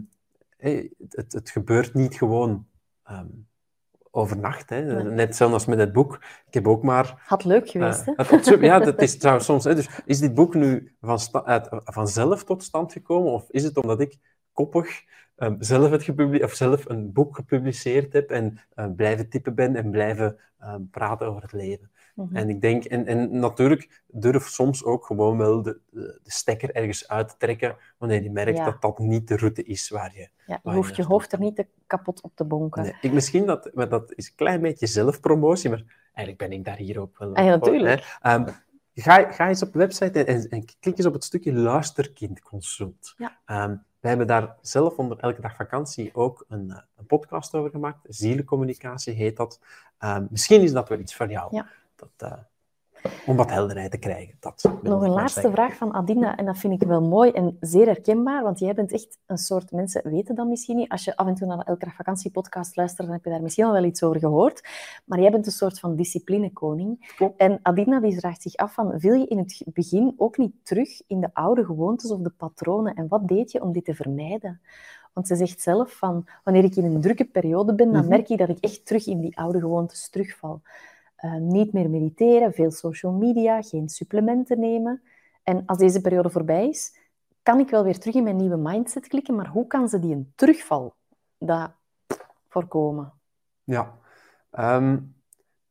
hé, 0.57 0.89
het, 1.09 1.33
het 1.33 1.51
gebeurt 1.51 1.95
niet 1.95 2.15
gewoon 2.15 2.67
ehm, 3.05 3.27
overnacht. 4.11 4.71
Hè. 4.71 4.83
Nee. 4.83 5.05
Net 5.05 5.37
zelfs 5.37 5.53
als 5.53 5.67
met 5.67 5.79
het 5.79 5.93
boek. 5.93 6.15
Ik 6.47 6.55
heb 6.55 6.69
ook 6.69 6.83
maar... 6.83 7.23
Had 7.27 7.45
leuk 7.45 7.71
geweest, 7.71 8.01
eh, 8.01 8.17
hè? 8.17 8.37
het 8.37 8.61
ja, 8.61 8.79
dat 8.79 9.03
is 9.07 9.19
trouwens 9.19 9.47
soms... 9.47 9.65
Hè, 9.65 9.75
dus 9.75 9.89
is 10.05 10.19
dit 10.19 10.35
boek 10.35 10.55
nu 10.55 10.95
van 11.01 11.19
uit, 11.45 11.69
vanzelf 11.71 12.45
tot 12.45 12.63
stand 12.63 12.93
gekomen? 12.93 13.33
Of 13.33 13.51
is 13.51 13.65
het 13.65 13.77
omdat 13.77 14.01
ik 14.01 14.19
koppig 14.53 15.03
ehm, 15.37 15.57
zelf, 15.59 15.91
het 15.91 16.43
of 16.43 16.53
zelf 16.53 16.89
een 16.89 17.13
boek 17.13 17.37
gepubliceerd 17.37 18.13
heb 18.13 18.31
en 18.31 18.59
eh, 18.75 18.87
blijven 18.97 19.29
typen 19.29 19.55
ben 19.55 19.77
en 19.77 19.91
blijven 19.91 20.39
praten 20.91 21.27
over 21.27 21.43
het 21.43 21.53
leven? 21.53 21.91
Mhm. 22.25 22.37
En 22.37 22.49
ik 22.49 22.61
denk, 22.61 22.85
en, 22.85 23.07
en 23.07 23.39
natuurlijk 23.39 24.03
durf 24.07 24.49
soms 24.49 24.85
ook 24.85 25.07
gewoon 25.07 25.39
wel 25.39 25.63
de, 25.63 25.81
de, 25.91 26.21
de 26.23 26.31
stekker 26.31 26.75
ergens 26.75 27.09
uit 27.09 27.29
te 27.29 27.35
trekken 27.39 27.77
wanneer 27.99 28.23
je 28.23 28.31
merkt 28.31 28.59
Ja. 28.59 28.65
dat 28.65 28.81
dat 28.81 28.99
niet 28.99 29.29
de 29.29 29.37
route 29.37 29.63
is 29.63 29.89
waar 29.89 30.13
je... 30.15 30.29
ja, 30.47 30.61
je 30.63 30.71
hoeft 30.71 30.97
je 30.97 31.05
hoofd 31.05 31.33
er 31.33 31.39
niet 31.39 31.57
te 31.57 31.67
kapot 31.87 32.23
op 32.23 32.33
te 32.35 32.45
bonken. 32.45 32.83
Nee, 32.83 32.95
ik, 33.01 33.13
misschien 33.13 33.47
dat, 33.47 33.71
maar 33.75 33.89
dat 33.89 34.13
is 34.15 34.29
een 34.29 34.35
klein 34.35 34.61
beetje 34.61 34.87
zelfpromotie, 34.87 35.71
maar 35.71 35.85
eigenlijk 36.13 36.39
ben 36.39 36.59
ik 36.59 36.65
daar 36.65 36.77
hier 36.77 37.01
ook 37.01 37.19
wel 37.19 37.35
Ah 37.35 37.45
ja, 37.45 37.51
natuurlijk. 37.51 38.05
hè. 38.21 38.31
Ehm, 38.31 38.49
ga, 38.95 39.33
ga 39.33 39.49
eens 39.49 39.63
op 39.63 39.73
de 39.73 39.79
website 39.79 40.25
en, 40.25 40.27
en, 40.27 40.49
en 40.49 40.65
klik 40.81 40.99
eens 40.99 41.07
op 41.07 41.13
het 41.13 41.25
stukje 41.25 41.53
luisterkindconsult. 41.53 43.15
Ja. 43.17 43.39
Ehm, 43.45 43.77
wij 44.01 44.11
hebben 44.11 44.27
daar 44.27 44.57
zelf 44.61 44.97
onder 44.97 45.19
Elke 45.19 45.41
Dag 45.41 45.57
Vakantie 45.57 46.11
ook 46.15 46.45
een, 46.49 46.71
eh, 46.71 46.79
een 46.97 47.07
podcast 47.07 47.55
over 47.55 47.71
gemaakt. 47.71 47.99
Zielencommunicatie 48.09 49.15
heet 49.15 49.37
dat. 49.37 49.61
Ehm, 49.99 50.27
misschien 50.31 50.63
is 50.63 50.73
dat 50.73 50.89
wel 50.89 50.99
iets 50.99 51.15
voor 51.15 51.31
jou. 51.31 51.57
Ja. 51.57 51.67
Dat, 51.99 52.31
eh, 52.31 52.39
om 53.27 53.37
wat 53.37 53.51
helderheid 53.51 53.91
te 53.91 53.99
krijgen. 53.99 54.37
Dat 54.41 54.71
Nog 54.83 55.03
een 55.03 55.11
laatste 55.11 55.41
zeggen. 55.41 55.53
vraag 55.53 55.77
van 55.77 55.95
Adina, 55.95 56.37
en 56.37 56.45
dat 56.45 56.59
vind 56.59 56.83
ik 56.83 56.89
wel 56.89 57.03
mooi 57.03 57.31
en 57.31 57.57
zeer 57.61 57.87
herkenbaar, 57.87 58.43
want 58.43 58.59
jij 58.59 58.75
bent 58.75 58.93
echt 58.93 59.19
een 59.27 59.39
soort, 59.39 59.71
mensen 59.73 60.09
weten 60.11 60.35
dat 60.35 60.47
misschien 60.47 60.77
niet, 60.77 60.89
als 60.89 61.05
je 61.05 61.17
af 61.17 61.27
en 61.27 61.35
toe 61.35 61.47
naar 61.47 61.57
de 61.57 61.65
Elke 61.65 61.85
Dag 61.85 61.95
Vakantie 61.95 62.31
podcast 62.31 62.77
luistert, 62.77 63.07
dan 63.07 63.17
heb 63.17 63.25
je 63.25 63.31
daar 63.31 63.43
misschien 63.43 63.65
al 63.65 63.73
wel 63.73 63.85
iets 63.85 64.03
over 64.03 64.19
gehoord, 64.21 64.69
maar 65.05 65.21
jij 65.21 65.31
bent 65.31 65.47
een 65.47 65.53
soort 65.53 65.81
van 65.81 65.97
disciplinekoning. 65.97 67.15
En 67.37 67.59
Adina 67.63 68.01
die 68.01 68.19
vraagt 68.19 68.43
zich 68.43 68.55
af 68.57 68.73
van, 68.75 68.99
wil 68.99 69.15
je 69.15 69.27
in 69.27 69.39
het 69.39 69.63
begin 69.67 70.15
ook 70.17 70.37
niet 70.39 70.53
terug 70.63 71.03
in 71.07 71.21
de 71.21 71.31
oude 71.33 71.65
gewoontes 71.65 72.11
of 72.11 72.21
de 72.21 72.31
patronen, 72.31 72.95
en 72.95 73.09
wat 73.09 73.29
deed 73.29 73.53
je 73.53 73.63
om 73.63 73.73
dit 73.73 73.85
te 73.85 73.95
vermijden? 73.95 74.61
Want 75.13 75.27
ze 75.27 75.37
zegt 75.37 75.61
zelf 75.61 75.93
van, 75.93 76.27
wanneer 76.45 76.65
ik 76.65 76.77
in 76.77 76.85
een 76.85 77.01
drukke 77.01 77.25
periode 77.25 77.75
ben, 77.75 77.93
dan 77.93 78.01
Mhm. 78.01 78.09
merk 78.09 78.29
ik 78.29 78.39
dat 78.39 78.49
ik 78.49 78.59
echt 78.61 78.87
terug 78.87 79.07
in 79.07 79.21
die 79.21 79.39
oude 79.39 79.61
gewoontes 79.61 80.11
terugval. 80.11 80.63
Eh, 81.19 81.35
niet 81.35 81.73
meer 81.73 81.91
mediteren, 81.91 82.53
veel 82.53 82.71
social 82.71 83.13
media, 83.13 83.63
geen 83.63 83.89
supplementen 83.89 84.61
nemen. 84.61 85.03
En 85.43 85.63
als 85.67 85.79
deze 85.79 86.01
periode 86.01 86.31
voorbij 86.31 86.69
is, 86.69 86.97
kan 87.43 87.59
ik 87.59 87.71
wel 87.71 87.85
weer 87.85 87.99
terug 87.99 88.15
in 88.15 88.23
mijn 88.23 88.37
nieuwe 88.37 88.57
mindset 88.57 89.09
klikken, 89.09 89.35
maar 89.35 89.49
hoe 89.49 89.67
kan 89.67 89.89
ze 89.89 89.99
die 89.99 90.15
een 90.15 90.33
terugval 90.35 90.95
dat 91.39 91.71
voorkomen? 92.49 93.13
Ja, 93.65 93.99
Ehm, 94.51 94.99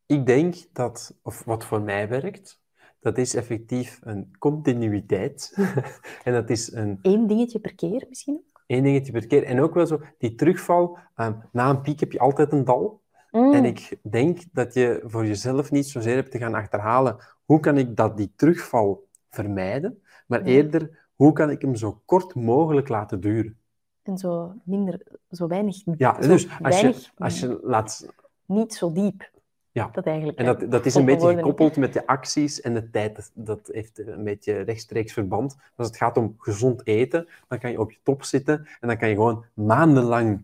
ik 0.05 0.25
denk 0.25 0.55
dat, 0.73 1.17
of 1.21 1.43
wat 1.43 1.65
voor 1.65 1.81
mij 1.81 2.07
werkt, 2.07 2.61
dat 2.99 3.17
is 3.17 3.35
effectief 3.35 3.99
een 4.03 4.35
continuïteit. 4.39 5.53
en 6.23 6.33
dat 6.33 6.49
is 6.49 6.71
een 6.71 6.99
Eén 7.01 7.27
dingetje 7.27 7.59
per 7.59 7.75
keer 7.75 8.05
misschien 8.09 8.35
ook? 8.35 8.63
één 8.65 8.83
dingetje 8.83 9.11
per 9.11 9.27
keer. 9.27 9.43
En 9.43 9.61
ook 9.61 9.73
wel 9.73 9.85
zo, 9.85 10.01
die 10.17 10.35
terugval, 10.35 10.97
ehm, 11.15 11.33
na 11.51 11.69
een 11.69 11.81
piek 11.81 11.99
heb 11.99 12.11
je 12.11 12.19
altijd 12.19 12.51
een 12.51 12.63
dal. 12.63 13.01
Mm, 13.31 13.53
En 13.53 13.65
ik 13.65 13.97
denk 14.01 14.39
dat 14.51 14.73
je 14.73 15.01
voor 15.05 15.25
jezelf 15.25 15.71
niet 15.71 15.87
zozeer 15.87 16.15
hebt 16.15 16.31
te 16.31 16.37
gaan 16.37 16.53
achterhalen 16.53 17.17
hoe 17.45 17.59
kan 17.59 17.77
ik 17.77 17.95
dat 17.95 18.17
die 18.17 18.31
terugval 18.35 19.07
vermijden, 19.29 20.01
maar 20.27 20.39
Ja. 20.39 20.45
eerder 20.45 21.05
hoe 21.15 21.33
kan 21.33 21.49
ik 21.49 21.61
hem 21.61 21.75
zo 21.75 22.01
kort 22.05 22.35
mogelijk 22.35 22.87
laten 22.89 23.19
duren? 23.19 23.57
En 24.03 24.17
zo 24.17 24.53
minder, 24.63 25.01
zo 25.31 25.47
weinig. 25.47 25.81
Ja, 25.97 26.21
zo 26.21 26.27
dus 26.27 26.47
als 26.63 26.81
weinig, 26.81 27.03
je, 27.03 27.11
als 27.17 27.39
je 27.39 27.59
laat... 27.63 28.07
Niet 28.45 28.73
zo 28.73 28.91
diep. 28.91 29.29
Ja. 29.71 29.89
Dat 29.91 30.05
eigenlijk. 30.05 30.37
En 30.37 30.45
dat, 30.45 30.71
dat 30.71 30.85
is 30.85 30.95
een 30.95 31.05
beetje 31.05 31.35
gekoppeld 31.35 31.77
met 31.77 31.93
de 31.93 32.07
acties 32.07 32.61
en 32.61 32.73
de 32.73 32.89
tijd. 32.89 33.31
Dat, 33.33 33.69
heeft 33.71 33.99
een 33.99 34.23
beetje 34.23 34.61
rechtstreeks 34.61 35.13
verband. 35.13 35.55
Als 35.75 35.87
het 35.87 35.97
gaat 35.97 36.17
om 36.17 36.35
gezond 36.37 36.87
eten, 36.87 37.27
dan 37.47 37.59
kan 37.59 37.71
je 37.71 37.79
op 37.79 37.91
je 37.91 37.97
top 38.03 38.23
zitten 38.23 38.67
en 38.79 38.87
dan 38.87 38.97
kan 38.97 39.09
je 39.09 39.15
gewoon 39.15 39.45
maandenlang 39.53 40.43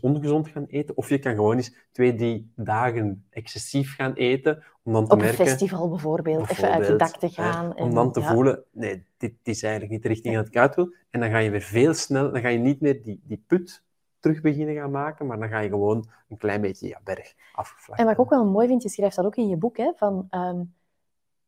ongezond 0.00 0.48
gaan 0.48 0.64
eten. 0.64 0.96
Of 0.96 1.08
je 1.08 1.18
kan 1.18 1.34
gewoon 1.34 1.56
eens 1.56 1.74
twee, 1.92 2.14
drie 2.14 2.52
dagen 2.56 3.24
excessief 3.30 3.94
gaan 3.94 4.12
eten, 4.12 4.64
om 4.82 4.92
dan 4.92 5.04
te 5.06 5.12
Op 5.12 5.18
een 5.18 5.24
merken... 5.24 5.46
festival 5.46 5.88
bijvoorbeeld, 5.88 6.50
even 6.50 6.70
uit 6.70 6.86
je 6.86 6.96
dak 6.96 7.16
te 7.16 7.28
gaan. 7.28 7.64
hè, 7.64 7.82
om 7.82 7.88
en- 7.88 7.94
dan 7.94 8.12
te 8.12 8.20
ja. 8.20 8.32
voelen, 8.32 8.64
nee, 8.70 9.04
dit 9.16 9.34
is 9.42 9.62
eigenlijk 9.62 9.92
niet 9.92 10.02
de 10.02 10.08
richting 10.08 10.34
dat 10.34 10.46
ik 10.46 10.56
uit 10.56 10.74
wil. 10.74 10.94
En 11.10 11.20
dan 11.20 11.30
ga 11.30 11.38
je 11.38 11.50
weer 11.50 11.60
veel 11.60 11.94
snel, 11.94 12.32
dan 12.32 12.40
ga 12.40 12.48
je 12.48 12.58
niet 12.58 12.80
meer 12.80 13.02
die, 13.02 13.20
die 13.24 13.44
put 13.46 13.82
terug 14.18 14.40
beginnen 14.40 14.74
gaan 14.74 14.90
maken, 14.90 15.26
maar 15.26 15.38
dan 15.38 15.48
ga 15.48 15.58
je 15.58 15.68
gewoon 15.68 16.08
een 16.28 16.36
klein 16.36 16.60
beetje 16.60 16.88
ja, 16.88 17.00
berg 17.04 17.34
afgevlakt. 17.54 18.00
En 18.00 18.06
wat 18.06 18.14
ik 18.14 18.20
ook 18.20 18.30
wel 18.30 18.46
mooi 18.46 18.66
vind, 18.66 18.82
je 18.82 18.88
schrijft 18.88 19.16
dat 19.16 19.24
ook 19.24 19.36
in 19.36 19.48
je 19.48 19.56
boek, 19.56 19.76
hè, 19.76 19.92
van, 19.96 20.26
ehm, 20.30 20.62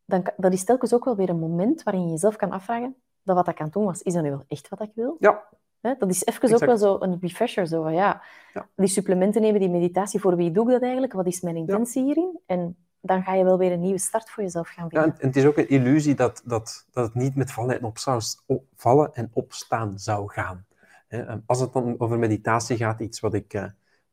dan, 0.05 0.25
dat 0.37 0.53
is 0.53 0.65
telkens 0.65 0.95
ook 0.95 1.05
wel 1.05 1.17
weer 1.17 1.29
een 1.29 1.39
moment 1.39 1.83
waarin 1.83 2.03
je 2.05 2.11
jezelf 2.11 2.37
kan 2.37 2.51
afvragen 2.51 2.97
dat 3.23 3.37
wat 3.37 3.49
ik 3.49 3.59
aan 3.59 3.65
het 3.65 3.75
doen 3.75 3.85
was, 3.85 4.03
is 4.03 4.13
dat 4.13 4.23
nu 4.23 4.31
wel 4.31 4.45
echt 4.49 4.69
wat 4.69 4.81
ik 4.81 4.91
wil? 4.95 5.17
Ja, 5.19 5.45
Hè, 5.83 5.95
dat 5.99 6.11
is 6.11 6.25
even 6.25 6.55
ook 6.55 6.65
wel 6.65 6.77
zo 6.77 6.97
een 7.01 7.19
refresher, 7.21 7.67
zo 7.67 7.83
van 7.83 7.93
ja, 7.95 8.23
Ja. 8.55 8.69
die 8.77 8.89
supplementen 8.89 9.41
nemen, 9.43 9.61
die 9.61 9.69
meditatie, 9.71 10.21
voor 10.21 10.37
wie 10.37 10.51
doe 10.51 10.65
ik 10.67 10.71
dat 10.73 10.83
eigenlijk? 10.83 11.13
Wat 11.13 11.27
is 11.27 11.41
mijn 11.41 11.57
intentie 11.57 12.03
hierin? 12.05 12.39
En 12.47 12.77
dan 13.01 13.23
ga 13.23 13.35
je 13.35 13.45
wel 13.45 13.59
weer 13.59 13.73
een 13.73 13.81
nieuwe 13.81 13.99
start 13.99 14.31
voor 14.31 14.43
jezelf 14.43 14.69
gaan 14.69 14.87
Ja, 14.91 14.97
en, 14.99 15.03
vinden. 15.11 15.27
het 15.27 15.37
is 15.37 15.45
ook 15.45 15.57
een 15.57 15.69
illusie 15.69 16.15
dat, 16.15 16.43
dat, 16.45 16.87
dat 16.93 17.05
het 17.05 17.15
niet 17.15 17.35
met 17.35 17.53
vallen 17.53 17.79
en, 17.79 17.85
op 17.85 17.99
zou, 17.99 18.23
op- 18.47 18.65
vallen 18.77 19.15
en 19.15 19.31
opstaan 19.33 19.99
zou 19.99 20.33
gaan. 20.33 20.67
Als 21.47 21.61
het 21.61 21.73
dan 21.73 21.95
over 21.99 22.19
meditatie 22.19 22.77
gaat, 22.77 23.01
iets 23.01 23.21
wat 23.21 23.35
ik, 23.35 23.55
eh, 23.55 23.63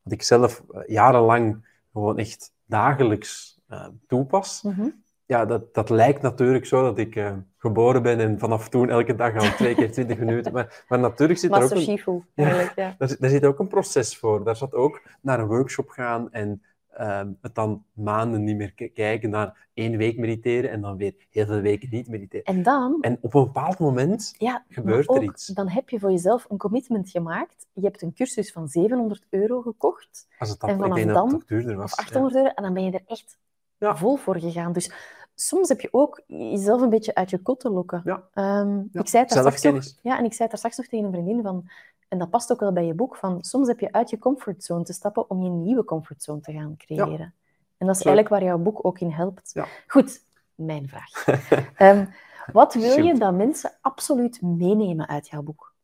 wat 0.02 0.12
ik 0.12 0.22
zelf 0.22 0.64
eh, 0.74 0.80
jarenlang 0.86 1.66
gewoon 1.92 2.18
echt 2.18 2.52
dagelijks 2.66 3.58
eh, 3.68 3.86
toepas, 4.06 4.62
Mhm. 4.62 4.88
Ja, 5.30 5.44
dat, 5.46 5.74
dat 5.74 5.90
lijkt 5.90 6.22
natuurlijk 6.22 6.66
zo 6.66 6.82
dat 6.82 6.98
ik 6.98 7.16
eh, 7.16 7.32
geboren 7.56 8.02
ben 8.02 8.18
en 8.20 8.38
vanaf 8.38 8.68
toen 8.68 8.88
elke 8.90 9.14
dag 9.14 9.34
al 9.36 9.50
twee 9.56 9.74
keer 9.74 9.92
twintig 9.92 10.18
minuten. 10.28 10.52
Maar, 10.52 10.84
maar 10.88 10.98
natuurlijk 10.98 11.38
zit 11.38 11.54
er 11.54 11.62
ook 11.62 11.70
een, 11.70 11.80
Shifu, 11.80 12.22
eigenlijk. 12.34 12.72
Ja. 12.76 12.94
daar, 12.98 13.08
zit- 13.08 13.20
daar 13.20 13.30
zit 13.30 13.44
ook 13.44 13.58
een 13.58 13.68
proces 13.68 14.16
voor. 14.18 14.44
Daar 14.44 14.56
zat 14.56 14.74
ook 14.74 15.02
naar 15.20 15.38
een 15.40 15.46
workshop 15.46 15.88
gaan 15.88 16.32
en 16.32 16.62
ehm, 16.90 17.28
het 17.40 17.54
dan 17.54 17.84
maanden 17.92 18.44
niet 18.44 18.56
meer 18.56 18.72
kijken 18.92 19.30
naar 19.30 19.68
één 19.74 19.96
week 19.96 20.18
mediteren 20.18 20.70
en 20.70 20.80
dan 20.80 20.96
weer 20.96 21.14
heel 21.30 21.46
veel 21.46 21.60
weken 21.60 21.88
niet 21.90 22.08
mediteren. 22.08 22.44
En 22.44 22.62
dan, 22.62 22.98
En 23.00 23.18
op 23.20 23.34
een 23.34 23.44
bepaald 23.44 23.78
moment 23.78 24.34
ja, 24.38 24.64
gebeurt 24.68 25.10
er 25.10 25.22
iets. 25.22 25.46
dan 25.46 25.68
heb 25.68 25.88
je 25.88 25.98
voor 26.00 26.10
jezelf 26.10 26.46
een 26.48 26.56
commitment 26.58 27.10
gemaakt. 27.10 27.66
Je 27.72 27.82
hebt 27.82 28.02
een 28.02 28.12
cursus 28.14 28.52
van 28.52 28.68
700 28.68 29.26
euro 29.30 29.60
gekocht. 29.60 30.26
Als 30.38 30.48
het 30.48 30.62
en 30.62 30.66
dat, 30.68 30.76
ik 30.76 30.82
vanaf 30.82 30.96
denk 30.96 31.08
dat 31.08 31.16
dan- 31.16 31.38
het 31.38 31.48
duurder 31.48 31.76
was. 31.76 31.92
Of 31.92 31.98
800 31.98 32.34
euro, 32.34 32.48
en 32.54 32.62
dan 32.62 32.74
ben 32.74 32.84
je 32.84 32.90
er 32.90 33.02
echt 33.06 33.38
vol 33.78 34.16
voor 34.16 34.36
gegaan. 34.38 34.72
Dus 34.72 34.92
soms 35.40 35.68
heb 35.68 35.80
je 35.80 35.88
ook 35.90 36.20
jezelf 36.26 36.80
een 36.80 36.90
beetje 36.90 37.14
uit 37.14 37.30
je 37.30 37.38
kot 37.38 37.60
te 37.60 37.70
lokken. 37.70 38.00
Ja. 38.04 38.22
Ehm, 38.34 38.76
Ja, 38.92 39.00
ik 39.00 39.08
zei 39.08 39.22
het 39.24 39.32
daar 39.32 39.52
straks 39.52 39.62
nog, 39.62 39.84
ja, 40.02 40.18
en 40.18 40.24
ik 40.24 40.32
zei 40.32 40.48
het 40.48 40.50
daar 40.50 40.58
straks 40.58 40.76
nog 40.76 40.86
tegen 40.86 41.04
een 41.04 41.12
vriendin 41.12 41.42
van, 41.42 41.68
en 42.08 42.18
dat 42.18 42.30
past 42.30 42.52
ook 42.52 42.60
wel 42.60 42.72
bij 42.72 42.86
je 42.86 42.94
boek, 42.94 43.16
van 43.16 43.44
soms 43.44 43.68
heb 43.68 43.80
je 43.80 43.92
uit 43.92 44.10
je 44.10 44.18
comfortzone 44.18 44.84
te 44.84 44.92
stappen 44.92 45.30
om 45.30 45.42
je 45.42 45.50
nieuwe 45.50 45.84
comfortzone 45.84 46.40
te 46.40 46.52
gaan 46.52 46.76
creëren. 46.76 47.34
En 47.76 47.86
dat 47.86 47.96
is 47.96 48.02
Zo. 48.02 48.08
eigenlijk 48.08 48.28
waar 48.28 48.44
jouw 48.44 48.58
boek 48.58 48.84
ook 48.84 48.98
in 49.00 49.10
helpt. 49.10 49.50
Ja. 49.54 49.66
Goed, 49.86 50.22
mijn 50.54 50.88
vraag. 50.88 51.26
Ehm, 51.76 52.06
wat 52.52 52.74
wil 52.74 53.04
je 53.04 53.18
dat 53.18 53.34
mensen 53.34 53.72
absoluut 53.80 54.42
meenemen 54.42 55.08
uit 55.08 55.28
jouw 55.28 55.42
boek? 55.42 55.74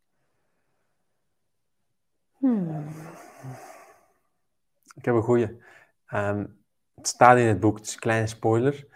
Hmm. 2.37 2.85
Ik 4.95 5.05
heb 5.05 5.15
een 5.15 5.23
goeie. 5.23 5.61
Ehm, 6.07 6.47
het 6.95 7.09
staat 7.09 7.39
in 7.39 7.47
het 7.47 7.61
boek, 7.61 7.77
het 7.77 7.87
is 7.87 7.95
een 7.95 8.01
kleine 8.01 8.27
spoiler. 8.27 8.87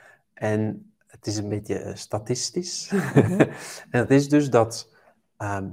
En 0.41 0.93
het 1.07 1.27
is 1.27 1.37
een 1.37 1.49
beetje 1.49 1.79
eh, 1.79 1.95
statistisch. 1.95 2.91
en 3.91 4.01
het 4.01 4.11
is 4.11 4.29
dus 4.29 4.51
dat 4.51 4.95
ehm 5.37 5.71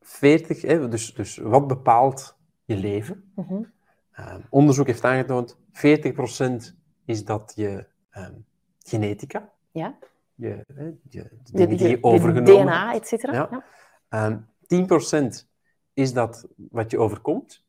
40, 0.00 0.62
hè, 0.62 0.88
dus, 0.88 1.14
dus 1.14 1.36
wat 1.36 1.66
bepaalt 1.66 2.36
je 2.64 2.76
leven? 2.76 3.32
Mhm. 3.34 3.62
Ehm, 4.12 4.40
onderzoek 4.50 4.86
heeft 4.86 5.04
aangetoond, 5.04 5.58
40% 5.72 6.74
is 7.04 7.24
dat 7.24 7.52
je 7.56 7.86
ehm, 8.10 8.34
genetica, 8.78 9.52
Ja, 9.70 9.98
je, 10.34 10.64
hè, 10.74 10.84
je, 10.84 10.98
de 11.10 11.28
de, 11.44 11.52
dingen 11.52 11.76
die 11.76 11.88
de 11.88 12.02
overgenomen 12.02 12.66
DNA, 12.66 12.90
hebt. 12.90 13.02
et 13.02 13.08
cetera. 13.08 13.32
Ja. 13.32 13.48
Ja. 13.50 13.64
Ehm, 14.08 14.38
10% 14.66 15.48
is 15.92 16.12
dat 16.12 16.48
wat 16.56 16.90
je 16.90 16.98
overkomt. 16.98 17.64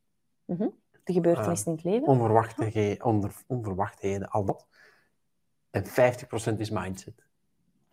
Mhm. 0.45 0.67
De 1.08 1.14
gebeurtenissen 1.14 1.68
in 1.68 1.74
het 1.78 1.84
leven. 1.84 2.08
onverwachte, 2.08 2.72
ge- 2.72 2.99
onder, 3.03 3.32
onverwachtheden, 3.47 4.30
al 4.30 4.45
dat. 4.45 4.66
En 5.70 5.86
50% 5.86 6.60
is 6.60 6.70
mindset. 6.70 7.24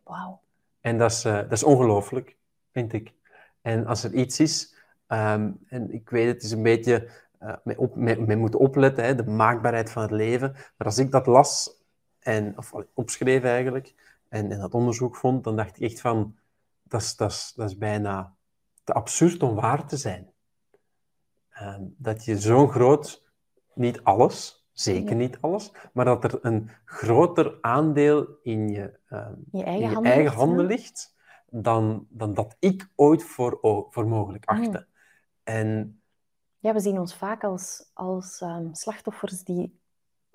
Wauw. 0.03 0.41
En 0.81 0.99
dat 0.99 1.11
is, 1.11 1.25
eh, 1.25 1.35
dat 1.35 1.53
is 1.53 1.63
ongelooflijk, 1.65 2.37
vind 2.73 2.93
ik. 2.93 3.13
En 3.63 3.87
als 3.87 4.05
er 4.05 4.13
iets 4.13 4.41
is, 4.41 4.75
ehm, 5.07 5.51
en 5.69 5.93
ik 5.93 6.11
weet 6.11 6.27
het 6.27 6.43
is 6.43 6.51
een 6.51 6.63
beetje 6.63 7.11
eh 7.39 7.55
mee, 7.65 7.79
op, 7.79 7.97
moeten 7.97 8.61
opletten, 8.61 9.05
hè, 9.05 9.15
de 9.15 9.25
maakbaarheid 9.31 9.91
van 9.91 10.03
het 10.03 10.11
leven. 10.11 10.53
Maar 10.53 10.87
als 10.87 10.99
ik 10.99 11.11
dat 11.11 11.27
las, 11.27 11.83
en, 12.19 12.59
of 12.59 12.73
opschreef 12.95 13.43
eigenlijk, 13.43 13.95
en, 14.29 14.51
en 14.51 14.59
dat 14.59 14.75
onderzoek 14.75 15.17
vond, 15.17 15.45
dan 15.45 15.57
dacht 15.57 15.77
ik 15.77 15.83
echt 15.91 16.01
van, 16.01 16.37
dat 16.83 17.01
is, 17.01 17.17
dat 17.17 17.31
is, 17.31 17.53
dat 17.57 17.71
is 17.71 17.79
bijna 17.79 18.35
te 18.85 18.93
absurd 18.93 19.43
om 19.43 19.55
waar 19.55 19.87
te 19.87 19.97
zijn. 19.97 20.33
Ehm, 21.55 21.83
dat 21.97 22.25
je 22.25 22.39
zo'n 22.39 22.69
groot, 22.69 23.23
niet 23.75 24.03
alles, 24.03 24.67
zeker 24.73 25.11
Ja. 25.11 25.17
niet 25.17 25.39
alles, 25.41 25.73
maar 25.93 26.05
dat 26.05 26.25
er 26.25 26.39
een 26.43 26.71
groter 26.85 27.59
aandeel 27.61 28.39
in 28.43 28.69
je, 28.69 28.99
ehm, 29.09 29.35
Je 29.51 29.59
in 29.59 29.65
eigen 29.65 29.89
je 29.89 29.95
handen. 29.95 30.13
eigen 30.13 30.23
ligt, 30.23 30.35
hè? 30.37 30.47
handen 30.47 30.67
ligt, 30.67 31.15
dan, 31.51 32.07
dan 32.11 32.35
dat 32.35 32.57
ik 32.59 32.91
ooit 32.95 33.25
voor, 33.25 33.59
voor 33.91 34.07
mogelijk 34.09 34.51
Mm. 34.51 34.59
achtte. 34.59 34.87
En 35.43 35.99
Ja, 36.59 36.73
we 36.73 36.81
zien 36.81 36.99
ons 36.99 37.15
vaak 37.17 37.45
als, 37.45 37.91
als 37.95 38.41
ehm, 38.41 38.73
slachtoffers 38.73 39.43
die, 39.45 39.81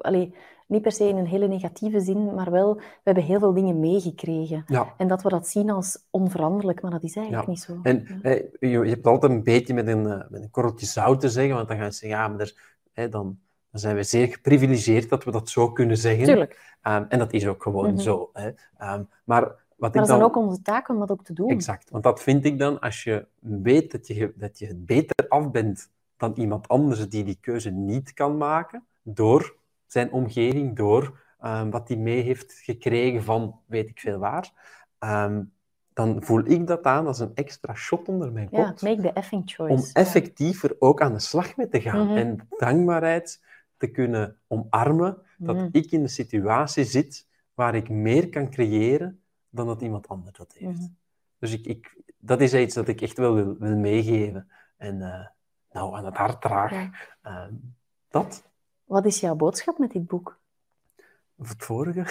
allee, 0.02 0.34
niet 0.68 0.82
per 0.82 0.91
se 0.91 1.08
in 1.08 1.18
een 1.18 1.26
hele 1.28 1.47
negatieve 1.47 2.00
zin, 2.00 2.34
maar 2.34 2.52
wel, 2.52 2.76
we 2.76 2.82
hebben 3.04 3.24
heel 3.24 3.39
veel 3.39 3.54
dingen 3.54 3.80
meegekregen. 3.80 4.64
ja, 4.68 4.93
En 4.97 5.08
dat 5.08 5.22
we 5.22 5.30
dat 5.30 5.47
zien 5.47 5.70
als 5.70 6.06
onveranderlijk, 6.10 6.82
maar 6.82 6.91
dat 6.91 7.04
is 7.04 7.16
eigenlijk 7.16 7.45
Ja. 7.47 7.52
niet 7.52 7.62
zo. 7.62 7.80
en 7.84 8.22
Ja. 8.62 8.70
je, 8.84 8.89
hebt 8.89 9.08
altijd 9.08 9.32
een 9.32 9.43
beetje 9.43 9.74
met 9.74 9.88
een, 9.88 10.06
eh, 10.08 10.30
met 10.30 10.41
een 10.41 10.52
korreltje 10.52 10.86
zout 10.86 11.20
te 11.20 11.30
zeggen, 11.30 11.56
want 11.56 11.68
dan 11.68 11.78
gaan 11.78 11.91
ze 11.91 11.97
zeggen, 11.97 12.20
ja, 12.20 12.28
maar 12.28 12.39
er, 12.39 12.56
hè, 12.93 13.10
dan, 13.10 13.39
dan 13.72 13.80
zijn 13.80 13.95
we 13.95 14.04
zeer 14.04 14.28
geprivilegeerd 14.28 15.10
dat 15.10 15.24
we 15.24 15.32
dat 15.32 15.50
zo 15.50 15.72
kunnen 15.72 15.97
zeggen. 15.97 16.26
Tuurlijk. 16.26 16.78
Ehm, 16.82 17.06
en 17.10 17.20
dat 17.20 17.34
is 17.34 17.47
ook 17.47 17.64
gewoon 17.64 17.91
Mhm. 17.93 18.00
zo. 18.00 18.30
Hè. 18.34 18.50
Ehm, 18.78 19.04
maar 19.24 19.41
wat 19.43 19.58
Maar 19.78 19.91
dat 19.91 20.02
is 20.02 20.08
dan... 20.08 20.22
ook 20.22 20.36
onze 20.38 20.62
taak 20.62 20.89
om 20.89 21.00
dat 21.00 21.12
ook 21.12 21.24
te 21.24 21.34
doen. 21.34 21.50
Exact, 21.50 21.89
want 21.89 22.04
dat 22.04 22.22
vind 22.22 22.45
ik 22.45 22.60
dan 22.60 22.80
als 22.80 23.04
je 23.04 23.26
weet 23.39 23.91
dat 23.91 24.08
je, 24.08 24.34
dat 24.36 24.60
je 24.60 24.66
het 24.68 24.86
beter 24.86 25.26
af 25.28 25.52
bent 25.52 25.89
dan 26.18 26.34
iemand 26.36 26.68
anders 26.68 27.10
die 27.10 27.24
die 27.24 27.38
keuze 27.41 27.70
niet 27.70 28.14
kan 28.14 28.38
maken, 28.38 28.84
door 29.02 29.56
zijn 29.92 30.12
omgeving, 30.12 30.76
door 30.76 31.20
ehm, 31.40 31.70
wat 31.70 31.88
hij 31.88 31.98
mee 31.98 32.22
heeft 32.22 32.54
gekregen 32.54 33.24
van 33.24 33.60
weet 33.66 33.90
ik 33.90 34.00
veel 34.00 34.18
waar, 34.18 34.52
ehm, 35.00 35.44
dan 35.94 36.24
voel 36.24 36.46
ik 36.46 36.68
dat 36.68 36.84
aan 36.84 37.08
als 37.08 37.20
een 37.20 37.32
extra 37.34 37.74
shot 37.74 38.08
onder 38.08 38.32
mijn 38.32 38.48
Ja, 38.52 38.64
kont. 38.64 38.82
make 38.82 39.02
the 39.02 39.14
effing 39.14 39.44
choice. 39.46 39.74
om 39.74 39.80
Ja. 39.80 39.94
effectiever 39.94 40.76
ook 40.80 41.02
aan 41.02 41.14
de 41.14 41.20
slag 41.20 41.56
mee 41.58 41.68
te 41.70 41.82
gaan 41.82 42.06
Mhm. 42.08 42.18
en 42.18 42.48
dankbaarheid 42.58 43.44
te 43.78 43.88
kunnen 43.88 44.38
omarmen 44.48 45.18
dat 45.38 45.56
Mhm. 45.56 45.68
ik 45.72 45.92
in 45.92 46.02
de 46.02 46.08
situatie 46.08 46.84
zit 46.84 47.28
waar 47.54 47.76
ik 47.76 47.90
meer 47.90 48.30
kan 48.30 48.50
creëren 48.50 49.22
dan 49.50 49.66
dat 49.68 49.82
iemand 49.82 50.08
anders 50.08 50.38
dat 50.38 50.54
heeft. 50.58 50.80
Mhm. 50.80 50.88
Dus 51.40 51.54
ik, 51.54 51.66
ik, 51.66 51.96
dat 52.18 52.42
is 52.42 52.54
iets 52.54 52.76
dat 52.76 52.88
ik 52.88 53.02
echt 53.02 53.18
wel 53.18 53.34
wil, 53.34 53.56
wil 53.60 53.76
meegeven 53.78 54.50
en 54.78 55.02
eh, 55.02 55.28
nou 55.72 55.96
aan 55.96 56.06
het 56.06 56.18
hart 56.18 56.42
draag. 56.42 56.72
Ja. 56.72 56.90
Ehm, 57.22 57.54
dat, 58.10 58.49
Wat 58.90 59.06
is 59.06 59.20
jouw 59.20 59.36
boodschap 59.36 59.78
met 59.78 59.92
dit 59.92 60.08
boek? 60.08 60.40
of 61.40 61.50
het 61.50 61.64
vorige. 61.64 62.04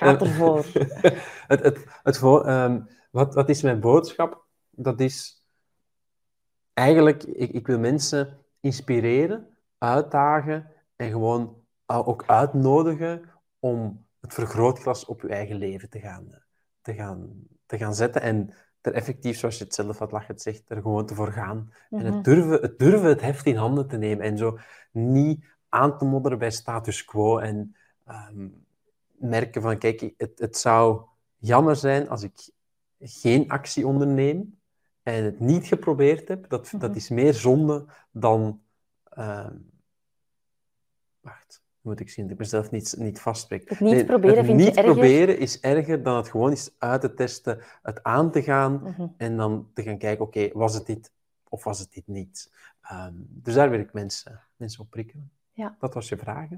Gaat 0.00 0.20
ervoor. 0.20 0.66
het, 1.52 1.62
het, 1.62 1.84
het 2.02 2.18
voor, 2.18 2.44
ehm, 2.44 2.80
wat, 3.10 3.34
wat 3.34 3.48
is 3.48 3.62
mijn 3.62 3.80
boodschap? 3.80 4.46
Dat 4.70 5.00
is 5.00 5.44
eigenlijk, 6.72 7.22
ik, 7.22 7.50
ik 7.50 7.66
wil 7.66 7.78
mensen 7.78 8.38
inspireren, 8.60 9.56
uitdagen 9.78 10.70
en 10.96 11.10
gewoon 11.10 11.62
uh, 11.86 12.08
ook 12.08 12.24
uitnodigen 12.26 13.30
om 13.58 14.06
het 14.20 14.34
vergrootglas 14.34 15.04
op 15.04 15.22
je 15.22 15.28
eigen 15.28 15.56
leven 15.56 15.90
te 15.90 16.00
gaan, 16.00 16.32
eh, 16.32 16.38
te 16.82 16.94
gaan, 16.94 17.46
te 17.66 17.78
gaan 17.78 17.94
zetten 17.94 18.22
en 18.22 18.54
er 18.86 18.92
effectief, 18.92 19.38
zoals 19.38 19.58
je 19.58 19.64
het 19.64 19.74
zelf 19.74 19.98
had 19.98 20.12
lachend 20.12 20.42
zegt, 20.42 20.62
er 20.70 20.82
gewoon 20.82 21.06
te 21.06 21.14
voor 21.14 21.32
gaan. 21.32 21.72
En 21.90 21.98
Mhm. 21.98 22.12
het 22.14 22.24
durven, 22.24 22.60
het 22.60 22.78
durven 22.78 23.08
het 23.08 23.20
heft 23.20 23.46
in 23.46 23.56
handen 23.56 23.88
te 23.88 23.96
nemen 23.96 24.24
en 24.24 24.38
zo 24.38 24.58
niet 24.92 25.44
aan 25.68 25.98
te 25.98 26.04
modderen 26.04 26.38
bij 26.38 26.50
status 26.50 27.04
quo 27.04 27.38
en 27.38 27.76
ehm, 28.06 28.48
merken 29.12 29.62
van, 29.62 29.78
kijk, 29.78 30.14
het, 30.16 30.38
het 30.38 30.56
zou 30.56 31.02
jammer 31.38 31.76
zijn 31.76 32.08
als 32.08 32.22
ik 32.22 32.50
geen 33.00 33.48
actie 33.50 33.86
onderneem 33.86 34.58
en 35.02 35.24
het 35.24 35.40
niet 35.40 35.66
geprobeerd 35.66 36.28
heb. 36.28 36.48
Dat, 36.48 36.72
Mhm. 36.72 36.78
dat 36.78 36.96
is 36.96 37.08
meer 37.08 37.34
zonde 37.34 37.84
dan... 38.10 38.62
ehm, 39.10 39.56
wacht, 41.20 41.62
moet 41.84 42.00
ik 42.00 42.10
zien 42.10 42.24
dat 42.24 42.32
ik 42.32 42.38
mezelf 42.38 42.70
niet, 42.70 42.94
niet 42.98 43.20
vastspreek. 43.20 43.68
Het 43.68 43.80
niet 43.80 44.06
proberen 44.06 44.36
het 44.36 44.46
vind 44.46 44.60
je 44.60 44.64
niet 44.66 44.76
erger? 44.76 44.92
proberen 44.92 45.38
is 45.38 45.60
erger 45.60 46.02
dan 46.02 46.16
het 46.16 46.28
gewoon 46.28 46.50
eens 46.50 46.70
uit 46.78 47.00
te 47.00 47.14
testen, 47.14 47.60
het 47.82 48.02
aan 48.02 48.30
te 48.30 48.42
gaan 48.42 48.80
Mhm. 48.82 49.06
en 49.16 49.36
dan 49.36 49.70
te 49.74 49.82
gaan 49.82 49.98
kijken, 49.98 50.24
oké, 50.24 50.50
was 50.52 50.74
het 50.74 50.86
dit 50.86 51.12
of 51.48 51.64
was 51.64 51.78
het 51.78 51.92
dit 51.92 52.06
niet? 52.06 52.52
Ehm, 52.82 53.12
dus 53.16 53.54
daar 53.54 53.70
wil 53.70 53.80
ik 53.80 53.92
mensen, 53.92 54.40
mensen 54.56 54.80
op 54.80 54.90
prikkelen. 54.90 55.30
Ja. 55.52 55.76
Dat 55.78 55.94
was 55.94 56.08
je 56.08 56.16
vraag. 56.16 56.48
hè? 56.48 56.56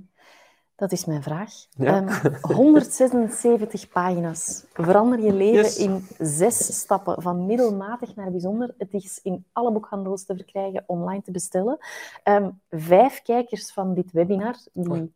Dat 0.77 0.93
is 0.93 1.05
mijn 1.05 1.23
vraag. 1.23 1.53
Ja. 1.71 2.07
Ehm, 2.07 2.35
176 2.53 3.89
pagina's. 3.89 4.65
Verander 4.73 5.21
je 5.21 5.33
leven 5.33 5.63
Yes. 5.63 5.77
in 5.77 6.07
zes 6.19 6.79
stappen, 6.81 7.23
van 7.23 7.47
middelmatig 7.47 8.15
naar 8.17 8.31
bijzonder. 8.31 8.75
Het 8.79 8.95
is 8.95 9.21
in 9.23 9.45
alle 9.53 9.73
boekhandels 9.73 10.25
te 10.25 10.35
verkrijgen, 10.35 10.85
online 10.87 11.23
te 11.23 11.31
bestellen. 11.31 11.79
Ehm, 12.23 12.51
vijf 12.71 13.23
kijkers 13.23 13.73
van 13.73 13.95
dit 13.95 14.13
webinar 14.13 14.57
die 14.73 15.13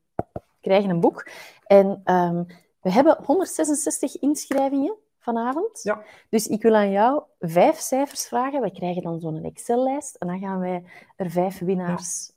krijgen 0.60 0.90
een 0.90 1.00
boek. 1.00 1.28
En 1.66 2.00
ehm, 2.04 2.44
we 2.80 2.90
hebben 2.92 3.18
166 3.24 4.18
inschrijvingen 4.18 4.94
vanavond. 5.18 5.82
Ja. 5.82 6.02
Dus 6.28 6.46
ik 6.46 6.62
wil 6.62 6.74
aan 6.74 6.90
jou 6.90 7.22
vijf 7.38 7.78
cijfers 7.78 8.26
vragen. 8.26 8.60
Wij 8.60 8.70
krijgen 8.70 9.02
dan 9.02 9.20
zo'n 9.20 9.44
Excel-lijst 9.44 10.14
en 10.14 10.26
dan 10.26 10.38
gaan 10.38 10.58
wij 10.58 10.84
er 11.16 11.30
vijf 11.30 11.58
winnaars 11.58 12.32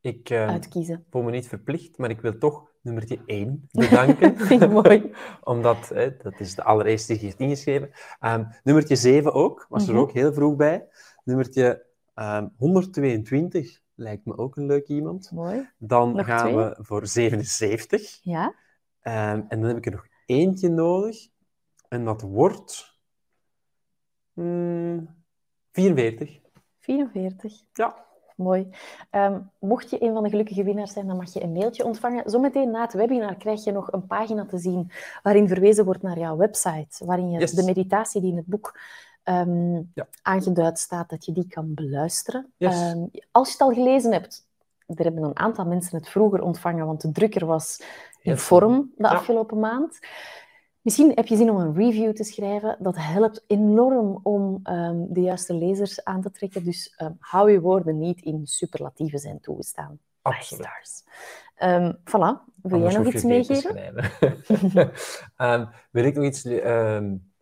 Ik 0.00 0.30
eh, 0.30 0.46
uitkiezen. 0.48 1.04
voel 1.10 1.22
me 1.22 1.30
niet 1.30 1.48
verplicht, 1.48 1.98
maar 1.98 2.10
ik 2.10 2.20
wil 2.20 2.38
toch 2.38 2.70
nummertje 2.82 3.18
1 3.26 3.68
bedanken. 3.72 4.36
Vind 4.36 4.62
ik 4.62 4.70
mooi. 4.70 5.12
Omdat, 5.44 5.88
hè, 5.88 6.16
dat 6.16 6.40
is 6.40 6.54
de 6.54 6.64
allereerste 6.64 7.12
die 7.12 7.22
heeft 7.22 7.38
ingeschreven. 7.40 7.90
Ehm 8.20 8.44
nummertje 8.64 8.96
7 8.96 9.32
ook, 9.32 9.66
was 9.68 9.86
er 9.86 9.92
Mhm. 9.92 10.02
ook 10.02 10.12
heel 10.12 10.32
vroeg 10.32 10.56
bij. 10.56 10.86
Nummertje 11.24 11.86
ehm 12.14 12.48
122 12.56 13.80
lijkt 13.94 14.24
me 14.24 14.36
ook 14.36 14.56
een 14.56 14.66
leuk 14.66 14.86
iemand. 14.88 15.30
Mooi. 15.34 15.70
Dan 15.78 16.12
Nog 16.16 16.26
gaan 16.26 16.38
twee? 16.50 16.54
we 16.56 16.76
voor 16.80 17.06
77. 17.06 18.18
Ja. 18.22 18.54
Ehm, 19.00 19.42
en 19.48 19.60
dan 19.60 19.62
heb 19.68 19.76
ik 19.76 19.86
er 19.86 19.92
nog 19.92 20.06
eentje 20.26 20.68
nodig. 20.68 21.28
En 21.88 22.04
dat 22.04 22.22
wordt... 22.22 22.98
hmm, 24.32 25.14
44. 25.72 26.40
44. 26.78 27.62
Ja. 27.72 28.06
Mooi. 28.38 28.68
Ehm, 29.10 29.40
mocht 29.58 29.90
je 29.90 30.02
een 30.02 30.12
van 30.12 30.22
de 30.22 30.28
gelukkige 30.30 30.62
winnaars 30.64 30.92
zijn, 30.92 31.06
dan 31.06 31.16
mag 31.16 31.32
je 31.32 31.42
een 31.42 31.52
mailtje 31.52 31.84
ontvangen. 31.84 32.30
Zometeen 32.30 32.70
na 32.70 32.80
het 32.82 32.92
webinar 32.92 33.36
krijg 33.36 33.64
je 33.64 33.72
nog 33.72 33.92
een 33.92 34.06
pagina 34.06 34.46
te 34.46 34.58
zien 34.58 34.90
waarin 35.22 35.48
verwezen 35.48 35.84
wordt 35.84 36.02
naar 36.02 36.18
jouw 36.18 36.36
website, 36.36 37.04
waarin 37.06 37.30
je 37.30 37.38
Yes. 37.38 37.50
de 37.52 37.64
meditatie 37.64 38.20
die 38.20 38.30
in 38.30 38.36
het 38.36 38.46
boek 38.46 38.78
ehm, 39.22 39.74
Ja. 39.74 40.06
aangeduid 40.22 40.78
staat, 40.78 41.10
dat 41.10 41.24
je 41.24 41.32
die 41.32 41.48
kan 41.48 41.74
beluisteren. 41.74 42.52
Yes. 42.56 42.74
Ehm, 42.80 43.04
als 43.32 43.46
je 43.46 43.52
het 43.52 43.62
al 43.62 43.72
gelezen 43.72 44.12
hebt, 44.12 44.46
er 44.86 45.04
hebben 45.04 45.22
een 45.22 45.38
aantal 45.38 45.64
mensen 45.66 45.98
het 45.98 46.08
vroeger 46.08 46.42
ontvangen, 46.42 46.86
want 46.86 47.00
de 47.00 47.10
drukker 47.12 47.46
was 47.46 47.82
in 48.22 48.38
vorm 48.38 48.92
de 48.96 49.02
Ja. 49.04 49.08
afgelopen 49.10 49.58
maand. 49.58 49.98
Misschien 50.88 51.12
heb 51.14 51.26
je 51.26 51.36
zin 51.36 51.50
om 51.50 51.56
een 51.56 51.74
review 51.74 52.12
te 52.12 52.24
schrijven. 52.24 52.76
Dat 52.80 52.94
helpt 52.98 53.44
enorm 53.46 54.20
om 54.22 54.60
ehm, 54.62 54.96
de 55.08 55.20
juiste 55.20 55.54
lezers 55.54 56.04
aan 56.04 56.22
te 56.22 56.30
trekken. 56.30 56.64
Dus 56.64 56.94
ehm, 56.96 57.12
hou 57.18 57.50
je 57.50 57.60
woorden 57.60 57.98
niet 57.98 58.20
in 58.22 58.46
superlatieven 58.46 59.18
zijn 59.18 59.40
toegestaan. 59.40 59.98
Five 60.22 60.36
Absoluut. 60.36 60.64
stars. 60.66 61.04
Ehm, 61.54 61.92
voilà. 62.04 62.52
Wil 62.62 62.80
jij 62.80 62.98
nog 62.98 63.12
iets 63.14 63.24
meegeven? 63.24 63.74
wil 65.90 66.04
ik 66.04 66.14
nog 66.14 66.24
iets... 66.24 66.44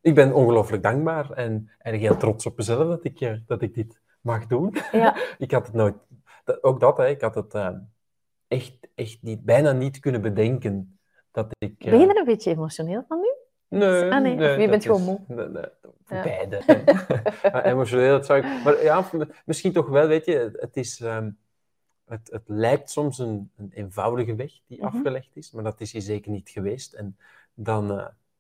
ik 0.01 0.15
ben 0.15 0.33
ongelooflijk 0.35 0.83
dankbaar 0.83 1.31
en 1.31 1.71
eigenlijk 1.79 2.13
heel 2.13 2.17
trots 2.21 2.47
op 2.47 2.57
mezelf 2.57 2.89
dat 2.89 3.05
ik, 3.05 3.21
eh, 3.21 3.33
dat 3.47 3.63
ik 3.63 3.75
dit 3.75 4.01
mag 4.21 4.47
doen. 4.47 4.75
Ja. 4.93 5.17
ik 5.39 5.51
had 5.51 5.67
het 5.67 5.75
nooit... 5.75 5.95
dat- 6.45 6.63
ook 6.63 6.81
dat, 6.81 6.97
hè, 6.97 7.09
ik 7.09 7.21
had 7.21 7.35
het 7.35 7.55
echt, 8.49 8.79
echt 8.95 9.19
niet, 9.23 9.45
bijna 9.45 9.73
niet 9.73 9.99
kunnen 9.99 10.21
bedenken 10.23 10.99
dat 11.31 11.47
ik... 11.59 11.85
eh, 11.85 11.91
Ben 11.91 12.01
je 12.01 12.07
er 12.07 12.17
een 12.17 12.25
beetje 12.25 12.51
emotioneel 12.51 13.05
van 13.09 13.21
nu? 13.21 13.26
Nee, 13.69 14.11
Ah, 14.13 14.23
nee, 14.23 14.61
je 14.61 14.69
bent 14.69 14.85
gewoon 14.85 15.03
moe. 15.03 15.21
Nee, 15.29 15.49
nee, 15.49 15.65
Ja. 16.09 16.23
Beide. 16.23 16.61
Ja, 17.43 17.65
emotioneel, 17.73 18.11
dat 18.13 18.27
zou 18.27 18.39
ik... 18.39 18.65
Maar 18.65 18.83
ja, 18.83 19.05
misschien 19.45 19.73
toch 19.73 19.89
wel, 19.89 20.07
weet 20.07 20.25
je, 20.25 20.33
het, 20.39 20.61
het 20.61 20.77
is... 20.77 21.01
ehm, 21.01 21.31
het, 22.07 22.29
het 22.33 22.43
lijkt 22.47 22.91
soms 22.91 23.19
een, 23.19 23.51
een 23.57 23.71
eenvoudige 23.75 24.35
weg 24.35 24.53
die 24.67 24.79
Mhm. 24.85 24.87
afgelegd 24.97 25.37
is, 25.37 25.51
maar 25.51 25.65
dat 25.65 25.81
is 25.81 25.93
hier 25.93 26.03
zeker 26.03 26.31
niet 26.31 26.49
geweest. 26.49 26.93
En 26.93 27.17
dan, 27.55 27.87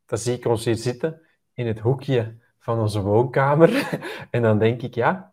dan 0.06 0.18
zie 0.18 0.36
ik 0.36 0.46
ons 0.46 0.64
hier 0.64 0.76
zitten 0.76 1.20
in 1.54 1.66
het 1.66 1.78
hoekje 1.78 2.34
van 2.58 2.80
onze 2.80 3.00
woonkamer. 3.00 3.98
en 4.30 4.42
dan 4.42 4.58
denk 4.58 4.82
ik, 4.82 4.94
ja, 4.94 5.32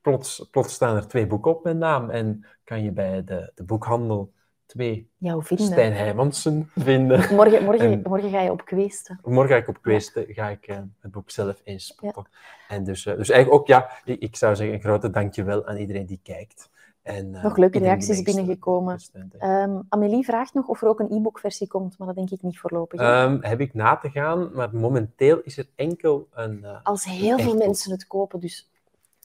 plots, 0.00 0.48
plots 0.50 0.74
staan 0.74 0.96
er 0.96 1.08
twee 1.08 1.26
boeken 1.26 1.50
op 1.50 1.64
mijn 1.64 1.78
naam. 1.78 2.10
En 2.10 2.44
kan 2.64 2.82
je 2.82 2.90
bij 2.90 3.24
de, 3.24 3.52
de 3.54 3.64
boekhandel 3.64 4.32
twee 4.72 5.10
Jouw 5.16 5.42
vinden. 5.42 5.66
Stijn 5.66 5.92
Heijmansen 5.92 6.70
vinden. 6.74 7.18
Morgen, 7.34 7.64
morgen, 7.64 7.92
En- 7.92 8.02
morgen 8.04 8.30
ga 8.30 8.40
je 8.40 8.50
op 8.50 8.64
kweesten. 8.64 9.20
Morgen 9.22 9.48
ga 9.48 9.56
ik 9.56 9.68
op 9.68 9.82
kweesten, 9.82 10.24
ga 10.28 10.48
ik 10.48 10.66
eh, 10.66 10.78
het 11.00 11.10
boek 11.10 11.30
zelf 11.30 11.60
inspotten. 11.64 12.26
En 12.68 12.84
dus, 12.84 13.06
eh, 13.06 13.16
dus 13.16 13.30
eigenlijk 13.30 13.60
ook, 13.60 13.66
ja, 13.66 13.90
ik, 14.04 14.20
ik 14.20 14.36
zou 14.36 14.56
zeggen, 14.56 14.74
een 14.74 14.80
grote 14.80 15.10
dankjewel 15.10 15.66
aan 15.66 15.76
iedereen 15.76 16.06
die 16.06 16.20
kijkt. 16.22 16.70
En, 17.02 17.34
eh, 17.34 17.42
Nog 17.42 17.56
leuke 17.56 17.78
reacties 17.78 18.22
binnengekomen. 18.22 19.00
Steunt, 19.00 19.34
hè. 19.38 19.62
Ehm, 19.62 19.80
Amélie 19.88 20.24
vraagt 20.24 20.54
nog 20.54 20.68
of 20.68 20.82
er 20.82 20.88
ook 20.88 21.00
een 21.00 21.12
e-book-versie 21.12 21.68
komt, 21.68 21.98
maar 21.98 22.06
dat 22.06 22.16
denk 22.16 22.30
ik 22.30 22.42
niet 22.42 22.58
voorlopig. 22.58 23.00
Ehm, 23.00 23.38
heb 23.40 23.60
ik 23.60 23.74
na 23.74 23.96
te 23.96 24.10
gaan, 24.10 24.50
maar 24.52 24.76
momenteel 24.76 25.40
is 25.42 25.58
er 25.58 25.66
enkel 25.74 26.28
een... 26.32 26.64
Als 26.82 27.04
heel 27.04 27.38
veel 27.38 27.56
mensen 27.56 27.90
het 27.92 28.06
kopen, 28.06 28.40
dus 28.40 28.71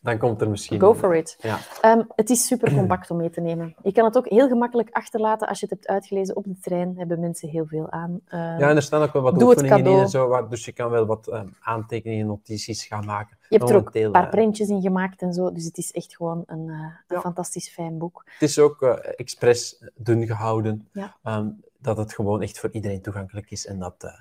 dan 0.08 0.18
komt 0.18 0.42
er 0.42 0.50
misschien... 0.50 0.80
go 0.80 0.94
for 0.94 1.16
it. 1.16 1.38
Ja. 1.42 1.58
Ehm, 1.82 2.02
het 2.16 2.30
is 2.30 2.46
super 2.48 2.74
compact 2.74 3.10
om 3.12 3.18
mee 3.18 3.30
te 3.30 3.42
nemen. 3.42 3.76
Je 3.84 3.92
kan 3.92 4.06
het 4.06 4.18
ook 4.18 4.28
heel 4.30 4.48
gemakkelijk 4.48 4.90
achterlaten 4.92 5.48
als 5.48 5.60
je 5.60 5.66
het 5.70 5.74
hebt 5.76 5.88
uitgelezen 5.88 6.36
op 6.36 6.44
de 6.44 6.58
trein. 6.62 6.98
Hebben 6.98 7.20
mensen 7.20 7.50
heel 7.50 7.66
veel 7.66 7.92
aan. 7.92 8.20
Ehm, 8.28 8.42
Ja, 8.42 8.70
en 8.70 8.76
er 8.76 8.82
staan 8.82 9.02
ook 9.04 9.14
wel 9.14 9.22
wat 9.22 9.42
oefeningen 9.44 9.78
in 9.78 9.84
cadeau. 9.84 10.02
en 10.02 10.10
zo, 10.10 10.28
waar- 10.28 10.50
dus 10.50 10.66
je 10.66 10.72
kan 10.72 10.90
wel 10.90 11.06
wat 11.06 11.28
ehm, 11.28 11.48
aantekeningen, 11.62 12.26
notities 12.28 12.86
gaan 12.86 13.06
maken. 13.06 13.38
je 13.50 13.58
hebt 13.58 13.70
er 13.70 13.76
ook 13.76 13.90
een 13.96 14.12
paar 14.12 14.24
eh, 14.24 14.30
printjes 14.30 14.70
in 14.70 14.82
gemaakt 14.82 15.22
en 15.22 15.34
zo. 15.34 15.52
Dus 15.52 15.64
het 15.66 15.78
is 15.78 15.92
echt 15.92 16.16
gewoon 16.16 16.44
een, 16.46 16.70
eh, 16.70 16.76
een 16.76 17.16
Ja. 17.16 17.20
fantastisch 17.22 17.70
fijn 17.70 17.98
boek. 17.98 18.22
Het 18.26 18.42
is 18.50 18.60
ook 18.60 18.82
eh, 18.82 18.94
expres 19.16 19.84
dun 19.96 20.26
gehouden, 20.26 20.88
Ja. 20.92 21.16
ehm, 21.24 21.48
dat 21.80 21.98
het 21.98 22.14
gewoon 22.14 22.42
echt 22.42 22.60
voor 22.60 22.70
iedereen 22.72 23.02
toegankelijk 23.02 23.52
is 23.52 23.66
en 23.68 23.80
dat 23.80 23.96
eh, 24.04 24.12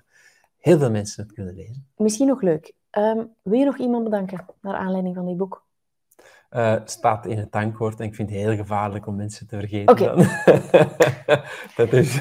heel 0.59 0.79
veel 0.79 0.91
mensen 0.91 1.23
het 1.23 1.33
kunnen 1.33 1.55
lezen. 1.55 1.87
Misschien 1.97 2.27
nog 2.27 2.41
leuk. 2.43 2.73
Ehm, 2.91 3.25
wil 3.43 3.59
je 3.59 3.65
nog 3.65 3.79
iemand 3.79 4.05
bedanken 4.05 4.45
naar 4.61 4.75
aanleiding 4.75 5.15
van 5.15 5.27
dit 5.27 5.37
boek? 5.37 5.65
Eh, 6.51 6.75
staat 6.85 7.27
in 7.27 7.39
het 7.39 7.51
tankwoord 7.51 8.01
en 8.01 8.07
ik 8.07 8.15
vind 8.15 8.31
het 8.31 8.39
heel 8.39 8.57
gevaarlijk 8.57 9.07
om 9.07 9.17
mensen 9.17 9.47
te 9.47 9.59
vergeten. 9.59 9.89
Oké. 9.89 10.15
dat 11.77 11.93
is... 11.93 12.21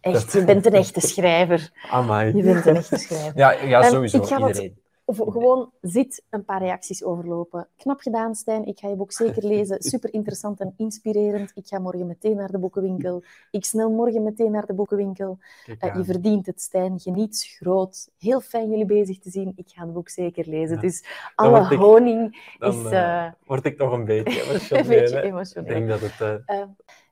Echt, 0.00 0.32
je 0.38 0.44
bent 0.44 0.66
een 0.66 0.72
echte 0.72 1.00
schrijver. 1.00 1.70
Amai. 1.90 2.36
Je 2.36 2.42
bent 2.42 2.66
een 2.66 2.76
echte 2.76 2.96
schrijver. 2.96 3.32
Ja, 3.38 3.50
ja 3.52 3.82
sowieso. 3.82 4.16
ik 4.16 4.24
ga 4.24 4.38
wat- 4.38 4.48
iedereen. 4.48 4.81
Gewoon 5.14 5.70
zit 5.80 6.22
een 6.30 6.44
paar 6.44 6.60
reacties 6.62 7.04
overlopen. 7.04 7.68
Knap 7.76 8.00
gedaan, 8.00 8.34
Stijn. 8.34 8.64
Ik 8.66 8.78
ga 8.78 8.88
je 8.88 8.94
boek 8.94 9.12
zeker 9.12 9.44
lezen. 9.46 9.82
Super 9.92 10.12
interessant 10.14 10.60
en 10.60 10.74
inspirerend. 10.76 11.52
Ik 11.54 11.66
ga 11.66 11.78
morgen 11.78 12.06
meteen 12.06 12.36
naar 12.36 12.50
de 12.50 12.58
boekenwinkel. 12.58 13.22
Ik 13.50 13.64
snel 13.64 13.90
morgen 13.90 14.22
meteen 14.22 14.50
naar 14.50 14.66
de 14.66 14.74
boekenwinkel. 14.74 15.38
Eh, 15.78 15.94
je 15.96 16.04
verdient 16.04 16.46
het, 16.46 16.60
Stijn. 16.60 17.00
Geniet 17.00 17.56
groot. 17.58 18.10
Heel 18.18 18.40
fijn 18.40 18.70
jullie 18.70 18.84
bezig 18.84 19.18
te 19.18 19.30
zien. 19.30 19.52
Ik 19.56 19.68
ga 19.68 19.82
het 19.84 19.92
boek 19.92 20.08
zeker 20.08 20.48
lezen. 20.48 20.74
Ja. 20.74 20.80
Dus 20.80 21.04
alle 21.34 21.60
ik- 21.70 21.78
honing 21.78 22.52
Dan 22.58 22.86
is 22.86 22.90
eh, 22.92 23.26
eh, 23.26 23.32
word 23.46 23.64
ik 23.64 23.76
toch 23.76 23.92
een 23.92 24.04
beetje 24.04 24.42
een 24.42 24.48
emotioneel. 24.48 24.84
beetje 24.88 25.14
hè. 25.16 25.22
Ik 25.22 25.28
emotioneel. 25.30 25.68
denk 25.74 25.88
dat 25.88 26.00
het... 26.00 26.40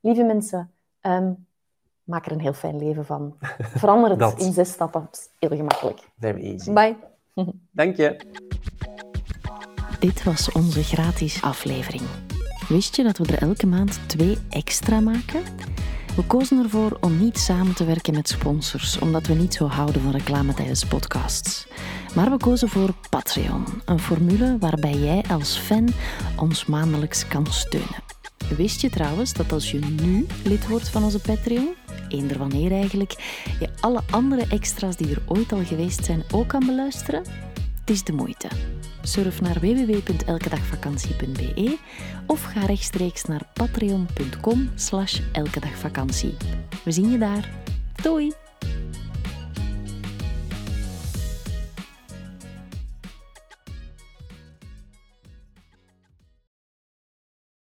lieve 0.01 0.23
mensen, 0.23 0.71
ehm, 1.01 1.33
maak 2.05 2.27
er 2.27 2.33
een 2.33 2.41
heel 2.41 2.53
fijn 2.53 2.79
leven 2.79 3.05
van. 3.07 3.37
Verander 3.61 4.11
het 4.27 4.41
in 4.45 4.53
zes 4.53 4.71
stappen. 4.73 5.03
Het 5.03 5.31
heel 5.39 5.57
gemakkelijk. 5.57 6.01
easy. 6.21 6.73
Bye. 6.73 6.97
Dank 7.73 7.97
je. 7.97 8.17
Dit 9.99 10.23
was 10.23 10.53
onze 10.53 10.83
gratis 10.83 11.43
aflevering. 11.43 12.03
Wist 12.69 12.97
je 12.97 13.03
dat 13.03 13.19
we 13.19 13.27
er 13.27 13.43
elke 13.43 13.67
maand 13.67 14.01
twee 14.09 14.39
extra 14.51 15.01
maken? 15.01 15.43
We 16.17 16.25
kozen 16.27 16.63
ervoor 16.63 16.97
om 17.01 17.19
niet 17.19 17.39
samen 17.39 17.75
te 17.75 17.85
werken 17.85 18.15
met 18.15 18.29
sponsors, 18.29 18.99
omdat 18.99 19.27
we 19.27 19.35
niet 19.35 19.55
zo 19.55 19.67
houden 19.67 20.03
van 20.03 20.11
reclame 20.11 20.55
tijdens 20.55 20.85
podcasts. 20.85 21.67
Maar 22.15 22.31
we 22.31 22.37
kozen 22.37 22.69
voor 22.69 22.95
Patreon, 23.11 23.65
een 23.85 23.99
formule 23.99 24.57
waarbij 24.59 24.95
jij 24.95 25.25
als 25.31 25.57
fan 25.57 25.89
ons 26.37 26.67
maandelijks 26.67 27.29
kan 27.29 27.47
steunen. 27.47 28.03
Wist 28.57 28.81
je 28.81 28.91
trouwens 28.91 29.33
dat 29.33 29.53
als 29.53 29.71
je 29.71 29.79
nu 29.79 30.27
lid 30.45 30.69
wordt 30.69 30.89
van 30.89 31.05
onze 31.05 31.21
Patreon, 31.21 31.75
eender 32.11 32.39
wanneer 32.39 32.73
eigenlijk, 32.73 33.15
je 33.61 33.69
alle 33.81 34.01
andere 34.11 34.47
extra's 34.49 34.97
die 34.97 35.11
er 35.11 35.23
ooit 35.27 35.53
al 35.53 35.65
geweest 35.65 36.05
zijn 36.05 36.23
ook 36.31 36.49
kan 36.49 36.67
beluisteren? 36.67 37.23
Het 37.81 37.91
is 37.91 38.05
de 38.05 38.13
moeite. 38.13 38.49
Surf 39.03 39.41
naar 39.41 39.61
www.elkedagvakantie.be 39.61 41.79
of 42.27 42.43
ga 42.43 42.67
rechtstreeks 42.67 43.25
naar 43.25 43.43
patreon.com 43.53 44.71
slash 44.75 45.21
elkedagvakantie. 45.33 46.37
We 46.85 46.93
zien 46.93 47.11
je 47.11 47.19
daar. 47.19 47.51
Doei! 48.03 48.33